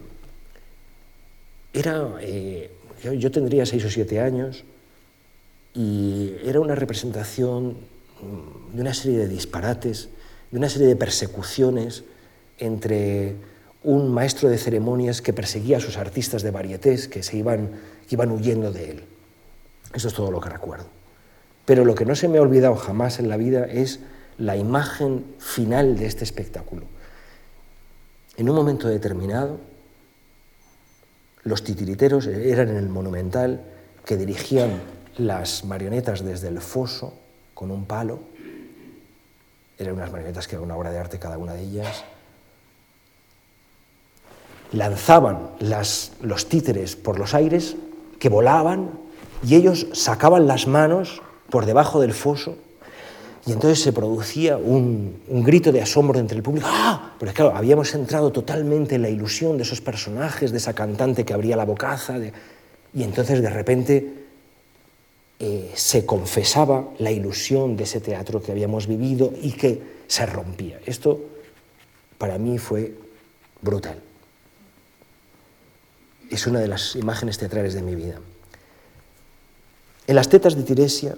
era, 1.73 2.15
eh, 2.21 2.73
yo 3.03 3.31
tendría 3.31 3.67
seis 3.67 3.85
o 3.85 3.91
siete 3.91 4.21
años 4.21 4.65
y 5.75 6.35
era 6.45 6.61
una 6.61 6.75
representación 6.75 7.77
de 8.73 8.81
una 8.81 8.95
serie 8.95 9.19
de 9.19 9.29
disparates, 9.29 10.09
de 10.51 10.59
una 10.59 10.69
serie 10.69 10.89
de 10.89 10.97
persecuciones 10.97 12.05
entre 12.59 13.37
un 13.83 14.13
maestro 14.13 14.49
de 14.49 14.59
ceremonias 14.59 15.21
que 15.21 15.33
perseguía 15.33 15.77
a 15.77 15.81
sus 15.81 15.99
artistas 15.99 16.43
de 16.43 16.51
varietés 16.51 17.07
que 17.07 17.23
se 17.23 17.37
iban, 17.37 17.71
que 18.09 18.15
iban 18.15 18.31
huyendo 18.31 18.73
de 18.73 18.91
él. 18.91 19.05
Eso 19.93 20.09
es 20.09 20.15
todo 20.15 20.31
lo 20.31 20.41
que 20.41 20.49
recuerdo. 20.49 20.87
Pero 21.65 21.85
lo 21.85 21.95
que 21.95 22.05
no 22.05 22.15
se 22.15 22.29
me 22.29 22.39
ha 22.39 22.43
olvidado 22.43 22.77
jamás 22.77 23.19
en 23.19 23.29
la 23.29 23.37
vida 23.37 23.65
es 23.65 24.01
la 24.39 24.57
imagen 24.57 25.25
final 25.39 25.97
de 25.97 26.07
este 26.07 26.25
espectáculo. 26.25 26.83
En 28.37 28.51
un 28.51 28.57
momento 28.57 28.89
determinado, 28.89 29.59
los 31.45 31.63
titiriteros 31.63 32.27
eran 32.27 32.69
en 32.69 32.77
el 32.77 32.89
monumental 32.89 33.61
que 34.05 34.17
dirigían 34.17 34.81
las 35.17 35.65
marionetas 35.65 36.25
desde 36.25 36.49
el 36.49 36.61
foso 36.61 37.15
con 37.55 37.71
un 37.71 37.87
palo. 37.87 38.21
Eran 39.79 39.95
unas 39.95 40.11
marionetas 40.11 40.49
que 40.49 40.57
eran 40.57 40.65
una 40.65 40.77
obra 40.77 40.91
de 40.91 40.99
arte 40.99 41.19
cada 41.19 41.39
una 41.39 41.55
de 41.55 41.63
ellas 41.63 42.05
lanzaban 44.75 45.51
los 45.61 46.49
títeres 46.49 46.97
por 46.97 47.19
los 47.19 47.35
aires, 47.35 47.77
que 48.19 48.29
volaban, 48.29 48.91
y 49.47 49.55
ellos 49.55 49.87
sacaban 49.93 50.47
las 50.47 50.67
manos 50.67 51.23
por 51.55 51.67
debajo 51.67 52.01
del 52.01 52.13
foso, 52.13 52.57
y 53.47 53.53
entonces 53.53 53.81
se 53.81 53.93
producía 53.93 54.57
un, 54.57 55.23
grito 55.29 55.71
de 55.71 55.81
asombro 55.81 56.19
entre 56.19 56.37
el 56.37 56.43
público. 56.43 56.67
¡Ah! 56.69 57.15
Porque 57.17 57.33
claro, 57.33 57.55
habíamos 57.55 57.95
entrado 57.95 58.33
totalmente 58.33 58.97
en 58.97 59.03
la 59.03 59.09
ilusión 59.09 59.57
de 59.57 59.63
esos 59.63 59.81
personajes, 59.81 60.51
de 60.51 60.59
esa 60.59 60.73
cantante 60.73 61.25
que 61.25 61.33
abría 61.33 61.55
la 61.55 61.65
bocaza, 61.65 62.17
y 62.93 63.03
entonces 63.05 63.41
de 63.41 63.51
repente 63.51 64.15
eh, 65.39 65.71
se 65.77 66.05
confesaba 66.05 66.89
la 66.99 67.13
ilusión 67.13 67.77
de 67.77 67.85
ese 67.85 68.01
teatro 68.01 68.43
que 68.43 68.51
habíamos 68.51 68.89
vivido 68.89 69.33
y 69.41 69.53
que 69.53 69.81
se 70.09 70.27
rompía. 70.27 70.81
Esto 70.85 71.21
para 72.19 72.37
mí 72.39 72.59
fue 72.59 72.95
brutal 73.63 74.01
es 76.31 76.47
una 76.49 76.59
de 76.59 76.67
las 76.67 76.97
imágenes 76.97 77.39
teatrales 77.39 77.75
de 77.75 77.83
mi 77.83 77.95
vida. 77.95 78.19
En 80.07 80.17
las 80.17 80.29
tetas 80.29 80.57
de 80.57 80.63
Tiresia 80.63 81.17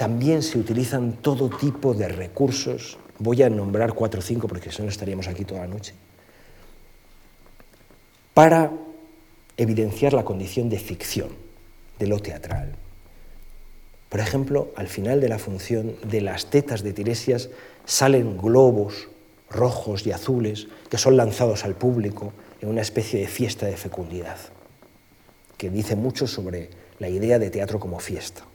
también 0.00 0.42
se 0.42 0.58
utilizan 0.58 1.12
todo 1.20 1.50
tipo 1.50 1.92
de 1.92 2.08
recursos. 2.08 2.96
Voy 3.18 3.42
a 3.42 3.50
nombrar 3.50 3.92
cuatro 3.92 4.20
o 4.20 4.22
cinco 4.22 4.48
porque 4.48 4.72
si 4.72 4.80
no 4.80 4.88
estaríamos 4.88 5.28
aquí 5.28 5.44
toda 5.44 5.60
la 5.60 5.66
noche. 5.66 5.92
Para 8.32 8.72
evidenciar 9.58 10.14
la 10.14 10.24
condición 10.24 10.70
de 10.70 10.78
ficción 10.78 11.28
de 11.98 12.06
lo 12.06 12.18
teatral. 12.18 12.76
Por 14.08 14.20
ejemplo, 14.20 14.72
al 14.74 14.88
final 14.88 15.20
de 15.20 15.28
la 15.28 15.38
función 15.38 15.94
de 16.02 16.22
las 16.22 16.48
tetas 16.48 16.82
de 16.82 16.94
Tiresias 16.94 17.50
salen 17.84 18.38
globos 18.38 19.08
rojos 19.50 20.06
y 20.06 20.12
azules 20.12 20.68
que 20.88 20.96
son 20.96 21.18
lanzados 21.18 21.62
al 21.66 21.74
público 21.74 22.32
en 22.62 22.70
una 22.70 22.80
especie 22.80 23.20
de 23.20 23.26
fiesta 23.26 23.66
de 23.66 23.76
fecundidad, 23.76 24.38
que 25.58 25.68
dice 25.68 25.94
mucho 25.94 26.26
sobre 26.26 26.70
la 26.98 27.10
idea 27.10 27.38
de 27.38 27.50
teatro 27.50 27.78
como 27.78 28.00
fiesta. 28.00 28.46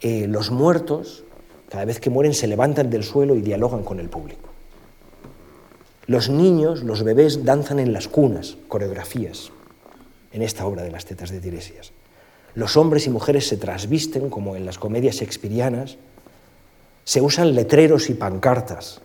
Eh, 0.00 0.26
los 0.28 0.50
muertos, 0.50 1.24
cada 1.68 1.84
vez 1.84 2.00
que 2.00 2.10
mueren, 2.10 2.34
se 2.34 2.46
levantan 2.46 2.90
del 2.90 3.04
suelo 3.04 3.34
y 3.34 3.40
dialogan 3.40 3.82
con 3.82 4.00
el 4.00 4.08
público. 4.08 4.48
Los 6.06 6.28
niños, 6.30 6.82
los 6.84 7.02
bebés, 7.02 7.44
danzan 7.44 7.78
en 7.78 7.92
las 7.92 8.08
cunas, 8.08 8.56
coreografías, 8.68 9.50
en 10.32 10.42
esta 10.42 10.66
obra 10.66 10.82
de 10.82 10.90
las 10.90 11.04
tetas 11.04 11.30
de 11.30 11.40
Tiresias. 11.40 11.92
Los 12.54 12.76
hombres 12.76 13.06
y 13.06 13.10
mujeres 13.10 13.46
se 13.46 13.56
trasvisten, 13.56 14.30
como 14.30 14.56
en 14.56 14.64
las 14.64 14.78
comedias 14.78 15.16
shakespearianas, 15.16 15.96
se 17.04 17.20
usan 17.20 17.54
letreros 17.54 18.10
y 18.10 18.14
pancartas 18.14 19.00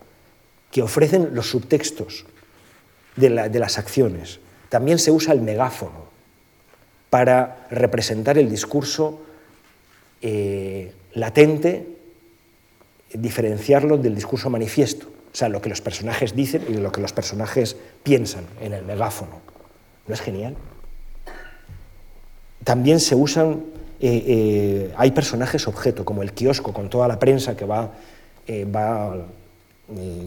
que 0.72 0.82
ofrecen 0.82 1.36
los 1.36 1.50
subtextos 1.50 2.26
de, 3.16 3.30
las 3.30 3.78
acciones. 3.78 4.40
También 4.70 4.98
se 5.00 5.12
usa 5.12 5.34
el 5.34 5.42
megáfono 5.42 6.06
para 7.10 7.68
representar 7.70 8.38
el 8.38 8.50
discurso 8.50 9.22
eh, 10.26 10.94
latente, 11.16 11.86
diferenciarlo 13.14 13.98
del 13.98 14.16
discurso 14.16 14.50
manifiesto, 14.50 15.08
o 15.08 15.36
sea, 15.36 15.50
lo 15.50 15.62
que 15.62 15.68
los 15.68 15.82
personajes 15.82 16.34
dicen 16.34 16.64
y 16.70 16.76
lo 16.76 16.94
que 16.94 17.02
los 17.02 17.12
personajes 17.12 17.76
piensan 18.04 18.46
en 18.62 18.72
el 18.72 18.86
megáfono. 18.86 19.42
¿No 20.08 20.14
es 20.14 20.22
genial? 20.22 20.56
También 22.64 23.02
se 23.02 23.16
usan, 23.16 23.66
eh, 24.00 24.24
eh, 24.26 24.94
hay 24.96 25.12
personajes 25.12 25.68
objeto, 25.68 26.06
como 26.06 26.24
el 26.24 26.32
kiosco 26.32 26.72
con 26.72 26.90
toda 26.90 27.10
la 27.10 27.20
prensa 27.20 27.58
que 27.58 27.66
va, 27.66 27.92
va 28.74 29.28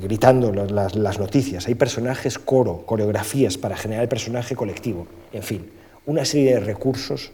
gritando 0.02 0.52
las, 0.52 1.18
noticias, 1.18 1.68
hay 1.68 1.74
personajes 1.74 2.38
coro, 2.38 2.84
coreografías 2.84 3.56
para 3.56 3.78
generar 3.78 4.02
el 4.02 4.10
personaje 4.10 4.54
colectivo, 4.54 5.06
en 5.32 5.42
fin, 5.42 5.70
una 6.04 6.26
serie 6.26 6.52
de 6.52 6.60
recursos 6.60 7.32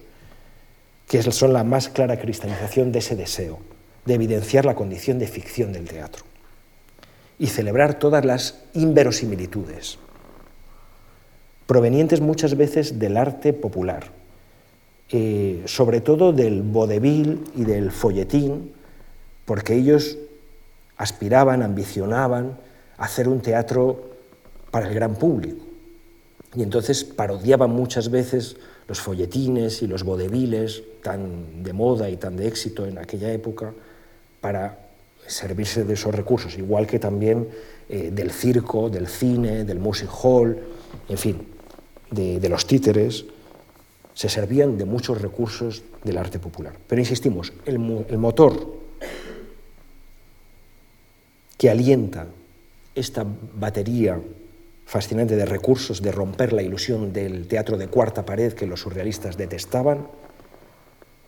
que 1.13 1.23
son 1.31 1.53
la 1.53 1.63
más 1.63 1.91
clara 1.91 2.19
cristalización 2.19 2.91
de 2.91 3.01
ese 3.01 3.17
deseo, 3.17 3.59
de 4.07 4.15
evidenciar 4.15 4.65
la 4.65 4.75
condición 4.75 5.19
de 5.19 5.27
ficción 5.27 5.71
del 5.71 5.87
teatro 5.87 6.25
y 7.39 7.49
celebrar 7.49 7.99
todas 7.99 8.25
las 8.25 8.61
inverosimilitudes, 8.73 9.99
provenientes 11.67 12.23
muchas 12.23 12.57
veces 12.57 12.99
del 12.99 13.19
arte 13.19 13.53
popular, 13.53 14.05
eh, 15.11 15.63
sobre 15.67 16.01
todo 16.01 16.33
del 16.33 16.63
vodevil 16.63 17.45
y 17.57 17.65
del 17.65 17.91
folletín, 17.93 18.73
porque 19.45 19.75
ellos 19.75 20.17
aspiraban, 20.97 21.63
ambicionaban 21.63 22.57
hacer 22.97 23.29
un 23.29 23.43
teatro 23.43 24.13
para 24.71 24.89
el 24.89 24.95
gran 24.95 25.17
público. 25.17 25.63
Y 26.55 26.63
entonces 26.63 27.05
parodiaban 27.05 27.69
muchas 27.69 28.11
veces 28.11 28.57
los 28.89 29.01
folletines 29.01 29.83
y 29.83 29.87
los 29.87 30.03
vodeviles 30.03 30.83
tan 31.03 31.63
de 31.63 31.73
moda 31.73 32.11
y 32.11 32.17
tan 32.17 32.37
de 32.37 32.49
éxito 32.49 32.87
en 32.87 32.99
aquella 32.99 33.33
época 33.33 33.73
para 34.41 34.79
servirse 35.27 35.85
de 35.85 35.95
esos 35.95 36.15
recursos, 36.15 36.59
igual 36.59 36.87
que 36.87 36.99
también 36.99 37.49
eh, 37.89 38.11
del 38.13 38.31
circo, 38.31 38.91
del 38.91 39.07
cine, 39.07 39.65
del 39.65 39.79
music 39.79 40.11
hall, 40.23 40.59
en 41.09 41.19
fin, 41.19 41.47
de, 42.11 42.49
los 42.49 42.67
títeres, 42.67 43.25
se 44.15 44.29
servían 44.29 44.77
de 44.77 44.85
muchos 44.85 45.23
recursos 45.23 45.83
del 46.05 46.19
arte 46.19 46.39
popular. 46.39 46.75
Pero 46.87 47.01
insistimos, 47.01 47.53
el, 47.65 48.05
el 48.09 48.19
motor 48.19 48.77
que 51.57 51.71
alienta 51.71 52.27
esta 52.95 53.25
batería 53.55 54.21
fascinante 54.93 55.37
de 55.37 55.47
recursos 55.47 56.03
de 56.03 56.13
romper 56.13 56.53
la 56.53 56.61
ilusión 56.61 57.15
del 57.15 57.49
teatro 57.49 57.79
de 57.79 57.89
cuarta 57.89 58.27
pared 58.27 58.53
que 58.53 58.67
los 58.67 58.81
surrealistas 58.81 59.39
detestaban, 59.39 60.07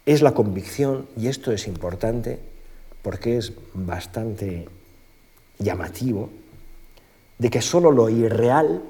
es 0.05 0.21
la 0.21 0.33
convicción, 0.33 1.07
y 1.17 1.29
esto 1.29 1.51
es 1.51 1.67
importante 1.67 2.39
porque 3.01 3.39
es 3.39 3.55
bastante 3.73 4.69
llamativo, 5.59 6.29
de 7.39 7.49
que 7.49 7.63
solo 7.63 7.91
lo 7.91 8.11
irreal, 8.11 8.83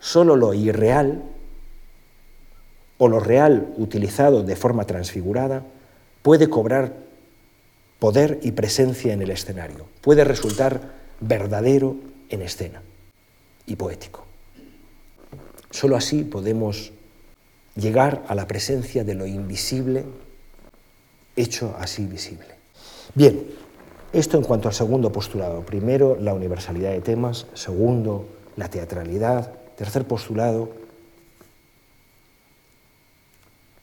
solo 0.00 0.36
lo 0.36 0.52
irreal, 0.52 1.22
o 2.98 3.08
lo 3.08 3.20
real 3.20 3.72
utilizado 3.78 4.42
de 4.42 4.54
forma 4.54 4.84
transfigurada, 4.84 5.64
puede 6.20 6.50
cobrar 6.50 6.92
poder 8.00 8.38
y 8.42 8.52
presencia 8.52 9.14
en 9.14 9.22
el 9.22 9.30
escenario. 9.30 9.86
Puede 10.02 10.24
resultar 10.24 10.92
verdadero 11.20 11.96
en 12.28 12.42
escena 12.42 12.82
y 13.66 13.76
poético. 13.76 14.24
Solo 15.70 15.96
así 15.96 16.24
podemos 16.24 16.92
llegar 17.76 18.24
a 18.28 18.34
la 18.34 18.46
presencia 18.46 19.04
de 19.04 19.14
lo 19.14 19.26
invisible 19.26 20.04
hecho 21.36 21.74
así 21.78 22.06
visible. 22.06 22.54
Bien, 23.14 23.46
esto 24.12 24.36
en 24.36 24.44
cuanto 24.44 24.68
al 24.68 24.74
segundo 24.74 25.10
postulado. 25.10 25.62
Primero, 25.62 26.16
la 26.20 26.34
universalidad 26.34 26.92
de 26.92 27.00
temas. 27.00 27.46
Segundo, 27.54 28.26
la 28.56 28.68
teatralidad. 28.68 29.52
Tercer 29.76 30.04
postulado, 30.04 30.70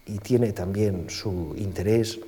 y 0.06 0.20
tiene 0.20 0.52
también 0.52 1.10
su 1.10 1.54
interés 1.58 2.20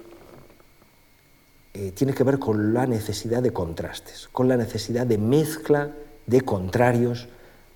eh, 1.73 1.91
tiene 1.91 2.13
que 2.13 2.23
ver 2.23 2.39
con 2.39 2.73
la 2.73 2.85
necesidad 2.85 3.41
de 3.41 3.51
contrastes, 3.51 4.29
con 4.31 4.47
la 4.47 4.57
necesidad 4.57 5.07
de 5.07 5.17
mezcla 5.17 5.91
de 6.25 6.41
contrarios 6.41 7.27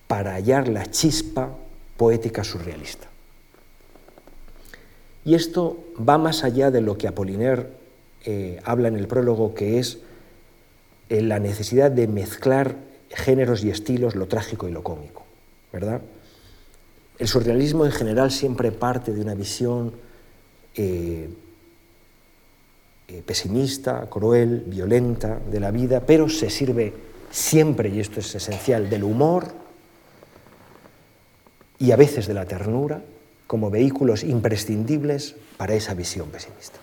para 0.08 0.34
hallar 0.34 0.68
la 0.68 0.90
chispa 0.90 1.50
poética 1.98 2.44
surrealista. 2.44 3.08
Y 5.26 5.36
esto 5.36 5.84
va 5.98 6.18
más 6.18 6.44
allá 6.46 6.72
de 6.72 6.80
lo 6.80 6.98
que 6.98 7.08
Apollinaire 7.08 7.68
eh, 8.24 8.62
habla 8.64 8.88
en 8.88 8.96
el 8.96 9.08
prólogo, 9.08 9.54
que 9.54 9.80
es 9.80 10.00
eh, 11.10 11.22
la 11.22 11.40
necesidad 11.40 11.92
de 11.92 12.08
mezclar 12.08 12.76
géneros 13.10 13.64
y 13.64 13.70
estilos, 13.70 14.16
lo 14.16 14.28
trágico 14.28 14.70
y 14.70 14.72
lo 14.72 14.84
cómico, 14.84 15.26
¿verdad? 15.74 16.02
El 17.20 17.28
surrealismo 17.28 17.86
en 17.86 17.92
general 17.92 18.32
siempre 18.32 18.72
parte 18.72 19.12
de 19.12 19.22
una 19.22 19.34
visión 19.34 19.92
eh, 20.76 21.30
pesimista, 23.26 24.08
cruel, 24.10 24.64
violenta 24.68 25.40
de 25.52 25.60
la 25.60 25.72
vida, 25.72 26.02
pero 26.06 26.30
se 26.30 26.50
sirve 26.50 26.94
siempre, 27.32 27.90
y 27.90 28.00
esto 28.00 28.20
es 28.22 28.34
esencial, 28.36 28.90
del 28.90 29.04
humor 29.04 29.67
y 31.80 31.92
a 31.92 31.96
veces 31.96 32.28
de 32.28 32.34
la 32.34 32.46
ternura 32.46 33.02
como 33.46 33.70
vehículos 33.70 34.24
imprescindibles 34.24 35.36
para 35.58 35.74
esa 35.74 35.94
visión 35.94 36.30
pesimista. 36.30 36.80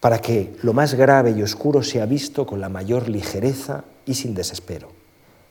Para 0.00 0.20
que 0.20 0.54
lo 0.62 0.72
más 0.72 0.94
grave 0.94 1.32
y 1.32 1.42
oscuro 1.42 1.82
sea 1.82 2.06
visto 2.06 2.46
con 2.46 2.60
la 2.60 2.68
mayor 2.68 3.08
ligereza 3.08 3.84
y 4.04 4.14
sin 4.14 4.34
desespero, 4.34 4.90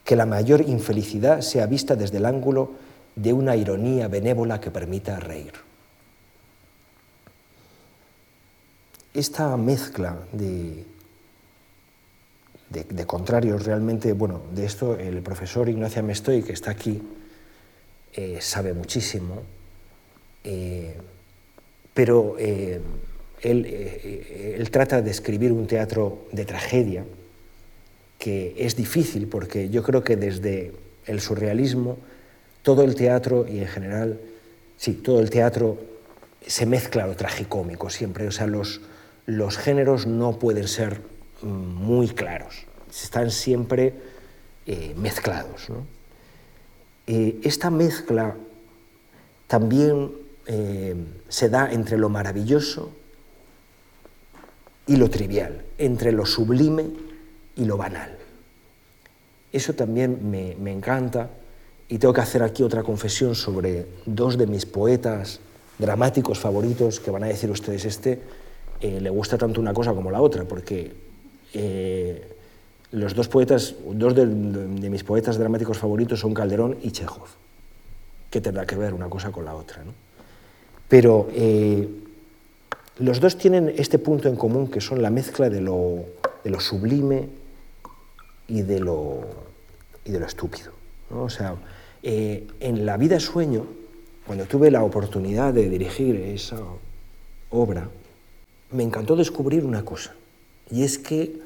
que 0.03 0.15
la 0.15 0.25
mayor 0.25 0.61
infelicidad 0.61 1.41
sea 1.41 1.65
vista 1.65 1.95
desde 1.95 2.17
el 2.17 2.25
ángulo 2.25 2.71
de 3.15 3.33
una 3.33 3.55
ironía 3.55 4.07
benévola 4.07 4.61
que 4.61 4.71
permita 4.71 5.19
reír. 5.19 5.53
Esta 9.13 9.55
mezcla 9.57 10.17
de, 10.31 10.85
de, 12.69 13.05
contrarios 13.05 13.65
realmente, 13.65 14.13
bueno, 14.13 14.41
de 14.53 14.65
esto 14.65 14.97
el 14.97 15.21
profesor 15.21 15.69
Ignacio 15.69 16.03
Mestoy, 16.03 16.43
que 16.43 16.53
está 16.53 16.71
aquí, 16.71 17.01
eh, 18.13 18.37
sabe 18.41 18.73
muchísimo, 18.73 19.43
eh, 20.43 20.95
pero 21.93 22.35
eh, 22.39 22.81
él, 23.41 23.65
él, 24.57 24.71
trata 24.71 25.01
de 25.01 25.11
escribir 25.11 25.51
un 25.51 25.67
teatro 25.67 26.25
de 26.31 26.45
tragedia 26.45 27.05
que 28.17 28.55
es 28.57 28.75
difícil 28.75 29.27
porque 29.27 29.69
yo 29.69 29.83
creo 29.83 30.03
que 30.03 30.15
desde 30.15 30.73
el 31.05 31.21
surrealismo 31.21 31.97
todo 32.63 32.83
el 32.83 32.95
teatro 32.95 33.45
y 33.47 33.59
en 33.59 33.67
general, 33.67 34.19
sí, 34.77 34.93
todo 34.93 35.19
el 35.19 35.29
teatro 35.29 35.77
se 36.45 36.65
mezcla 36.65 37.05
lo 37.05 37.15
tragicómico 37.15 37.89
siempre, 37.89 38.27
o 38.27 38.31
sea, 38.31 38.47
los, 38.47 38.81
los 39.25 39.57
géneros 39.57 40.07
no 40.07 40.39
pueden 40.39 40.67
ser 40.67 41.01
muy 41.45 42.09
claros, 42.09 42.65
están 42.89 43.31
siempre 43.31 43.93
mezclados. 44.95 45.69
¿no? 45.69 45.95
Eh, 47.07 47.39
esta 47.43 47.69
mezcla 47.69 48.35
también 49.47 50.11
eh, 50.47 50.95
se 51.29 51.49
da 51.49 51.71
entre 51.71 51.97
lo 51.97 52.09
maravilloso 52.09 52.91
y 54.87 54.95
lo 54.95 55.09
trivial, 55.09 55.63
entre 55.77 56.11
lo 56.11 56.25
sublime 56.25 56.85
y 57.55 57.65
lo 57.65 57.77
banal. 57.77 58.17
Eso 59.51 59.73
también 59.73 60.29
me, 60.29 60.71
encanta 60.71 61.29
y 61.87 61.99
tengo 61.99 62.13
que 62.13 62.21
hacer 62.21 62.41
aquí 62.41 62.63
otra 62.63 62.83
confesión 62.83 63.35
sobre 63.35 63.87
dos 64.05 64.37
de 64.37 64.47
mis 64.47 64.65
poetas 64.65 65.39
dramáticos 65.77 66.39
favoritos 66.39 66.99
que 66.99 67.11
van 67.11 67.23
a 67.23 67.27
decir 67.27 67.51
ustedes 67.51 67.85
este 67.85 68.21
eh, 68.81 68.99
le 68.99 69.09
gusta 69.09 69.37
tanto 69.37 69.61
una 69.61 69.73
cosa 69.73 69.93
como 69.93 70.09
la 70.09 70.21
otra 70.21 70.45
porque 70.45 70.93
los 72.95 73.13
dos 73.13 73.27
poetas, 73.27 73.75
dos 73.91 74.15
de, 74.15 74.25
mis 74.25 75.03
poetas 75.03 75.37
dramáticos 75.37 75.77
favoritos 75.77 76.19
son 76.19 76.33
Calderón 76.33 76.77
y 76.81 76.91
Chekhov, 76.91 77.27
que 78.29 78.39
tendrá 78.39 78.65
que 78.65 78.75
ver 78.75 78.93
una 78.93 79.09
cosa 79.09 79.31
con 79.31 79.43
la 79.43 79.53
otra. 79.53 79.83
Pero 80.87 81.27
eh, 81.33 81.89
los 82.99 83.19
dos 83.19 83.37
tienen 83.37 83.73
este 83.77 83.99
punto 83.99 84.29
en 84.29 84.37
común 84.37 84.69
que 84.69 84.79
son 84.79 85.01
la 85.01 85.09
mezcla 85.09 85.49
de 85.49 85.59
lo, 85.59 86.05
sublime 86.59 87.27
y 88.47 88.61
de 88.61 88.79
lo, 88.79 89.25
estúpido. 90.05 90.71
O 91.11 91.29
sea, 91.29 91.55
eh, 92.01 92.47
en 92.61 92.85
La 92.85 92.95
vida 92.95 93.19
sueño, 93.19 93.65
cuando 94.25 94.45
tuve 94.45 94.71
la 94.71 94.83
oportunidad 94.83 95.53
de 95.53 95.69
dirigir 95.69 96.15
esa 96.15 96.59
obra, 97.49 97.89
me 98.71 98.83
encantó 98.83 99.17
descubrir 99.17 99.65
una 99.65 99.83
cosa, 99.83 100.15
y 100.71 100.83
es 100.83 100.97
que 100.97 101.44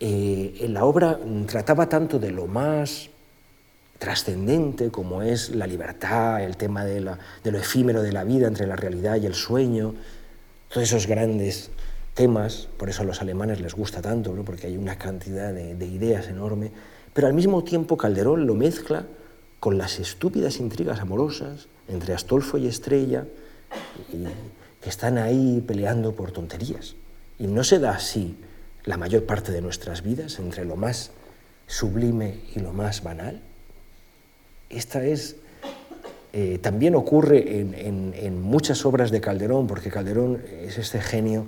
eh, 0.00 0.66
la 0.68 0.84
obra 0.84 1.18
trataba 1.46 1.88
tanto 1.88 2.18
de 2.18 2.30
lo 2.30 2.46
más 2.46 3.10
trascendente 3.98 4.90
como 4.90 5.22
es 5.22 5.50
la 5.50 5.66
libertad, 5.66 6.42
el 6.42 6.56
tema 6.56 6.84
de, 6.84 7.00
lo 7.00 7.18
efímero 7.58 8.02
de 8.02 8.12
la 8.12 8.22
vida 8.22 8.46
entre 8.46 8.66
la 8.66 8.76
realidad 8.76 9.16
y 9.16 9.26
el 9.26 9.34
sueño, 9.34 9.94
todos 10.68 10.84
esos 10.84 11.06
grandes 11.06 11.70
temas, 12.14 12.68
por 12.76 12.88
eso 12.88 13.02
a 13.02 13.04
los 13.04 13.20
alemanes 13.20 13.60
les 13.60 13.74
gusta 13.74 14.00
tanto, 14.00 14.32
porque 14.44 14.68
hay 14.68 14.76
una 14.76 14.96
cantidad 14.98 15.52
de, 15.52 15.86
ideas 15.86 16.28
enorme, 16.28 16.70
pero 17.12 17.26
al 17.26 17.34
mismo 17.34 17.64
tiempo 17.64 17.96
Calderón 17.96 18.46
lo 18.46 18.54
mezcla 18.54 19.04
con 19.58 19.78
las 19.78 19.98
estúpidas 19.98 20.60
intrigas 20.60 21.00
amorosas 21.00 21.66
entre 21.88 22.14
Astolfo 22.14 22.58
y 22.58 22.68
Estrella, 22.68 23.24
que 24.80 24.88
están 24.88 25.18
ahí 25.18 25.62
peleando 25.66 26.14
por 26.14 26.30
tonterías. 26.30 26.94
Y 27.40 27.48
no 27.48 27.64
se 27.64 27.80
da 27.80 27.92
así 27.92 28.36
la 28.88 28.96
mayor 28.96 29.26
parte 29.26 29.52
de 29.52 29.60
nuestras 29.60 30.02
vidas 30.02 30.38
entre 30.38 30.64
lo 30.64 30.74
más 30.74 31.10
sublime 31.66 32.40
y 32.56 32.60
lo 32.60 32.72
más 32.72 33.02
banal. 33.02 33.42
Esta 34.70 35.04
es, 35.04 35.36
eh, 36.32 36.58
también 36.62 36.94
ocurre 36.94 37.60
en, 37.60 38.40
muchas 38.40 38.86
obras 38.86 39.10
de 39.10 39.20
Calderón, 39.20 39.66
porque 39.66 39.90
Calderón 39.90 40.42
es 40.62 40.78
este 40.78 41.02
genio 41.02 41.44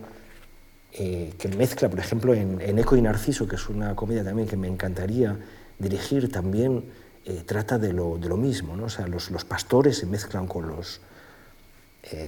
eh, 0.93 1.33
que 1.39 1.49
mezcla, 1.49 1.89
por 1.89 1.99
ejemplo, 1.99 2.35
en, 2.35 2.79
Eco 2.79 2.95
y 2.95 3.01
Narciso, 3.01 3.49
que 3.49 3.57
es 3.57 3.71
una 3.71 3.97
comedia 3.97 4.23
también 4.23 4.47
que 4.47 4.59
me 4.59 4.69
encantaría 4.69 5.39
dirigir, 5.79 6.31
también 6.31 6.85
eh, 7.25 7.43
trata 7.47 7.79
de 7.79 7.95
lo, 7.95 8.19
mismo, 8.37 8.77
¿no? 8.77 8.85
o 8.85 8.91
sea, 8.91 9.07
los, 9.07 9.31
pastores 9.47 9.97
se 9.97 10.05
mezclan 10.05 10.47
con 10.47 10.69
los, 10.69 11.01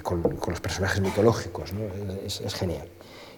con, 0.02 0.22
los 0.22 0.60
personajes 0.62 1.02
mitológicos, 1.02 1.70
es 2.24 2.54
genial. 2.54 2.88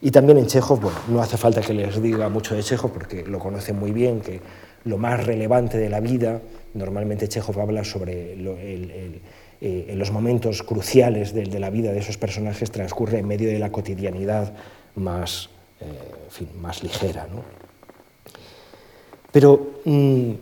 Y 0.01 0.11
también 0.11 0.39
en 0.39 0.47
Chekhov, 0.47 0.81
bueno, 0.81 0.99
no 1.09 1.21
hace 1.21 1.37
falta 1.37 1.61
que 1.61 1.73
les 1.73 2.01
diga 2.01 2.29
mucho 2.29 2.55
de 2.55 2.63
Chekhov 2.63 2.93
porque 2.93 3.25
lo 3.25 3.39
conocen 3.39 3.79
muy 3.79 3.93
bien, 3.93 4.21
que 4.21 4.41
lo 4.85 4.99
más 4.99 5.25
relevante 5.25 5.79
de 5.79 5.89
la 5.89 6.01
vida, 6.01 6.41
normalmente 6.75 7.29
Chekhov 7.29 7.59
habla 7.61 7.85
sobre 7.85 8.35
eh, 8.35 9.95
los 9.97 10.11
momentos 10.11 10.63
cruciales 10.63 11.33
de, 11.33 11.59
la 11.59 11.71
vida 11.71 11.93
de 11.93 12.01
esos 12.01 12.19
personajes, 12.19 12.71
transcurre 12.71 13.19
en 13.19 13.27
medio 13.27 13.49
de 13.49 13.59
la 13.59 13.73
cotidianidad 13.73 14.53
más, 14.95 15.49
eh, 15.81 16.45
más 16.61 16.83
ligera. 16.83 17.27
Pero, 19.33 19.81
mm, 19.85 20.33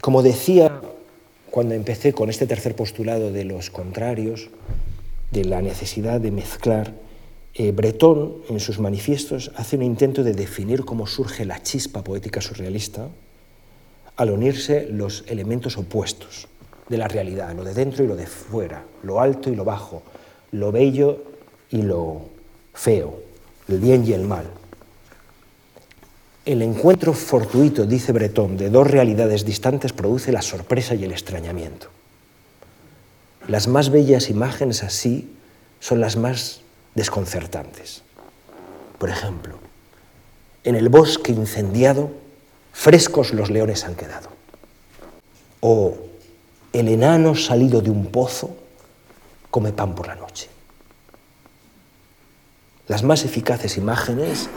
como 0.00 0.22
decía 0.22 0.80
cuando 1.52 1.74
empecé 1.74 2.14
con 2.14 2.30
este 2.30 2.46
tercer 2.46 2.74
postulado 2.74 3.30
de 3.30 3.44
los 3.44 3.70
contrarios, 3.70 4.48
de 5.30 5.44
la 5.44 5.60
necesidad 5.60 6.18
de 6.18 6.30
mezclar, 6.30 6.94
eh, 7.54 7.72
Breton, 7.72 8.42
en 8.48 8.60
sus 8.60 8.78
manifiestos, 8.78 9.50
hace 9.56 9.76
un 9.76 9.82
intento 9.82 10.22
de 10.22 10.32
definir 10.32 10.84
cómo 10.84 11.06
surge 11.06 11.44
la 11.44 11.62
chispa 11.62 12.02
poética 12.02 12.40
surrealista 12.40 13.08
al 14.16 14.30
unirse 14.30 14.88
los 14.90 15.24
elementos 15.26 15.76
opuestos 15.76 16.48
de 16.88 16.98
la 16.98 17.08
realidad, 17.08 17.54
lo 17.54 17.64
de 17.64 17.74
dentro 17.74 18.04
y 18.04 18.08
lo 18.08 18.16
de 18.16 18.26
fuera, 18.26 18.84
lo 19.02 19.20
alto 19.20 19.50
y 19.50 19.56
lo 19.56 19.64
bajo, 19.64 20.02
lo 20.52 20.72
bello 20.72 21.24
y 21.70 21.82
lo 21.82 22.22
feo, 22.74 23.20
el 23.68 23.78
bien 23.78 24.06
y 24.06 24.12
el 24.12 24.26
mal. 24.26 24.46
El 26.44 26.60
encuentro 26.60 27.12
fortuito, 27.12 27.86
dice 27.86 28.12
Breton, 28.12 28.56
de 28.56 28.68
dos 28.68 28.90
realidades 28.90 29.44
distantes 29.44 29.92
produce 29.92 30.32
la 30.32 30.42
sorpresa 30.42 30.94
y 30.94 31.04
el 31.04 31.12
extrañamiento. 31.12 31.88
Las 33.46 33.68
más 33.68 33.90
bellas 33.90 34.28
imágenes 34.28 34.82
así 34.82 35.30
son 35.80 36.00
las 36.00 36.16
más 36.16 36.62
desconcertantes. 36.94 38.02
Por 38.98 39.10
ejemplo, 39.10 39.58
en 40.64 40.76
el 40.76 40.88
bosque 40.88 41.32
incendiado, 41.32 42.10
frescos 42.72 43.32
los 43.32 43.50
leones 43.50 43.84
han 43.84 43.94
quedado. 43.94 44.30
O 45.60 45.96
el 46.72 46.88
enano 46.88 47.34
salido 47.34 47.80
de 47.80 47.90
un 47.90 48.06
pozo 48.06 48.56
come 49.50 49.72
pan 49.72 49.94
por 49.94 50.06
la 50.06 50.14
noche. 50.14 50.48
Las 52.88 53.02
más 53.02 53.24
eficaces 53.24 53.76
imágenes 53.76 54.48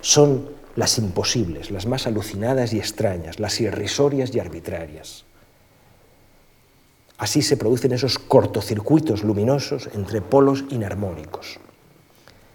son 0.00 0.50
las 0.76 0.98
imposibles, 0.98 1.70
las 1.70 1.86
más 1.86 2.06
alucinadas 2.06 2.72
y 2.72 2.78
extrañas, 2.78 3.38
las 3.38 3.60
irrisorias 3.60 4.34
y 4.34 4.40
arbitrarias. 4.40 5.24
Así 7.18 7.42
se 7.42 7.56
producen 7.56 7.92
esos 7.92 8.18
cortocircuitos 8.18 9.24
luminosos 9.24 9.88
entre 9.94 10.22
polos 10.22 10.64
inarmónicos. 10.70 11.58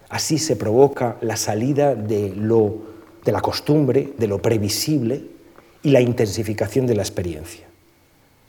Así 0.08 0.38
se 0.38 0.56
provoca 0.56 1.16
la 1.20 1.36
salida 1.36 1.94
de, 1.94 2.32
lo, 2.34 2.76
la 3.24 3.40
costumbre, 3.40 4.12
de 4.16 4.26
lo 4.28 4.40
previsible 4.40 5.22
y 5.82 5.90
la 5.90 6.00
intensificación 6.00 6.86
de 6.86 6.94
la 6.94 7.02
experiencia. 7.02 7.66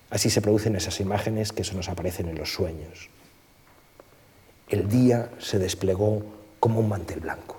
Así 0.10 0.30
se 0.30 0.42
producen 0.42 0.76
esas 0.76 1.00
imágenes 1.00 1.52
que 1.52 1.64
nos 1.74 1.90
aparecen 1.90 2.30
en 2.30 2.38
los 2.38 2.54
sueños. 2.54 3.10
El 4.70 4.88
día 4.88 5.32
se 5.40 5.60
desplegó 5.60 6.24
como 6.60 6.80
un 6.80 6.90
mantel 6.90 7.20
blanco. 7.20 7.58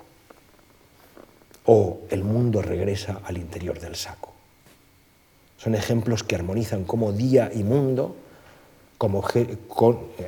O 1.65 2.01
el 2.09 2.23
mundo 2.23 2.61
regresa 2.61 3.21
al 3.23 3.37
interior 3.37 3.79
del 3.79 3.95
saco. 3.95 4.33
Son 5.57 5.75
ejemplos 5.75 6.23
que 6.23 6.35
armonizan 6.35 6.85
como 6.85 7.11
día 7.11 7.51
y 7.53 7.63
mundo, 7.63 8.15
como 8.97 9.23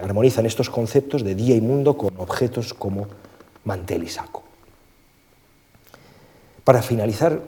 armonizan 0.02 0.46
estos 0.46 0.70
conceptos 0.70 1.24
de 1.24 1.36
día 1.36 1.56
y 1.56 1.62
mundo 1.62 1.98
con 1.98 2.14
objetos 2.18 2.74
como 2.74 3.08
mantel 3.66 4.04
y 4.04 4.10
saco. 4.10 4.44
Para 6.64 6.82
finalizar, 6.82 7.42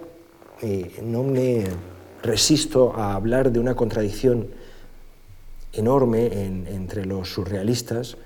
eh, 0.62 1.00
no 1.04 1.24
me 1.24 1.66
resisto 2.22 2.94
a 2.96 3.14
hablar 3.14 3.52
de 3.52 3.60
una 3.60 3.76
contradicción 3.76 4.48
enorme 5.74 6.28
entre 6.68 7.06
los 7.06 7.30
surrealistas, 7.30 8.18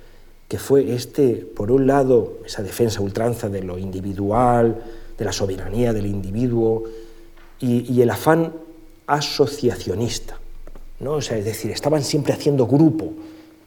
que 0.48 0.60
fue 0.60 0.94
este, 0.94 1.36
por 1.36 1.72
un 1.72 1.88
lado, 1.88 2.40
esa 2.46 2.64
defensa 2.64 3.02
ultranza 3.02 3.50
de 3.50 3.64
lo 3.64 3.78
individual, 3.78 4.82
de 5.18 5.26
la 5.26 5.32
soberanía 5.32 5.94
del 5.94 6.06
individuo, 6.06 6.84
y, 7.60 8.02
el 8.02 8.10
afán 8.10 8.54
asociacionista. 9.08 10.38
¿no? 11.00 11.14
O 11.14 11.22
sea, 11.22 11.38
es 11.38 11.46
decir, 11.46 11.72
estaban 11.72 12.04
siempre 12.04 12.34
haciendo 12.34 12.68
grupo 12.68 13.14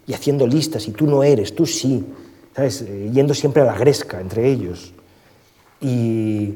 y 0.06 0.14
haciendo 0.14 0.46
listas, 0.46 0.86
y 0.88 0.92
tú 0.92 1.06
no 1.06 1.22
eres, 1.22 1.54
tú 1.54 1.66
sí, 1.66 2.04
Eh, 2.56 3.10
yendo 3.12 3.34
siempre 3.34 3.62
a 3.62 3.64
la 3.64 3.76
gresca 3.76 4.20
entre 4.20 4.48
ellos. 4.48 4.92
Y 5.80 6.54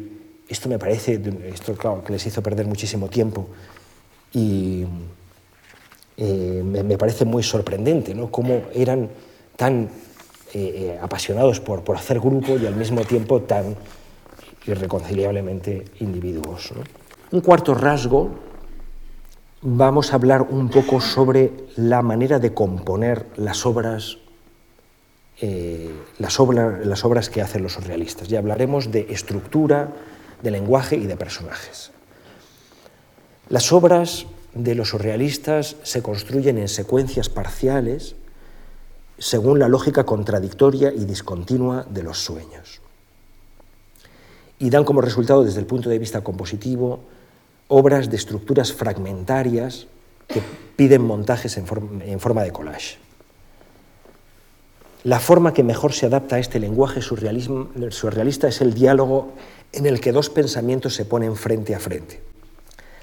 esto 0.49 0.69
me 0.69 0.79
parece, 0.79 1.21
esto 1.47 1.75
claro, 1.75 2.05
que 2.05 2.13
les 2.13 2.27
hizo 2.27 2.43
perder 2.43 2.67
muchísimo 2.67 3.09
tiempo, 3.09 3.49
y 4.33 4.85
eh, 6.17 6.63
me, 6.65 6.99
parece 6.99 7.25
muy 7.25 7.43
sorprendente, 7.43 8.15
¿no? 8.15 8.31
Cómo 8.31 8.63
eran 8.75 9.09
tan 9.57 9.89
eh, 10.53 10.99
apasionados 11.01 11.61
por, 11.61 11.83
por, 11.83 11.97
hacer 11.97 12.21
grupo 12.21 12.57
y 12.59 12.67
al 12.67 12.77
mismo 12.77 13.03
tiempo 13.05 13.43
tan 13.43 13.77
irreconciliablemente 14.67 15.85
individuos. 16.01 16.73
Un 17.31 17.41
cuarto 17.41 17.75
rasgo, 17.75 18.31
vamos 19.63 20.13
a 20.13 20.17
hablar 20.17 20.43
un 20.43 20.69
poco 20.69 21.01
sobre 21.01 21.53
la 21.77 22.03
manera 22.03 22.39
de 22.39 22.53
componer 22.53 23.27
las 23.37 23.65
obras, 23.65 24.19
eh, 25.41 25.91
las, 26.19 26.39
las 26.39 27.05
obras 27.05 27.31
que 27.31 27.43
hacen 27.43 27.63
los 27.63 27.75
surrealistas. 27.75 28.29
Ya 28.29 28.39
hablaremos 28.39 28.91
de 28.91 29.07
estructura, 29.11 29.93
de 30.43 30.51
lenguaje 30.51 30.97
y 30.97 31.07
de 31.07 31.17
personajes. 31.17 31.91
Las 33.49 33.73
obras 33.73 34.27
de 34.55 34.75
los 34.75 34.91
surrealistas 34.91 35.77
se 35.83 36.03
construyen 36.03 36.59
en 36.59 36.69
secuencias 36.69 37.29
parciales 37.29 38.15
según 39.19 39.59
la 39.59 39.69
lógica 39.69 40.05
contradictoria 40.05 40.93
y 40.93 41.05
discontinua 41.05 41.87
de 41.89 42.03
los 42.03 42.19
sueños. 42.19 42.81
Y 44.59 44.71
dan 44.71 44.85
como 44.85 45.01
resultado, 45.01 45.45
desde 45.45 45.61
el 45.61 45.67
punto 45.67 45.89
de 45.89 45.99
vista 45.99 46.23
compositivo, 46.23 47.01
obras 47.69 48.11
de 48.11 48.17
estructuras 48.17 48.73
fragmentarias 48.73 49.87
que 50.27 50.43
piden 50.77 51.03
montajes 51.03 51.57
en 51.57 51.67
forma, 51.67 52.43
de 52.43 52.53
collage. 52.53 52.99
La 55.05 55.21
forma 55.21 55.53
que 55.53 55.63
mejor 55.63 55.93
se 55.93 56.07
adapta 56.07 56.37
a 56.37 56.39
este 56.39 56.59
lenguaje 56.59 57.03
surrealista 57.03 58.49
es 58.49 58.63
el 58.63 58.73
diálogo 58.73 59.33
en 59.73 59.85
el 59.85 60.01
que 60.01 60.13
dos 60.13 60.31
pensamientos 60.31 60.95
se 60.95 61.05
ponen 61.05 61.37
frente 61.37 61.75
a 61.75 61.79
frente. 61.79 62.23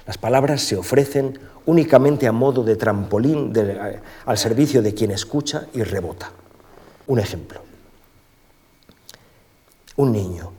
Las 0.04 0.18
palabras 0.18 0.62
se 0.62 0.76
ofrecen 0.76 1.38
únicamente 1.64 2.26
a 2.26 2.32
modo 2.32 2.64
de 2.64 2.74
trampolín 2.74 3.52
al 4.26 4.36
servicio 4.36 4.82
de 4.82 4.94
quien 4.94 5.12
escucha 5.12 5.68
y 5.74 5.84
rebota. 5.84 6.32
Un 7.06 7.20
ejemplo. 7.20 7.62
Un 9.94 10.10
niño 10.10 10.52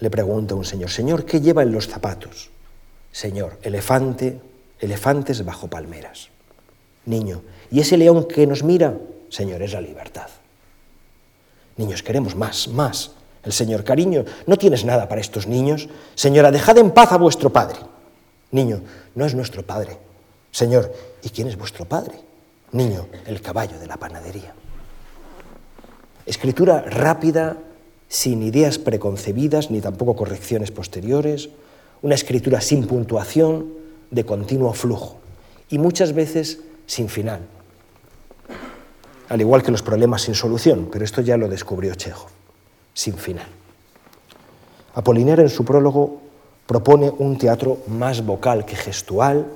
le 0.00 0.10
pregunta 0.10 0.54
a 0.54 0.56
un 0.56 0.64
señor, 0.64 0.90
Señor, 0.90 1.24
¿qué 1.24 1.40
lleva 1.40 1.62
en 1.62 1.70
los 1.70 1.86
zapatos? 1.86 2.50
Señor, 3.12 3.58
elefante, 3.62 4.40
elefantes 4.80 5.44
bajo 5.44 5.68
palmeras. 5.68 6.30
Niño, 7.06 7.42
¿y 7.70 7.78
ese 7.78 7.96
león 7.96 8.26
que 8.26 8.44
nos 8.48 8.64
mira? 8.64 8.98
Señor, 9.28 9.62
es 9.62 9.72
la 9.72 9.80
libertad. 9.80 10.28
Niños, 11.80 12.02
queremos 12.02 12.36
más, 12.36 12.68
más. 12.68 13.12
El 13.42 13.54
Señor, 13.54 13.84
cariño, 13.84 14.26
¿no 14.46 14.58
tienes 14.58 14.84
nada 14.84 15.08
para 15.08 15.22
estos 15.22 15.46
niños? 15.46 15.88
Señora, 16.14 16.50
dejad 16.50 16.76
en 16.76 16.90
paz 16.90 17.10
a 17.12 17.16
vuestro 17.16 17.50
padre. 17.50 17.78
Niño, 18.50 18.82
no 19.14 19.24
es 19.24 19.34
nuestro 19.34 19.64
padre. 19.64 19.96
Señor, 20.50 20.92
¿y 21.22 21.30
quién 21.30 21.48
es 21.48 21.56
vuestro 21.56 21.86
padre? 21.86 22.20
Niño, 22.72 23.06
el 23.24 23.40
caballo 23.40 23.78
de 23.78 23.86
la 23.86 23.96
panadería. 23.96 24.52
Escritura 26.26 26.82
rápida, 26.82 27.56
sin 28.08 28.42
ideas 28.42 28.76
preconcebidas 28.78 29.70
ni 29.70 29.80
tampoco 29.80 30.14
correcciones 30.14 30.70
posteriores, 30.70 31.48
una 32.02 32.14
escritura 32.14 32.60
sin 32.60 32.86
puntuación, 32.86 33.72
de 34.10 34.26
continuo 34.26 34.74
flujo 34.74 35.16
y 35.70 35.78
muchas 35.78 36.12
veces 36.12 36.60
sin 36.84 37.08
final. 37.08 37.40
Al 39.30 39.40
igual 39.40 39.62
que 39.62 39.70
los 39.70 39.82
problemas 39.82 40.22
sin 40.22 40.34
solución, 40.34 40.88
pero 40.90 41.04
esto 41.04 41.20
ya 41.20 41.36
lo 41.36 41.48
descubrió 41.48 41.94
Chejo, 41.94 42.28
sin 42.92 43.14
final. 43.14 43.46
Apolinar 44.92 45.38
en 45.38 45.48
su 45.48 45.64
prólogo 45.64 46.20
propone 46.66 47.12
un 47.16 47.38
teatro 47.38 47.78
más 47.86 48.26
vocal 48.26 48.64
que 48.64 48.74
gestual. 48.74 49.46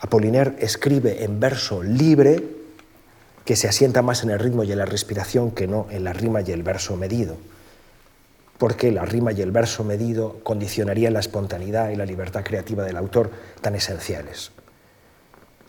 Apollinaire 0.00 0.56
escribe 0.58 1.22
en 1.22 1.38
verso 1.38 1.80
libre 1.84 2.42
que 3.44 3.54
se 3.54 3.68
asienta 3.68 4.02
más 4.02 4.24
en 4.24 4.30
el 4.30 4.40
ritmo 4.40 4.64
y 4.64 4.72
en 4.72 4.78
la 4.78 4.84
respiración 4.84 5.52
que 5.52 5.68
no 5.68 5.86
en 5.90 6.02
la 6.02 6.12
rima 6.12 6.40
y 6.40 6.50
el 6.50 6.64
verso 6.64 6.96
medido, 6.96 7.36
porque 8.58 8.90
la 8.90 9.04
rima 9.04 9.30
y 9.30 9.42
el 9.42 9.52
verso 9.52 9.84
medido 9.84 10.40
condicionarían 10.42 11.12
la 11.12 11.20
espontaneidad 11.20 11.90
y 11.90 11.96
la 11.96 12.04
libertad 12.04 12.42
creativa 12.42 12.82
del 12.82 12.96
autor 12.96 13.30
tan 13.60 13.76
esenciales. 13.76 14.50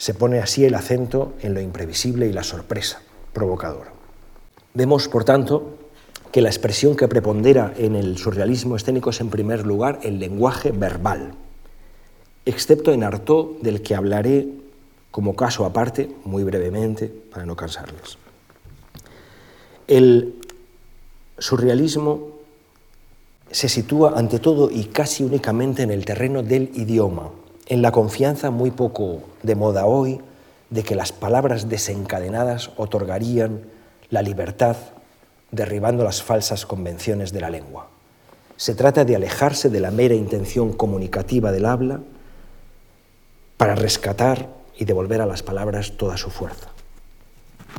Se 0.01 0.15
pone 0.15 0.39
así 0.39 0.65
el 0.65 0.73
acento 0.73 1.33
en 1.43 1.53
lo 1.53 1.61
imprevisible 1.61 2.25
y 2.25 2.33
la 2.33 2.41
sorpresa 2.41 3.03
provocadora. 3.33 3.93
Vemos, 4.73 5.07
por 5.07 5.25
tanto, 5.25 5.77
que 6.31 6.41
la 6.41 6.49
expresión 6.49 6.95
que 6.95 7.07
prepondera 7.07 7.71
en 7.77 7.95
el 7.95 8.17
surrealismo 8.17 8.75
escénico 8.75 9.11
es 9.11 9.21
en 9.21 9.29
primer 9.29 9.63
lugar 9.63 9.99
el 10.01 10.17
lenguaje 10.17 10.71
verbal, 10.71 11.35
excepto 12.47 12.91
en 12.91 13.03
Artaud, 13.03 13.61
del 13.61 13.83
que 13.83 13.93
hablaré 13.93 14.47
como 15.11 15.35
caso 15.35 15.65
aparte, 15.65 16.09
muy 16.25 16.43
brevemente, 16.43 17.05
para 17.07 17.45
no 17.45 17.55
cansarles. 17.55 18.17
El 19.87 20.33
surrealismo 21.37 22.39
se 23.51 23.69
sitúa 23.69 24.17
ante 24.17 24.39
todo 24.39 24.71
y 24.71 24.85
casi 24.85 25.23
únicamente 25.23 25.83
en 25.83 25.91
el 25.91 26.05
terreno 26.05 26.41
del 26.41 26.71
idioma, 26.73 27.29
en 27.71 27.81
la 27.81 27.93
confianza 27.93 28.51
muy 28.51 28.69
poco 28.69 29.21
de 29.43 29.55
moda 29.55 29.85
hoy 29.85 30.19
de 30.71 30.83
que 30.83 30.93
las 30.93 31.13
palabras 31.13 31.69
desencadenadas 31.69 32.69
otorgarían 32.75 33.61
la 34.09 34.21
libertad 34.21 34.75
derribando 35.51 36.03
las 36.03 36.21
falsas 36.21 36.65
convenciones 36.65 37.31
de 37.31 37.39
la 37.39 37.49
lengua. 37.49 37.87
Se 38.57 38.75
trata 38.75 39.05
de 39.05 39.15
alejarse 39.15 39.69
de 39.69 39.79
la 39.79 39.89
mera 39.89 40.15
intención 40.15 40.73
comunicativa 40.73 41.53
del 41.53 41.65
habla 41.65 42.01
para 43.55 43.75
rescatar 43.75 44.49
y 44.77 44.83
devolver 44.83 45.21
a 45.21 45.25
las 45.25 45.41
palabras 45.41 45.93
toda 45.95 46.17
su 46.17 46.29
fuerza. 46.29 46.67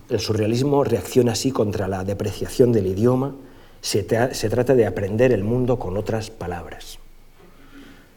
El 0.09 0.21
surrealismo 0.21 0.85
reacciona 0.85 1.33
así 1.33 1.53
contra 1.53 1.87
la 1.87 2.03
depreciación 2.03 2.73
del 2.73 2.87
idioma, 2.87 3.35
se, 3.83 4.03
trata 4.05 4.75
de 4.75 4.87
aprender 4.87 5.33
el 5.33 5.45
mundo 5.45 5.79
con 5.79 5.99
otras 5.99 6.31
palabras. 6.31 6.99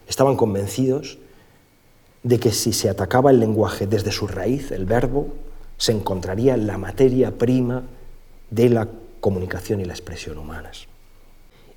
Estaban 0.08 0.36
convencidos 0.36 1.18
de 2.26 2.40
que 2.40 2.50
si 2.50 2.72
se 2.72 2.90
atacaba 2.90 3.30
el 3.30 3.38
lenguaje 3.38 3.86
desde 3.86 4.10
su 4.10 4.26
raíz, 4.26 4.72
el 4.72 4.84
verbo, 4.84 5.28
se 5.76 5.92
encontraría 5.92 6.56
la 6.56 6.76
materia 6.76 7.38
prima 7.38 7.84
de 8.50 8.68
la 8.68 8.88
comunicación 9.20 9.80
y 9.80 9.84
la 9.84 9.92
expresión 9.92 10.36
humanas. 10.36 10.88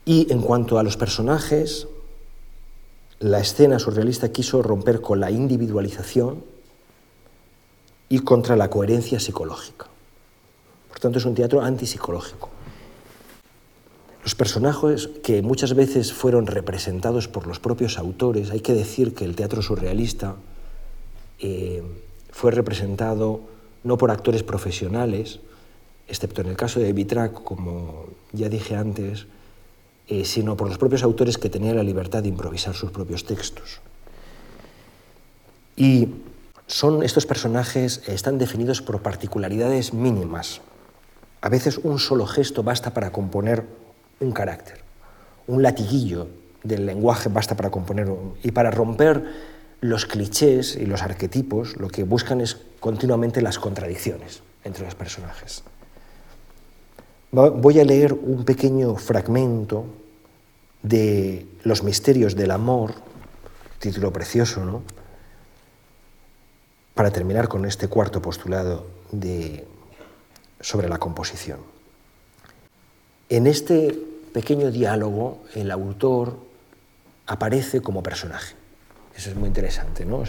Y 0.06 0.26
en 0.34 0.42
cuanto 0.42 0.80
a 0.80 0.84
los 0.84 0.98
personajes, 0.98 1.88
la 3.20 3.40
escena 3.40 3.78
surrealista 3.78 4.32
quiso 4.32 4.64
romper 4.64 5.02
con 5.02 5.20
la 5.20 5.30
individualización 5.30 6.44
y 8.10 8.18
contra 8.18 8.56
la 8.56 8.72
coherencia 8.72 9.20
psicológica. 9.20 9.86
Por 10.90 11.00
tanto, 11.00 11.20
es 11.20 11.26
un 11.26 11.36
teatro 11.36 11.62
antipsicológico. 11.62 12.50
Los 14.30 14.36
personajes 14.36 15.10
que 15.24 15.42
muchas 15.42 15.74
veces 15.74 16.14
fueron 16.14 16.46
representados 16.46 17.28
por 17.28 17.48
los 17.48 17.60
propios 17.60 17.98
autores, 17.98 18.52
hay 18.52 18.60
que 18.60 18.76
decir 18.76 19.16
que 19.16 19.26
el 19.26 19.36
teatro 19.36 19.64
surrealista 19.64 20.36
eh, 21.40 21.82
fue 22.30 22.52
representado 22.52 23.40
no 23.84 23.98
por 23.98 24.12
actores 24.12 24.44
profesionales, 24.44 25.40
excepto 26.08 26.42
en 26.42 26.48
el 26.50 26.58
caso 26.58 26.80
de 26.80 26.94
Vitrac, 26.94 27.42
como 27.42 28.06
ya 28.32 28.50
dije 28.50 28.76
antes, 28.76 29.26
eh, 30.08 30.24
sino 30.26 30.56
por 30.56 30.68
los 30.68 30.78
propios 30.78 31.02
autores 31.02 31.40
que 31.40 31.50
tenían 31.50 31.78
la 31.78 31.84
libertad 31.84 32.22
de 32.22 32.30
improvisar 32.30 32.76
sus 32.76 32.92
propios 32.92 33.26
textos. 33.26 33.80
Y 35.76 36.08
son 36.68 37.02
estos 37.02 37.26
personajes 37.26 38.04
están 38.06 38.38
definidos 38.38 38.84
por 38.84 39.02
particularidades 39.02 39.92
mínimas. 39.92 40.62
A 41.42 41.50
veces 41.50 41.80
un 41.80 41.98
solo 41.98 42.28
gesto 42.28 42.62
basta 42.62 42.94
para 42.94 43.12
componer 43.12 43.89
un 44.20 44.32
carácter. 44.32 44.82
Un 45.48 45.64
latiguillo 45.64 46.28
del 46.64 46.86
lenguaje 46.86 47.30
basta 47.30 47.56
para 47.56 47.70
componer 47.70 48.10
un, 48.10 48.36
y 48.44 48.52
para 48.52 48.72
romper 48.72 49.24
los 49.82 50.06
clichés 50.06 50.76
y 50.76 50.86
los 50.86 51.02
arquetipos 51.02 51.78
lo 51.78 51.88
que 51.88 52.04
buscan 52.04 52.42
es 52.42 52.58
continuamente 52.80 53.42
las 53.42 53.60
contradicciones 53.60 54.42
entre 54.64 54.84
los 54.84 54.96
personajes. 54.96 55.64
Voy 57.32 57.80
a 57.80 57.86
leer 57.86 58.14
un 58.14 58.44
pequeño 58.44 58.96
fragmento 58.96 59.86
de 60.82 61.46
Los 61.64 61.84
misterios 61.84 62.36
del 62.36 62.52
amor, 62.52 62.94
título 63.80 64.12
precioso, 64.12 64.66
¿no? 64.66 64.82
Para 66.96 67.12
terminar 67.12 67.48
con 67.48 67.66
este 67.66 67.88
cuarto 67.88 68.22
postulado 68.22 68.88
de, 69.12 69.68
sobre 70.60 70.90
la 70.90 70.98
composición. 70.98 71.60
En 73.30 73.46
este 73.46 74.00
pequeño 74.32 74.72
diálogo, 74.72 75.44
el 75.56 75.72
autor 75.72 76.38
aparece 77.28 77.82
como 77.82 78.04
personaje. 78.04 78.56
Eso 79.16 79.30
es 79.30 79.36
muy 79.36 79.48
interesante, 79.48 80.06
¿no? 80.06 80.24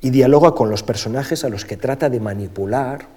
y 0.00 0.10
dialoga 0.10 0.54
con 0.54 0.70
los 0.70 0.82
personajes 0.82 1.44
a 1.44 1.48
los 1.48 1.64
que 1.64 1.76
trata 1.76 2.08
de 2.08 2.20
manipular 2.20 3.08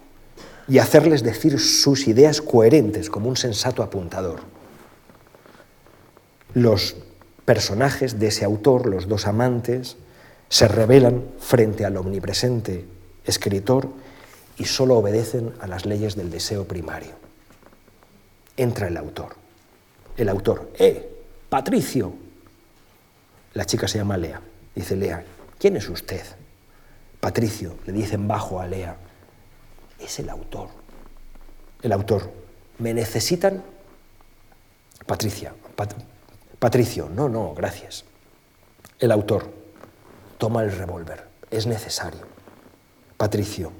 y 0.67 0.79
hacerles 0.79 1.23
decir 1.23 1.59
sus 1.59 2.07
ideas 2.07 2.41
coherentes 2.41 3.09
como 3.09 3.29
un 3.29 3.37
sensato 3.37 3.83
apuntador. 3.83 4.39
Los 6.53 6.95
personajes 7.45 8.19
de 8.19 8.27
ese 8.27 8.45
autor, 8.45 8.87
los 8.87 9.07
dos 9.07 9.27
amantes, 9.27 9.97
se 10.49 10.67
rebelan 10.67 11.23
frente 11.39 11.85
al 11.85 11.97
omnipresente 11.97 12.85
escritor 13.25 13.89
y 14.57 14.65
solo 14.65 14.97
obedecen 14.97 15.53
a 15.59 15.67
las 15.67 15.85
leyes 15.85 16.15
del 16.15 16.29
deseo 16.29 16.65
primario. 16.65 17.11
Entra 18.57 18.87
el 18.87 18.97
autor. 18.97 19.40
El 20.17 20.29
autor, 20.29 20.71
¡eh! 20.77 21.07
Patricio. 21.49 22.13
La 23.53 23.65
chica 23.65 23.87
se 23.87 23.97
llama 23.97 24.17
Lea. 24.17 24.41
Dice 24.75 24.95
Lea, 24.95 25.23
¿quién 25.59 25.75
es 25.77 25.89
usted? 25.89 26.23
Patricio, 27.19 27.75
le 27.85 27.93
dicen 27.93 28.27
bajo 28.27 28.59
a 28.59 28.67
Lea, 28.67 28.97
es 29.99 30.19
el 30.19 30.29
autor. 30.29 30.69
El 31.81 31.91
autor, 31.91 32.31
¿me 32.79 32.93
necesitan? 32.93 33.63
Patricia, 35.05 35.53
Patricio, 36.59 37.09
no, 37.09 37.27
no, 37.27 37.53
gracias. 37.53 38.05
El 38.99 39.11
autor, 39.11 39.51
toma 40.37 40.63
el 40.63 40.71
revólver, 40.71 41.27
es 41.49 41.67
necesario. 41.67 42.21
Patricio, 43.17 43.71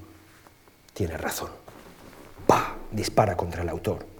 tiene 0.93 1.17
razón. 1.17 1.49
¡Pah! 2.45 2.75
Dispara 2.91 3.37
contra 3.37 3.61
el 3.61 3.69
autor. 3.69 4.10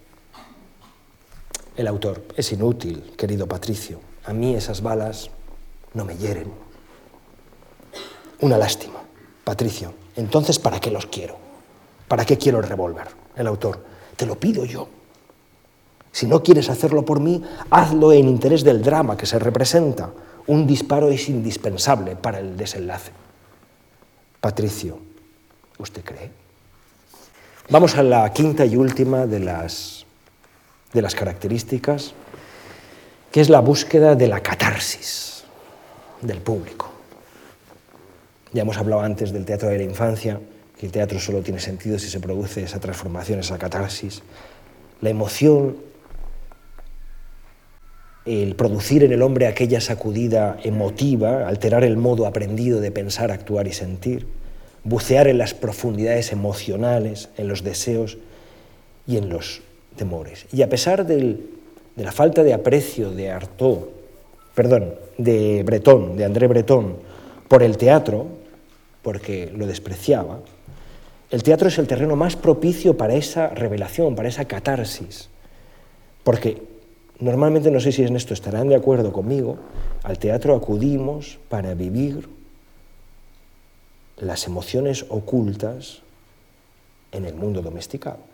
El 1.75 1.87
autor, 1.87 2.23
es 2.35 2.51
inútil, 2.51 3.13
querido 3.17 3.47
Patricio. 3.47 3.99
A 4.25 4.33
mí 4.33 4.55
esas 4.55 4.81
balas 4.81 5.29
no 5.93 6.05
me 6.05 6.17
hieren. 6.17 6.51
Una 8.41 8.57
lástima. 8.57 8.99
Patricio, 9.43 9.93
entonces 10.15 10.59
¿para 10.59 10.79
qué 10.79 10.91
los 10.91 11.07
quiero? 11.07 11.35
¿Para 12.07 12.25
qué 12.25 12.37
quiero 12.37 12.59
el 12.59 12.65
revólver? 12.65 13.07
El 13.35 13.47
autor, 13.47 13.83
te 14.15 14.25
lo 14.25 14.39
pido 14.39 14.65
yo. 14.65 14.87
Si 16.11 16.27
no 16.27 16.43
quieres 16.43 16.69
hacerlo 16.69 17.05
por 17.05 17.19
mí, 17.19 17.43
hazlo 17.69 18.11
en 18.11 18.27
interés 18.27 18.63
del 18.63 18.81
drama 18.81 19.17
que 19.17 19.25
se 19.25 19.39
representa. 19.39 20.11
Un 20.47 20.67
disparo 20.67 21.09
es 21.09 21.29
indispensable 21.29 22.15
para 22.15 22.39
el 22.39 22.57
desenlace. 22.57 23.11
Patricio, 24.41 24.99
¿usted 25.77 26.03
cree? 26.03 26.31
Vamos 27.69 27.95
a 27.95 28.03
la 28.03 28.31
quinta 28.33 28.65
y 28.65 28.75
última 28.75 29.25
de 29.25 29.39
las, 29.39 30.00
de 30.93 31.01
las 31.01 31.15
características, 31.15 32.13
que 33.31 33.41
es 33.41 33.49
la 33.49 33.59
búsqueda 33.59 34.15
de 34.15 34.27
la 34.27 34.41
catarsis 34.41 35.43
del 36.21 36.39
público. 36.39 36.91
Ya 38.53 38.63
hemos 38.63 38.77
hablado 38.77 39.01
antes 39.01 39.31
del 39.31 39.45
teatro 39.45 39.69
de 39.69 39.77
la 39.77 39.83
infancia, 39.83 40.39
que 40.77 40.85
el 40.85 40.91
teatro 40.91 41.19
solo 41.19 41.41
tiene 41.41 41.59
sentido 41.59 41.97
si 41.97 42.09
se 42.09 42.19
produce 42.19 42.63
esa 42.63 42.79
transformación, 42.79 43.39
esa 43.39 43.57
catarsis. 43.57 44.21
La 44.99 45.09
emoción, 45.09 45.77
el 48.25 48.55
producir 48.55 49.03
en 49.03 49.13
el 49.13 49.21
hombre 49.21 49.47
aquella 49.47 49.79
sacudida 49.79 50.57
emotiva, 50.63 51.47
alterar 51.47 51.83
el 51.83 51.97
modo 51.97 52.27
aprendido 52.27 52.81
de 52.81 52.91
pensar, 52.91 53.31
actuar 53.31 53.67
y 53.67 53.73
sentir, 53.73 54.27
bucear 54.83 55.27
en 55.27 55.37
las 55.37 55.53
profundidades 55.53 56.31
emocionales, 56.31 57.29
en 57.37 57.47
los 57.47 57.63
deseos 57.63 58.17
y 59.07 59.17
en 59.17 59.29
los 59.29 59.61
temores. 59.95 60.45
Y 60.51 60.61
a 60.61 60.69
pesar 60.69 61.05
de 61.05 61.37
la 61.95 62.11
falta 62.11 62.43
de 62.43 62.53
aprecio 62.53 63.11
de 63.11 63.31
Artaud, 63.31 63.79
perdón, 64.53 64.95
de 65.17 65.63
Breton, 65.63 66.17
de 66.17 66.25
André 66.25 66.47
Breton, 66.47 66.97
por 67.47 67.63
el 67.63 67.77
teatro, 67.77 68.27
porque 69.01 69.51
lo 69.55 69.67
despreciaba, 69.67 70.39
el 71.29 71.43
teatro 71.43 71.69
es 71.69 71.77
el 71.77 71.87
terreno 71.87 72.15
más 72.15 72.35
propicio 72.35 72.97
para 72.97 73.15
esa 73.15 73.47
revelación, 73.47 74.15
para 74.15 74.27
esa 74.27 74.45
catarsis. 74.45 75.29
Porque 76.23 76.61
normalmente, 77.19 77.71
no 77.71 77.79
sé 77.79 77.91
si 77.91 78.03
en 78.03 78.15
esto 78.15 78.33
estarán 78.33 78.67
de 78.67 78.75
acuerdo 78.75 79.13
conmigo, 79.13 79.57
al 80.03 80.19
teatro 80.19 80.55
acudimos 80.55 81.39
para 81.49 81.73
vivir 81.73 82.27
las 84.17 84.45
emociones 84.45 85.05
ocultas 85.09 86.01
en 87.11 87.25
el 87.25 87.33
mundo 87.33 87.61
domesticado. 87.61 88.30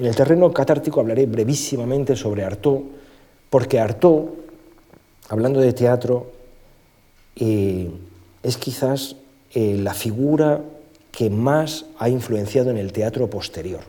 En 0.00 0.06
el 0.06 0.16
terreno 0.16 0.50
catártico 0.50 1.00
hablaré 1.00 1.26
brevísimamente 1.26 2.16
sobre 2.16 2.42
Artaud, 2.42 2.84
porque 3.50 3.78
Artaud, 3.78 4.30
hablando 5.28 5.60
de 5.60 5.74
teatro, 5.74 6.32
eh, 7.36 7.90
es 8.42 8.56
quizás 8.56 9.16
eh, 9.52 9.76
la 9.78 9.92
figura 9.92 10.62
que 11.12 11.28
más 11.28 11.84
ha 11.98 12.08
influenciado 12.08 12.70
en 12.70 12.78
el 12.78 12.94
teatro 12.94 13.28
posterior. 13.28 13.82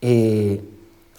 Eh, 0.00 0.58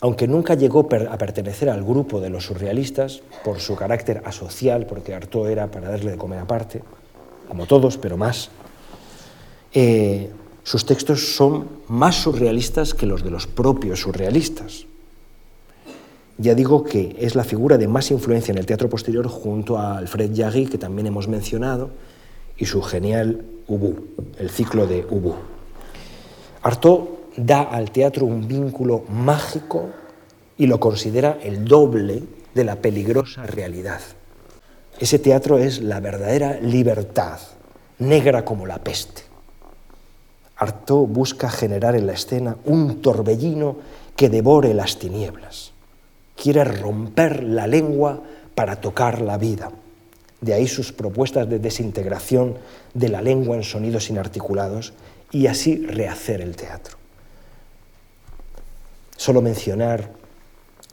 aunque 0.01 0.27
nunca 0.27 0.55
llegó 0.55 0.79
a 0.79 1.17
pertenecer 1.19 1.69
al 1.69 1.83
grupo 1.83 2.19
de 2.19 2.31
los 2.31 2.45
surrealistas 2.45 3.21
por 3.43 3.59
su 3.59 3.75
carácter 3.75 4.23
asocial, 4.25 4.87
porque 4.87 5.13
Artaud 5.13 5.47
era 5.47 5.67
para 5.67 5.91
darle 5.91 6.09
de 6.09 6.17
comer 6.17 6.39
aparte, 6.39 6.81
como 7.47 7.67
todos, 7.67 7.99
pero 7.99 8.17
más, 8.17 8.49
eh, 9.75 10.31
sus 10.69 10.85
textos 10.85 11.35
son 11.35 11.67
más 11.87 12.13
surrealistas 12.13 12.93
que 12.93 13.07
los 13.07 13.23
de 13.23 13.31
los 13.31 13.47
propios 13.47 14.01
surrealistas. 14.01 14.85
Ya 16.37 16.53
digo 16.53 16.83
que 16.83 17.15
es 17.19 17.33
la 17.33 17.43
figura 17.43 17.79
de 17.79 17.87
más 17.87 18.11
influencia 18.11 18.51
en 18.51 18.59
el 18.59 18.67
teatro 18.67 18.87
posterior 18.87 19.27
junto 19.27 19.79
a 19.79 19.97
Alfred 19.97 20.29
Jarry, 20.35 20.67
que 20.67 20.77
también 20.77 21.07
hemos 21.07 21.27
mencionado, 21.27 21.89
y 22.55 22.67
su 22.67 22.83
genial 22.83 23.45
Ubu, 23.67 23.95
el 24.37 24.51
ciclo 24.51 24.85
de 24.85 25.07
Ubu. 25.09 25.33
Artaud 26.61 27.01
da 27.35 27.63
al 27.63 27.89
teatro 27.89 28.27
un 28.27 28.47
vínculo 28.47 29.05
mágico 29.09 29.89
y 30.55 30.67
lo 30.67 30.79
considera 30.79 31.39
el 31.41 31.65
doble 31.65 32.21
de 32.53 32.63
la 32.63 32.75
peligrosa 32.75 33.41
realidad. 33.41 34.01
Ese 34.99 35.17
teatro 35.17 35.57
es 35.57 35.81
la 35.81 35.99
verdadera 35.99 36.59
libertad, 36.61 37.39
negra 37.97 38.45
como 38.45 38.67
la 38.67 38.83
peste. 38.83 39.28
Artaud 40.59 41.07
busca 41.07 41.49
generar 41.49 41.95
en 41.95 42.05
la 42.05 42.13
escena 42.13 42.57
un 42.65 43.01
torbellino 43.01 43.77
que 44.17 44.29
devore 44.29 44.73
las 44.73 44.99
tinieblas. 44.99 45.71
Quiere 46.35 46.65
romper 46.65 47.43
la 47.43 47.65
lengua 47.65 48.21
para 48.55 48.75
tocar 48.75 49.21
la 49.21 49.37
vida. 49.37 49.71
De 50.41 50.53
ahí 50.53 50.67
sus 50.67 50.91
propuestas 50.91 51.49
de 51.49 51.59
desintegración 51.59 52.57
de 52.93 53.07
la 53.07 53.21
lengua 53.21 53.55
en 53.55 53.63
sonidos 53.63 54.09
inarticulados 54.09 54.93
y 55.31 55.47
así 55.47 55.85
rehacer 55.85 56.41
el 56.41 56.57
teatro. 56.57 56.97
Solo 59.15 59.41
mencionar 59.41 60.11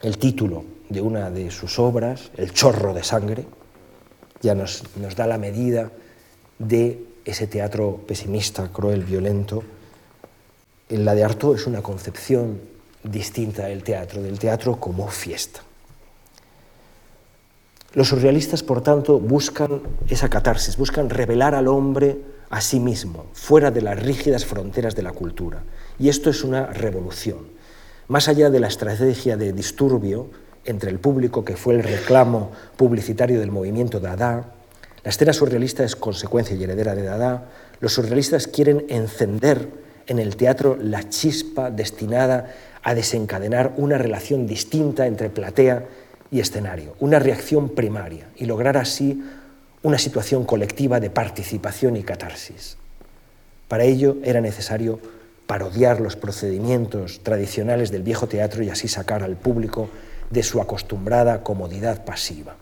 el 0.01 0.17
título 0.17 0.63
de 0.87 1.01
una 1.01 1.29
de 1.29 1.51
sus 1.51 1.77
obras, 1.77 2.31
El 2.37 2.53
chorro 2.53 2.93
de 2.93 3.03
sangre, 3.03 3.45
ya 4.41 4.55
nos, 4.55 4.83
nos 4.95 5.17
da 5.17 5.27
la 5.27 5.37
medida 5.37 5.91
de 6.59 7.06
ese 7.27 7.45
teatro 7.45 7.99
pesimista, 8.07 8.69
cruel, 8.69 9.03
violento. 9.03 9.63
La 10.89 11.13
de 11.13 11.25
Artaud 11.25 11.55
es 11.55 11.67
una 11.67 11.81
concepción 11.81 12.61
distinta 13.03 13.65
del 13.65 13.83
teatro, 13.83 14.21
del 14.23 14.39
teatro 14.39 14.79
como 14.79 15.07
fiesta. 15.09 15.61
Los 17.93 18.09
surrealistas, 18.09 18.63
por 18.63 18.81
tanto, 18.81 19.19
buscan 19.19 19.81
esa 20.07 20.29
catarsis, 20.29 20.77
buscan 20.77 21.09
revelar 21.09 21.53
al 21.53 21.67
hombre 21.67 22.17
a 22.49 22.61
sí 22.61 22.79
mismo, 22.79 23.25
fuera 23.33 23.71
de 23.71 23.81
las 23.81 24.01
rígidas 24.01 24.45
fronteras 24.45 24.95
de 24.95 25.03
la 25.03 25.11
cultura. 25.11 25.63
Y 25.99 26.07
esto 26.07 26.29
es 26.29 26.43
una 26.43 26.67
revolución. 26.67 27.49
Más 28.07 28.29
allá 28.29 28.49
de 28.49 28.61
la 28.61 28.67
estrategia 28.67 29.35
de 29.35 29.51
disturbio 29.51 30.29
entre 30.63 30.91
el 30.91 30.99
público, 30.99 31.43
que 31.43 31.57
fue 31.57 31.75
el 31.75 31.83
reclamo 31.83 32.51
publicitario 32.77 33.39
del 33.39 33.51
movimiento 33.51 33.99
Dada, 33.99 34.53
la 35.07 35.11
escena 35.11 35.31
surrealista 35.31 35.85
es 35.85 35.95
consecuencia 35.95 36.53
y 36.53 36.61
heredera 36.65 36.93
de 36.93 37.03
Dada, 37.03 37.45
Los 37.79 37.93
surrealistas 37.93 38.45
quieren 38.45 38.83
encender 38.89 39.69
en 40.05 40.19
el 40.19 40.35
teatro 40.35 40.77
la 40.81 41.07
chispa 41.07 41.71
destinada 41.71 42.53
a 42.83 42.93
desencadenar 42.93 43.71
una 43.77 43.97
relación 43.97 44.47
distinta 44.47 45.07
entre 45.07 45.29
platea 45.29 45.85
y 46.29 46.41
escenario, 46.41 46.93
una 46.99 47.19
reacción 47.19 47.69
primaria 47.69 48.27
y 48.35 48.47
lograr 48.47 48.75
así 48.75 49.23
una 49.81 49.97
situación 49.97 50.43
colectiva 50.43 50.99
de 50.99 51.09
participación 51.09 51.95
y 51.95 52.03
catarsis. 52.03 52.75
Para 53.69 53.85
ello 53.85 54.17
era 54.25 54.41
necesario 54.41 54.99
parodiar 55.45 56.01
los 56.01 56.17
procedimientos 56.17 57.21
tradicionales 57.23 57.91
del 57.91 58.03
viejo 58.03 58.27
teatro 58.27 58.61
y 58.61 58.69
así 58.69 58.89
sacar 58.89 59.23
al 59.23 59.37
público 59.37 59.87
de 60.31 60.43
su 60.43 60.59
acostumbrada 60.59 61.43
comodidad 61.43 62.03
pasiva. 62.03 62.57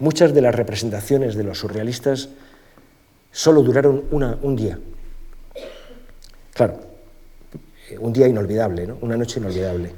Muchas 0.00 0.32
de 0.32 0.40
las 0.42 0.54
representaciones 0.54 1.34
de 1.34 1.44
los 1.44 1.58
surrealistas 1.58 2.28
solo 3.32 3.62
duraron 3.62 4.04
un 4.10 4.56
día. 4.56 4.78
Claro, 6.52 6.80
eh, 7.90 7.98
un 7.98 8.12
día 8.12 8.28
inolvidable, 8.28 8.92
una 9.00 9.16
noche 9.16 9.40
inolvidable, 9.40 9.92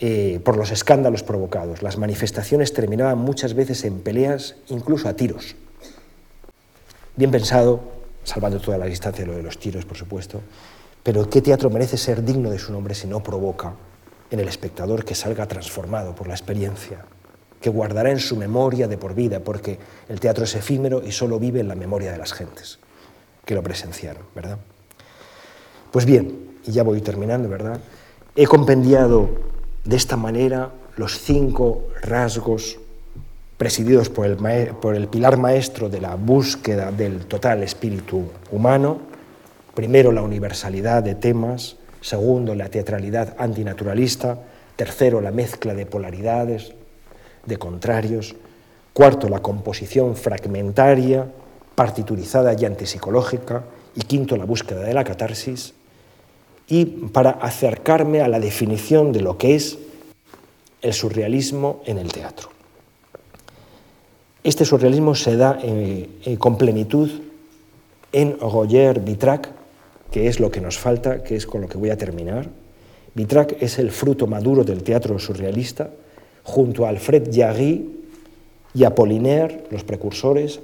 eh, 0.00 0.40
por 0.44 0.56
los 0.56 0.72
escándalos 0.72 1.22
provocados. 1.22 1.82
Las 1.82 1.98
manifestaciones 1.98 2.72
terminaban 2.72 3.18
muchas 3.18 3.54
veces 3.54 3.84
en 3.84 4.00
peleas, 4.00 4.56
incluso 4.68 5.08
a 5.08 5.14
tiros. 5.14 5.54
Bien 7.14 7.30
pensado, 7.30 7.80
salvando 8.24 8.60
toda 8.60 8.78
la 8.78 8.86
distancia 8.86 9.24
lo 9.24 9.36
de 9.36 9.42
los 9.42 9.58
tiros, 9.58 9.84
por 9.84 9.96
supuesto, 9.96 10.40
pero 11.02 11.28
¿qué 11.28 11.42
teatro 11.42 11.70
merece 11.70 11.96
ser 11.96 12.24
digno 12.24 12.50
de 12.50 12.58
su 12.58 12.72
nombre 12.72 12.94
si 12.94 13.06
no 13.06 13.22
provoca 13.22 13.74
en 14.30 14.40
el 14.40 14.48
espectador 14.48 15.04
que 15.04 15.14
salga 15.14 15.46
transformado 15.46 16.14
por 16.14 16.26
la 16.26 16.34
experiencia, 16.34 17.04
que 17.62 17.70
guardará 17.70 18.10
en 18.10 18.18
su 18.18 18.36
memoria 18.36 18.88
de 18.88 18.98
por 18.98 19.14
vida, 19.14 19.40
porque 19.40 19.78
el 20.08 20.20
teatro 20.20 20.44
es 20.44 20.54
efímero 20.54 21.02
y 21.02 21.12
solo 21.12 21.38
vive 21.38 21.60
en 21.60 21.68
la 21.68 21.74
memoria 21.74 22.12
de 22.12 22.18
las 22.18 22.32
gentes 22.32 22.78
que 23.44 23.54
lo 23.54 23.62
presenciaron, 23.62 24.24
¿verdad? 24.34 24.58
Pues 25.90 26.04
bien, 26.04 26.58
y 26.66 26.72
ya 26.72 26.82
voy 26.82 27.00
terminando, 27.00 27.48
¿verdad? 27.48 27.80
He 28.36 28.46
compendiado 28.46 29.30
de 29.84 29.96
esta 29.96 30.16
manera 30.16 30.70
los 30.96 31.18
cinco 31.18 31.88
rasgos 32.02 32.78
presididos 33.56 34.10
por 34.10 34.26
el, 34.26 34.36
por 34.74 34.94
el 34.94 35.08
pilar 35.08 35.38
maestro 35.38 35.88
de 35.88 36.00
la 36.00 36.16
búsqueda 36.16 36.92
del 36.92 37.26
total 37.26 37.62
espíritu 37.62 38.24
humano, 38.50 39.12
Primero, 39.74 40.12
la 40.12 40.22
universalidad 40.22 41.02
de 41.02 41.14
temas. 41.14 41.76
Segundo, 42.02 42.54
la 42.54 42.68
teatralidad 42.68 43.34
antinaturalista. 43.38 44.38
Tercero, 44.76 45.20
la 45.20 45.30
mezcla 45.30 45.74
de 45.74 45.86
polaridades, 45.86 46.74
de 47.46 47.56
contrarios. 47.56 48.34
Cuarto, 48.92 49.28
la 49.28 49.40
composición 49.40 50.16
fragmentaria, 50.16 51.26
partiturizada 51.74 52.54
y 52.58 52.64
antipsicológica. 52.64 53.64
Y 53.94 54.02
quinto, 54.02 54.36
la 54.36 54.44
búsqueda 54.44 54.82
de 54.82 54.94
la 54.94 55.04
catarsis. 55.04 55.74
Y 56.68 56.84
para 56.84 57.30
acercarme 57.30 58.20
a 58.20 58.28
la 58.28 58.40
definición 58.40 59.12
de 59.12 59.20
lo 59.20 59.36
que 59.36 59.54
es 59.54 59.78
el 60.80 60.92
surrealismo 60.92 61.82
en 61.86 61.98
el 61.98 62.12
teatro. 62.12 62.50
Este 64.44 64.64
surrealismo 64.64 65.14
se 65.14 65.36
da 65.36 65.58
eh, 65.62 66.08
eh, 66.24 66.36
con 66.36 66.58
plenitud 66.58 67.08
en 68.10 68.38
Roger 68.40 69.00
Vitrac, 69.00 69.48
que 70.10 70.26
es 70.26 70.40
lo 70.40 70.50
que 70.50 70.60
nos 70.60 70.78
falta, 70.78 71.22
que 71.22 71.36
es 71.36 71.46
con 71.46 71.60
lo 71.62 71.68
que 71.68 71.78
voy 71.78 71.90
a 71.90 71.96
terminar. 71.96 72.48
Vitrac 73.14 73.56
es 73.62 73.78
el 73.78 73.90
fruto 73.90 74.26
maduro 74.26 74.64
del 74.64 74.82
teatro 74.82 75.18
surrealista, 75.18 75.90
junto 76.44 76.86
a 76.86 76.88
Alfred 76.88 77.30
Jarry 77.32 77.90
y 78.74 78.84
Apollinaire, 78.84 79.64
los 79.70 79.84
precursores, 79.84 80.60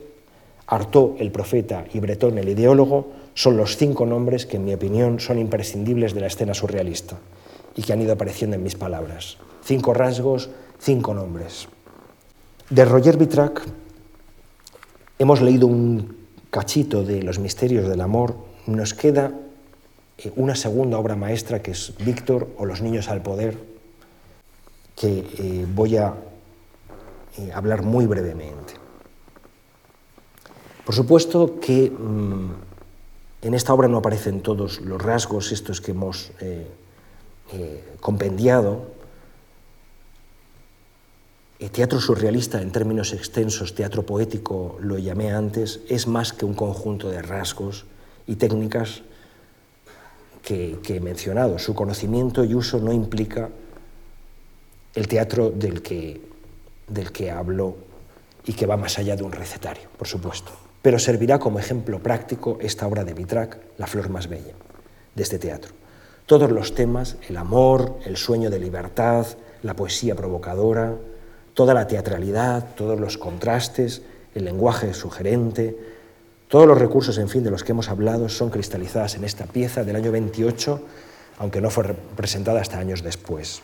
Artaud, 0.66 1.16
el 1.18 1.30
profeta, 1.30 1.84
y 1.92 2.00
Breton, 2.00 2.38
el 2.38 2.48
ideólogo, 2.48 3.08
son 3.34 3.56
los 3.56 3.76
cinco 3.76 4.04
nombres 4.04 4.46
que, 4.46 4.56
en 4.56 4.64
mi 4.64 4.74
opinión, 4.74 5.20
son 5.20 5.38
imprescindibles 5.38 6.14
de 6.14 6.20
la 6.20 6.26
escena 6.26 6.54
surrealista 6.54 7.16
y 7.76 7.82
que 7.82 7.92
han 7.92 8.02
ido 8.02 8.12
apareciendo 8.12 8.56
en 8.56 8.62
mis 8.62 8.74
palabras. 8.74 9.38
Cinco 9.64 9.94
rasgos, 9.94 10.50
cinco 10.78 11.14
nombres. 11.14 11.68
De 12.70 12.84
Roger 12.84 13.16
Vitrac 13.16 13.62
hemos 15.18 15.40
leído 15.40 15.66
un 15.66 16.16
cachito 16.50 17.04
de 17.04 17.22
Los 17.22 17.38
misterios 17.38 17.88
del 17.88 18.00
amor 18.00 18.36
nos 18.66 18.94
queda 18.94 19.32
eh, 20.18 20.32
una 20.36 20.54
segunda 20.54 20.98
obra 20.98 21.16
maestra 21.16 21.62
que 21.62 21.70
es 21.70 21.94
Víctor 22.04 22.48
o 22.58 22.64
Los 22.64 22.82
niños 22.82 23.08
al 23.08 23.22
poder, 23.22 23.56
que 24.98 25.18
eh, 25.38 25.66
voy 25.72 25.96
a 25.96 26.14
eh, 27.36 27.52
hablar 27.52 27.82
muy 27.82 28.06
brevemente. 28.06 28.74
Por 30.84 30.94
supuesto 30.94 31.60
que 31.60 31.90
mm, 31.90 32.50
en 33.42 33.54
esta 33.54 33.72
obra 33.74 33.88
no 33.88 33.98
aparecen 33.98 34.40
todos 34.40 34.80
los 34.80 35.00
rasgos 35.00 35.52
estos 35.52 35.80
que 35.80 35.92
hemos 35.92 36.32
compendiado. 38.00 38.98
El 41.58 41.70
teatro 41.70 42.00
surrealista, 42.00 42.62
en 42.62 42.70
términos 42.70 43.12
extensos, 43.12 43.74
teatro 43.74 44.04
poético, 44.06 44.78
lo 44.80 44.98
llamé 44.98 45.32
antes, 45.32 45.80
es 45.88 46.06
más 46.06 46.32
que 46.32 46.44
un 46.44 46.54
conjunto 46.54 47.10
de 47.10 47.20
rasgos 47.20 47.86
y 48.28 48.36
técnicas 48.36 49.02
que, 50.42 50.78
he 50.86 51.00
mencionado. 51.00 51.58
Su 51.58 51.74
conocimiento 51.74 52.44
y 52.44 52.54
uso 52.54 52.78
no 52.78 52.92
implica 52.92 53.50
el 54.94 55.08
teatro 55.08 55.50
del 55.50 55.82
que, 55.82 56.20
del 56.86 57.12
que 57.12 57.30
hablo 57.30 57.76
y 58.44 58.52
que 58.54 58.66
va 58.66 58.76
más 58.76 58.98
allá 58.98 59.16
de 59.16 59.22
un 59.22 59.32
recetario, 59.32 59.88
por 59.96 60.08
supuesto. 60.08 60.52
Pero 60.82 60.98
servirá 60.98 61.38
como 61.38 61.58
ejemplo 61.58 62.02
práctico 62.02 62.58
esta 62.60 62.86
obra 62.86 63.04
de 63.04 63.14
Vitrac, 63.14 63.58
La 63.76 63.86
flor 63.86 64.08
más 64.08 64.28
bella, 64.28 64.54
de 65.14 65.22
este 65.22 65.38
teatro. 65.38 65.72
Todos 66.26 66.50
los 66.50 66.74
temas, 66.74 67.16
el 67.28 67.36
amor, 67.36 67.98
el 68.04 68.16
sueño 68.16 68.50
de 68.50 68.58
libertad, 68.58 69.26
la 69.62 69.74
poesía 69.74 70.14
provocadora, 70.14 70.94
toda 71.54 71.74
la 71.74 71.86
teatralidad, 71.86 72.74
todos 72.76 73.00
los 73.00 73.18
contrastes, 73.18 74.02
el 74.34 74.44
lenguaje 74.44 74.94
sugerente, 74.94 75.76
todos 76.48 76.66
los 76.66 76.78
recursos, 76.78 77.18
en 77.18 77.28
fin, 77.28 77.44
de 77.44 77.50
los 77.50 77.64
que 77.64 77.72
hemos 77.72 77.88
hablado 77.90 78.28
son 78.28 78.48
cristalizadas 78.48 79.16
en 79.16 79.24
esta 79.24 79.44
pieza 79.44 79.84
del 79.84 79.96
año 79.96 80.10
28, 80.10 80.80
aunque 81.38 81.60
no 81.60 81.70
fue 81.70 81.94
presentada 82.16 82.60
hasta 82.60 82.78
años 82.78 83.02
después. 83.02 83.60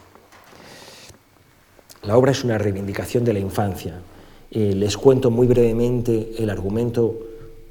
La 2.07 2.17
obra 2.17 2.33
es 2.33 2.45
una 2.45 2.59
reivindicación 2.59 3.25
de 3.25 3.33
la 3.33 3.39
infancia. 3.39 4.01
les 4.51 4.97
cuento 4.97 5.31
muy 5.31 5.47
brevemente 5.47 6.35
el 6.39 6.51
argumento 6.51 7.19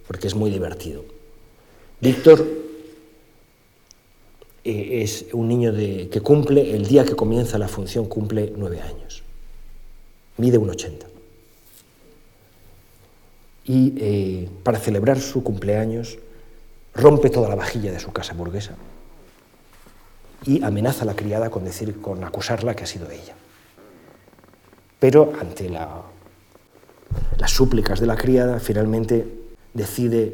porque 0.08 0.28
es 0.28 0.36
muy 0.36 0.50
divertido. 0.50 1.06
Víctor 2.02 2.46
eh, 4.66 5.02
es 5.04 5.28
un 5.32 5.48
niño 5.48 5.74
que 5.74 6.22
cumple, 6.22 6.76
el 6.76 6.88
día 6.88 7.06
que 7.06 7.16
comienza 7.16 7.58
la 7.58 7.68
función, 7.68 8.06
cumple 8.06 8.52
nueve 8.58 8.82
años. 8.82 9.24
Mide 10.38 10.58
un 10.58 10.70
ochenta 10.70 11.08
y 13.66 13.94
eh, 13.98 14.50
para 14.64 14.80
celebrar 14.80 15.20
su 15.20 15.44
cumpleaños 15.44 16.18
rompe 16.94 17.30
toda 17.30 17.48
la 17.50 17.56
vajilla 17.56 17.92
de 17.92 18.00
su 18.00 18.12
casa 18.12 18.34
burguesa 18.34 18.76
y 20.46 20.62
amenaza 20.64 21.04
a 21.04 21.06
la 21.06 21.16
criada 21.16 21.50
con, 21.50 21.64
decir, 21.64 22.02
con 22.02 22.24
acusarla 22.24 22.76
que 22.76 22.84
ha 22.84 22.88
sido 22.88 23.10
ella. 23.10 23.36
Pero 25.04 25.34
ante 25.38 25.70
las 25.70 27.52
súplicas 27.52 28.00
de 28.00 28.08
la 28.08 28.16
criada, 28.16 28.62
finalmente 28.62 29.28
decide 29.74 30.34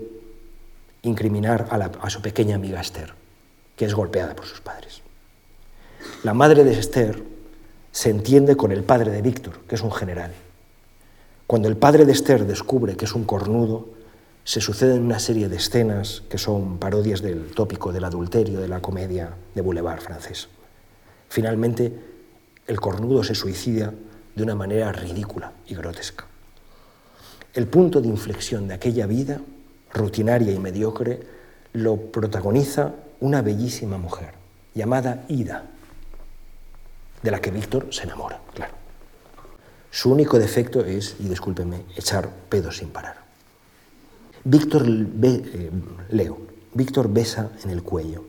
incriminar 1.01 1.65
a, 1.71 1.77
a 2.05 2.09
su 2.11 2.21
pequeña 2.21 2.53
amiga 2.53 2.79
Esther, 2.79 3.15
que 3.75 3.85
es 3.85 3.95
golpeada 3.95 4.35
por 4.35 4.45
sus 4.45 4.61
padres. 4.61 5.01
La 6.21 6.35
madre 6.35 6.63
de 6.63 6.77
Esther 6.77 7.19
se 7.91 8.11
entiende 8.11 8.55
con 8.55 8.71
el 8.71 8.83
padre 8.83 9.09
de 9.09 9.23
Víctor, 9.23 9.61
que 9.67 9.73
es 9.73 9.81
un 9.81 9.91
general, 9.91 10.33
cuando 11.47 11.67
el 11.67 11.75
padre 11.75 12.05
de 12.05 12.11
Esther 12.11 12.45
descubre 12.45 12.95
que 12.95 13.05
es 13.05 13.15
un 13.15 13.23
cornudo, 13.23 13.89
se 14.43 14.61
suceden 14.61 15.01
una 15.01 15.17
serie 15.17 15.49
de 15.49 15.55
escenas 15.55 16.21
que 16.29 16.37
son 16.37 16.77
parodias 16.77 17.23
del 17.23 17.55
tópico 17.55 17.91
del 17.91 18.03
adulterio 18.03 18.59
de 18.59 18.67
la 18.67 18.81
comedia 18.81 19.33
de 19.55 19.61
Boulevard 19.61 20.01
francés. 20.01 20.47
Finalmente, 21.27 21.91
el 22.67 22.79
cornudo 22.79 23.23
se 23.23 23.33
suicida 23.33 23.95
de 24.39 24.43
una 24.43 24.55
manera 24.55 24.93
ridícula 24.93 25.51
y 25.67 25.75
grotesca. 25.75 26.25
El 27.53 27.67
punto 27.67 27.99
de 27.99 28.07
inflexión 28.07 28.69
de 28.69 28.73
aquella 28.73 29.05
vida, 29.05 29.41
rutinaria 29.93 30.53
y 30.53 30.59
mediocre, 30.59 31.19
lo 31.73 31.97
protagoniza 31.97 32.93
una 33.19 33.41
bellísima 33.41 33.97
mujer 33.97 34.35
llamada 34.73 35.25
Ida, 35.27 35.65
de 37.21 37.31
la 37.31 37.41
que 37.41 37.51
Víctor 37.51 37.87
se 37.93 38.03
enamora, 38.03 38.39
claro. 38.53 38.71
Su 39.91 40.09
único 40.09 40.39
defecto 40.39 40.85
es, 40.85 41.17
y 41.19 41.27
discúlpenme, 41.27 41.83
echar 41.97 42.29
pedos 42.47 42.77
sin 42.77 42.91
parar. 42.91 43.17
Víctor 44.45 44.85
eh, 44.87 45.69
Leo, 46.11 46.37
Víctor 46.73 47.11
besa 47.11 47.51
en 47.61 47.71
el 47.71 47.83
cuello 47.83 48.23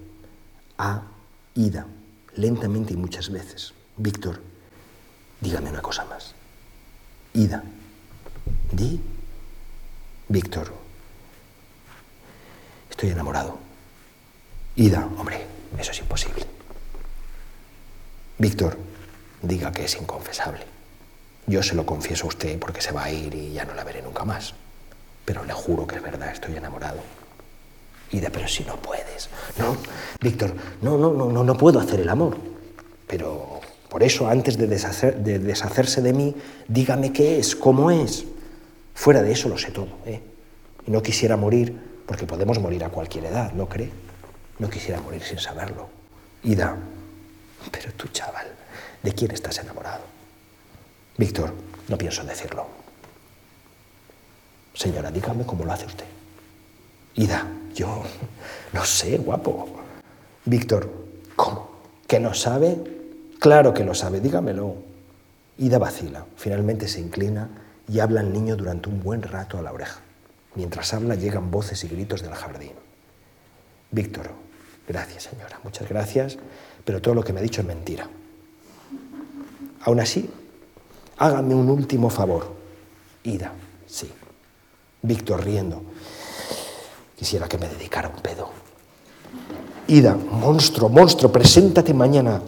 a 0.76 1.02
Ida, 1.54 1.86
lentamente 2.34 2.94
y 2.94 2.96
muchas 2.96 3.30
veces. 3.30 3.74
Víctor, 3.96 4.49
dígame 5.40 5.70
una 5.70 5.82
cosa 5.82 6.04
más. 6.04 6.34
Ida, 7.34 7.62
di, 8.72 9.00
Víctor, 10.28 10.72
Estoy 13.00 13.12
enamorado. 13.12 13.56
Ida, 14.76 15.08
hombre, 15.16 15.46
eso 15.78 15.90
es 15.90 16.00
imposible. 16.00 16.44
Víctor, 18.36 18.76
diga 19.40 19.72
que 19.72 19.86
es 19.86 19.96
inconfesable. 19.96 20.66
Yo 21.46 21.62
se 21.62 21.74
lo 21.74 21.86
confieso 21.86 22.26
a 22.26 22.28
usted 22.28 22.58
porque 22.58 22.82
se 22.82 22.92
va 22.92 23.04
a 23.04 23.10
ir 23.10 23.34
y 23.34 23.54
ya 23.54 23.64
no 23.64 23.72
la 23.72 23.84
veré 23.84 24.02
nunca 24.02 24.26
más. 24.26 24.52
Pero 25.24 25.46
le 25.46 25.54
juro 25.54 25.86
que 25.86 25.96
es 25.96 26.02
verdad, 26.02 26.30
estoy 26.30 26.56
enamorado. 26.56 27.00
Ida, 28.10 28.28
pero 28.30 28.46
si 28.46 28.64
no 28.64 28.76
puedes. 28.76 29.30
No, 29.56 29.78
Víctor, 30.20 30.54
no, 30.82 30.98
no, 30.98 31.14
no, 31.14 31.42
no, 31.42 31.56
puedo 31.56 31.80
hacer 31.80 32.00
el 32.00 32.08
amor. 32.10 32.36
Pero 33.06 33.59
por 33.90 34.04
eso, 34.04 34.28
antes 34.28 34.56
de, 34.56 34.68
de 34.68 35.38
deshacerse 35.40 36.00
de 36.00 36.12
mí, 36.12 36.36
dígame 36.68 37.12
qué 37.12 37.40
es, 37.40 37.56
cómo 37.56 37.90
es. 37.90 38.24
Fuera 38.94 39.20
de 39.20 39.32
eso 39.32 39.48
lo 39.48 39.58
sé 39.58 39.72
todo. 39.72 39.88
¿eh? 40.06 40.20
Y 40.86 40.92
no 40.92 41.02
quisiera 41.02 41.36
morir, 41.36 41.76
porque 42.06 42.24
podemos 42.24 42.60
morir 42.60 42.84
a 42.84 42.90
cualquier 42.90 43.24
edad, 43.24 43.52
¿no 43.52 43.68
cree? 43.68 43.90
No 44.60 44.70
quisiera 44.70 45.00
morir 45.00 45.24
sin 45.24 45.40
saberlo. 45.40 45.88
Ida, 46.44 46.76
pero 47.72 47.92
tú, 47.94 48.06
chaval, 48.08 48.46
¿de 49.02 49.12
quién 49.12 49.32
estás 49.32 49.58
enamorado? 49.58 50.04
Víctor, 51.16 51.52
no 51.88 51.98
pienso 51.98 52.22
decirlo. 52.22 52.68
Señora, 54.72 55.10
dígame 55.10 55.44
cómo 55.44 55.64
lo 55.64 55.72
hace 55.72 55.86
usted. 55.86 56.06
Ida, 57.16 57.44
yo 57.74 58.04
no 58.72 58.84
sé, 58.84 59.18
guapo. 59.18 59.80
Víctor, 60.44 60.88
¿cómo? 61.34 61.70
¿Que 62.06 62.20
no 62.20 62.34
sabe? 62.34 62.99
Claro 63.40 63.72
que 63.72 63.84
lo 63.84 63.94
sabe, 63.94 64.20
dígamelo. 64.20 64.74
Ida 65.56 65.78
vacila, 65.78 66.26
finalmente 66.36 66.86
se 66.86 67.00
inclina 67.00 67.48
y 67.88 67.98
habla 68.00 68.20
al 68.20 68.32
niño 68.34 68.54
durante 68.54 68.90
un 68.90 69.02
buen 69.02 69.22
rato 69.22 69.56
a 69.58 69.62
la 69.62 69.72
oreja. 69.72 70.00
Mientras 70.54 70.92
habla 70.92 71.14
llegan 71.14 71.50
voces 71.50 71.82
y 71.84 71.88
gritos 71.88 72.20
del 72.20 72.34
jardín. 72.34 72.72
Víctor, 73.90 74.30
gracias 74.86 75.22
señora, 75.24 75.58
muchas 75.64 75.88
gracias, 75.88 76.36
pero 76.84 77.00
todo 77.00 77.14
lo 77.14 77.24
que 77.24 77.32
me 77.32 77.40
ha 77.40 77.42
dicho 77.42 77.62
es 77.62 77.66
mentira. 77.66 78.06
Aún 79.82 80.00
así, 80.00 80.28
hágame 81.16 81.54
un 81.54 81.70
último 81.70 82.10
favor. 82.10 82.54
Ida, 83.24 83.52
sí. 83.86 84.10
Víctor 85.00 85.42
riendo. 85.42 85.82
Quisiera 87.16 87.48
que 87.48 87.56
me 87.56 87.68
dedicara 87.68 88.10
un 88.10 88.20
pedo. 88.20 88.50
Ida, 89.86 90.14
monstruo, 90.14 90.90
monstruo, 90.90 91.32
preséntate 91.32 91.94
mañana 91.94 92.42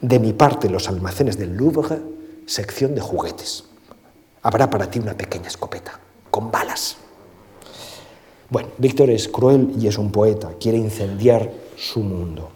de 0.00 0.18
mi 0.18 0.32
parte 0.32 0.68
los 0.68 0.88
almacenes 0.88 1.38
del 1.38 1.56
Louvre, 1.56 1.98
sección 2.46 2.94
de 2.94 3.00
juguetes. 3.00 3.64
Habrá 4.42 4.70
para 4.70 4.90
ti 4.90 4.98
una 4.98 5.16
pequeña 5.16 5.48
escopeta, 5.48 5.98
con 6.30 6.50
balas. 6.50 6.98
Bueno, 8.48 8.68
Víctor 8.78 9.10
es 9.10 9.28
cruel 9.28 9.72
y 9.78 9.88
es 9.88 9.98
un 9.98 10.12
poeta, 10.12 10.52
quiere 10.60 10.78
incendiar 10.78 11.50
su 11.76 12.00
mundo. 12.00 12.50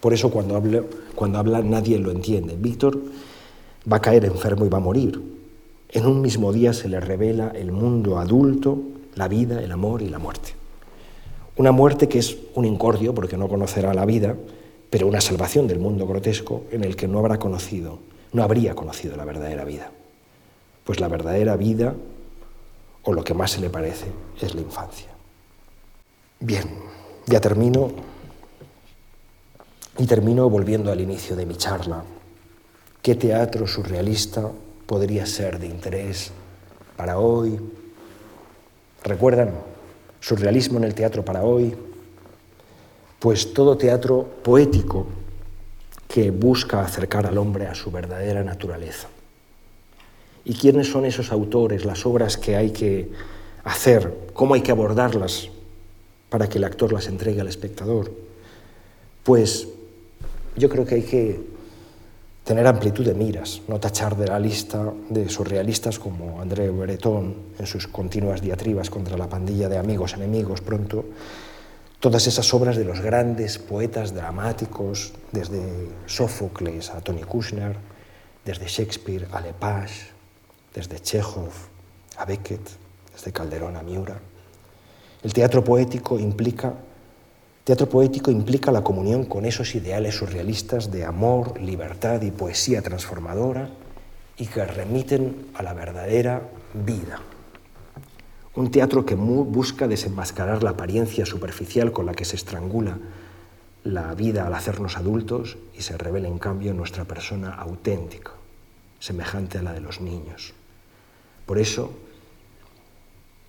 Por 0.00 0.14
eso 0.14 0.30
cuando 0.30 0.56
habla, 0.56 0.82
cuando 1.14 1.38
habla 1.38 1.60
nadie 1.62 1.98
lo 1.98 2.10
entiende. 2.10 2.56
Víctor 2.56 2.98
va 3.90 3.98
a 3.98 4.00
caer 4.00 4.24
enfermo 4.24 4.64
y 4.64 4.68
va 4.68 4.78
a 4.78 4.80
morir. 4.80 5.20
En 5.90 6.06
un 6.06 6.22
mismo 6.22 6.52
día 6.52 6.72
se 6.72 6.88
le 6.88 7.00
revela 7.00 7.52
el 7.54 7.70
mundo 7.70 8.18
adulto 8.18 8.78
la 9.14 9.28
vida, 9.28 9.62
el 9.62 9.72
amor 9.72 10.02
y 10.02 10.08
la 10.08 10.18
muerte. 10.18 10.54
Una 11.56 11.72
muerte 11.72 12.08
que 12.08 12.18
es 12.18 12.36
un 12.54 12.64
incordio 12.64 13.14
porque 13.14 13.36
no 13.36 13.48
conocerá 13.48 13.92
la 13.92 14.06
vida, 14.06 14.36
pero 14.92 15.06
una 15.06 15.22
salvación 15.22 15.66
del 15.66 15.78
mundo 15.78 16.06
grotesco 16.06 16.64
en 16.70 16.84
el 16.84 16.96
que 16.96 17.08
no 17.08 17.18
habrá 17.18 17.38
conocido, 17.38 18.00
no 18.34 18.42
habría 18.42 18.74
conocido 18.74 19.16
la 19.16 19.24
verdadera 19.24 19.64
vida. 19.64 19.90
Pues 20.84 21.00
la 21.00 21.08
verdadera 21.08 21.56
vida, 21.56 21.94
o 23.02 23.14
lo 23.14 23.24
que 23.24 23.32
más 23.32 23.52
se 23.52 23.62
le 23.62 23.70
parece, 23.70 24.08
es 24.38 24.54
la 24.54 24.60
infancia. 24.60 25.08
Bien, 26.40 26.68
ya 27.24 27.40
termino 27.40 27.90
y 29.96 30.06
termino 30.06 30.50
volviendo 30.50 30.92
al 30.92 31.00
inicio 31.00 31.36
de 31.36 31.46
mi 31.46 31.56
charla. 31.56 32.04
¿Qué 33.00 33.14
teatro 33.14 33.66
surrealista 33.66 34.50
podría 34.84 35.24
ser 35.24 35.58
de 35.58 35.68
interés 35.68 36.32
para 36.98 37.18
hoy, 37.18 37.58
¿Recuerdan? 39.04 39.52
Surrealismo 40.20 40.76
en 40.78 40.84
el 40.84 40.94
teatro 40.94 41.24
para 41.24 41.42
hoy. 41.42 41.74
Pues 43.22 43.54
todo 43.54 43.76
teatro 43.76 44.26
poético 44.42 45.06
que 46.08 46.32
busca 46.32 46.82
acercar 46.82 47.24
al 47.24 47.38
hombre 47.38 47.68
a 47.68 47.74
su 47.76 47.92
verdadera 47.92 48.42
naturaleza. 48.42 49.06
¿Y 50.44 50.54
quiénes 50.54 50.90
son 50.90 51.04
esos 51.04 51.30
autores, 51.30 51.84
las 51.84 52.04
obras 52.04 52.36
que 52.36 52.56
hay 52.56 52.70
que 52.70 53.12
hacer? 53.62 54.12
¿Cómo 54.32 54.54
hay 54.54 54.62
que 54.62 54.72
abordarlas 54.72 55.50
para 56.30 56.48
que 56.48 56.58
el 56.58 56.64
actor 56.64 56.92
las 56.92 57.06
entregue 57.06 57.40
al 57.40 57.46
espectador? 57.46 58.10
Pues 59.22 59.68
yo 60.56 60.68
creo 60.68 60.84
que 60.84 60.96
hay 60.96 61.04
que 61.04 61.40
tener 62.42 62.66
amplitud 62.66 63.06
de 63.06 63.14
miras, 63.14 63.62
no 63.68 63.78
tachar 63.78 64.16
de 64.16 64.26
la 64.26 64.40
lista 64.40 64.92
de 65.10 65.28
surrealistas 65.28 66.00
como 66.00 66.40
André 66.40 66.70
Breton 66.70 67.36
en 67.56 67.66
sus 67.68 67.86
continuas 67.86 68.42
diatribas 68.42 68.90
contra 68.90 69.16
la 69.16 69.28
pandilla 69.28 69.68
de 69.68 69.78
amigos 69.78 70.14
enemigos 70.14 70.60
pronto, 70.60 71.04
todas 72.02 72.26
esas 72.26 72.52
obras 72.52 72.76
de 72.76 72.84
los 72.84 73.00
grandes 73.00 73.58
poetas 73.58 74.12
dramáticos, 74.12 75.12
desde 75.30 75.62
Sófocles 76.06 76.90
a 76.90 77.00
Tony 77.00 77.22
Kushner, 77.22 77.76
desde 78.44 78.66
Shakespeare 78.66 79.28
a 79.30 79.40
Lepage, 79.40 80.10
desde 80.74 80.98
Chekhov 80.98 81.52
a 82.16 82.24
Beckett, 82.24 82.68
desde 83.12 83.30
Calderón 83.30 83.76
a 83.76 83.84
Miura. 83.84 84.18
El 85.22 85.32
teatro 85.32 85.62
poético 85.62 86.18
implica 86.18 86.74
Teatro 87.62 87.88
poético 87.88 88.32
implica 88.32 88.72
la 88.72 88.82
comunión 88.82 89.24
con 89.24 89.44
esos 89.44 89.76
ideales 89.76 90.16
surrealistas 90.16 90.90
de 90.90 91.04
amor, 91.04 91.60
libertad 91.60 92.20
y 92.22 92.32
poesía 92.32 92.82
transformadora 92.82 93.70
y 94.36 94.46
que 94.46 94.64
remiten 94.64 95.46
a 95.54 95.62
la 95.62 95.72
verdadera 95.72 96.42
vida. 96.74 97.20
Un 98.54 98.70
teatro 98.70 99.06
que 99.06 99.14
busca 99.14 99.88
desenmascarar 99.88 100.62
la 100.62 100.70
apariencia 100.70 101.24
superficial 101.24 101.90
con 101.90 102.04
la 102.04 102.12
que 102.12 102.26
se 102.26 102.36
estrangula 102.36 102.98
la 103.82 104.14
vida 104.14 104.46
al 104.46 104.54
hacernos 104.54 104.96
adultos 104.96 105.56
y 105.74 105.82
se 105.82 105.96
revela 105.96 106.28
en 106.28 106.38
cambio 106.38 106.74
nuestra 106.74 107.04
persona 107.04 107.54
auténtica, 107.54 108.32
semejante 109.00 109.58
a 109.58 109.62
la 109.62 109.72
de 109.72 109.80
los 109.80 110.00
niños. 110.02 110.52
Por 111.46 111.58
eso 111.58 111.92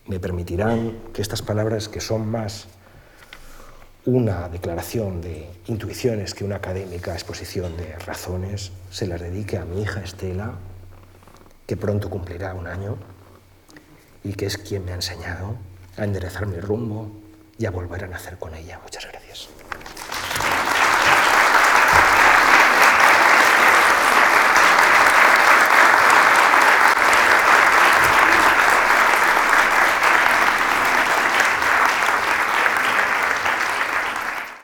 me 0.08 0.20
permitirán 0.20 0.98
que 1.14 1.22
estas 1.22 1.42
palabras 1.42 1.90
que 1.90 2.00
son 2.00 2.28
más 2.28 2.68
una 4.06 4.50
declaración 4.50 5.22
de 5.22 5.50
intuiciones 5.68 6.34
que 6.34 6.44
una 6.44 6.58
académica 6.58 7.14
exposición 7.14 7.76
de 7.78 7.98
razones 8.00 8.72
se 8.90 9.08
las 9.08 9.22
dedique 9.22 9.58
a 9.58 9.66
mi 9.66 9.82
hija 9.82 10.02
Estela, 10.02 10.54
que 11.68 11.78
pronto 11.78 12.10
cumplirá 12.10 12.54
un 12.54 12.68
año 12.68 12.98
y 14.24 14.34
que 14.34 14.46
es 14.46 14.58
quien 14.58 14.86
me 14.86 14.92
ha 14.92 14.96
enseñado 14.96 15.56
a 15.98 16.04
enderezar 16.04 16.48
mi 16.48 16.60
rumbo 16.60 17.12
y 17.58 17.66
a 17.66 17.72
volver 17.72 18.06
a 18.06 18.08
nacer 18.08 18.38
con 18.38 18.56
ella. 18.56 18.80
Muchas 18.84 19.06
gracias. 19.12 19.50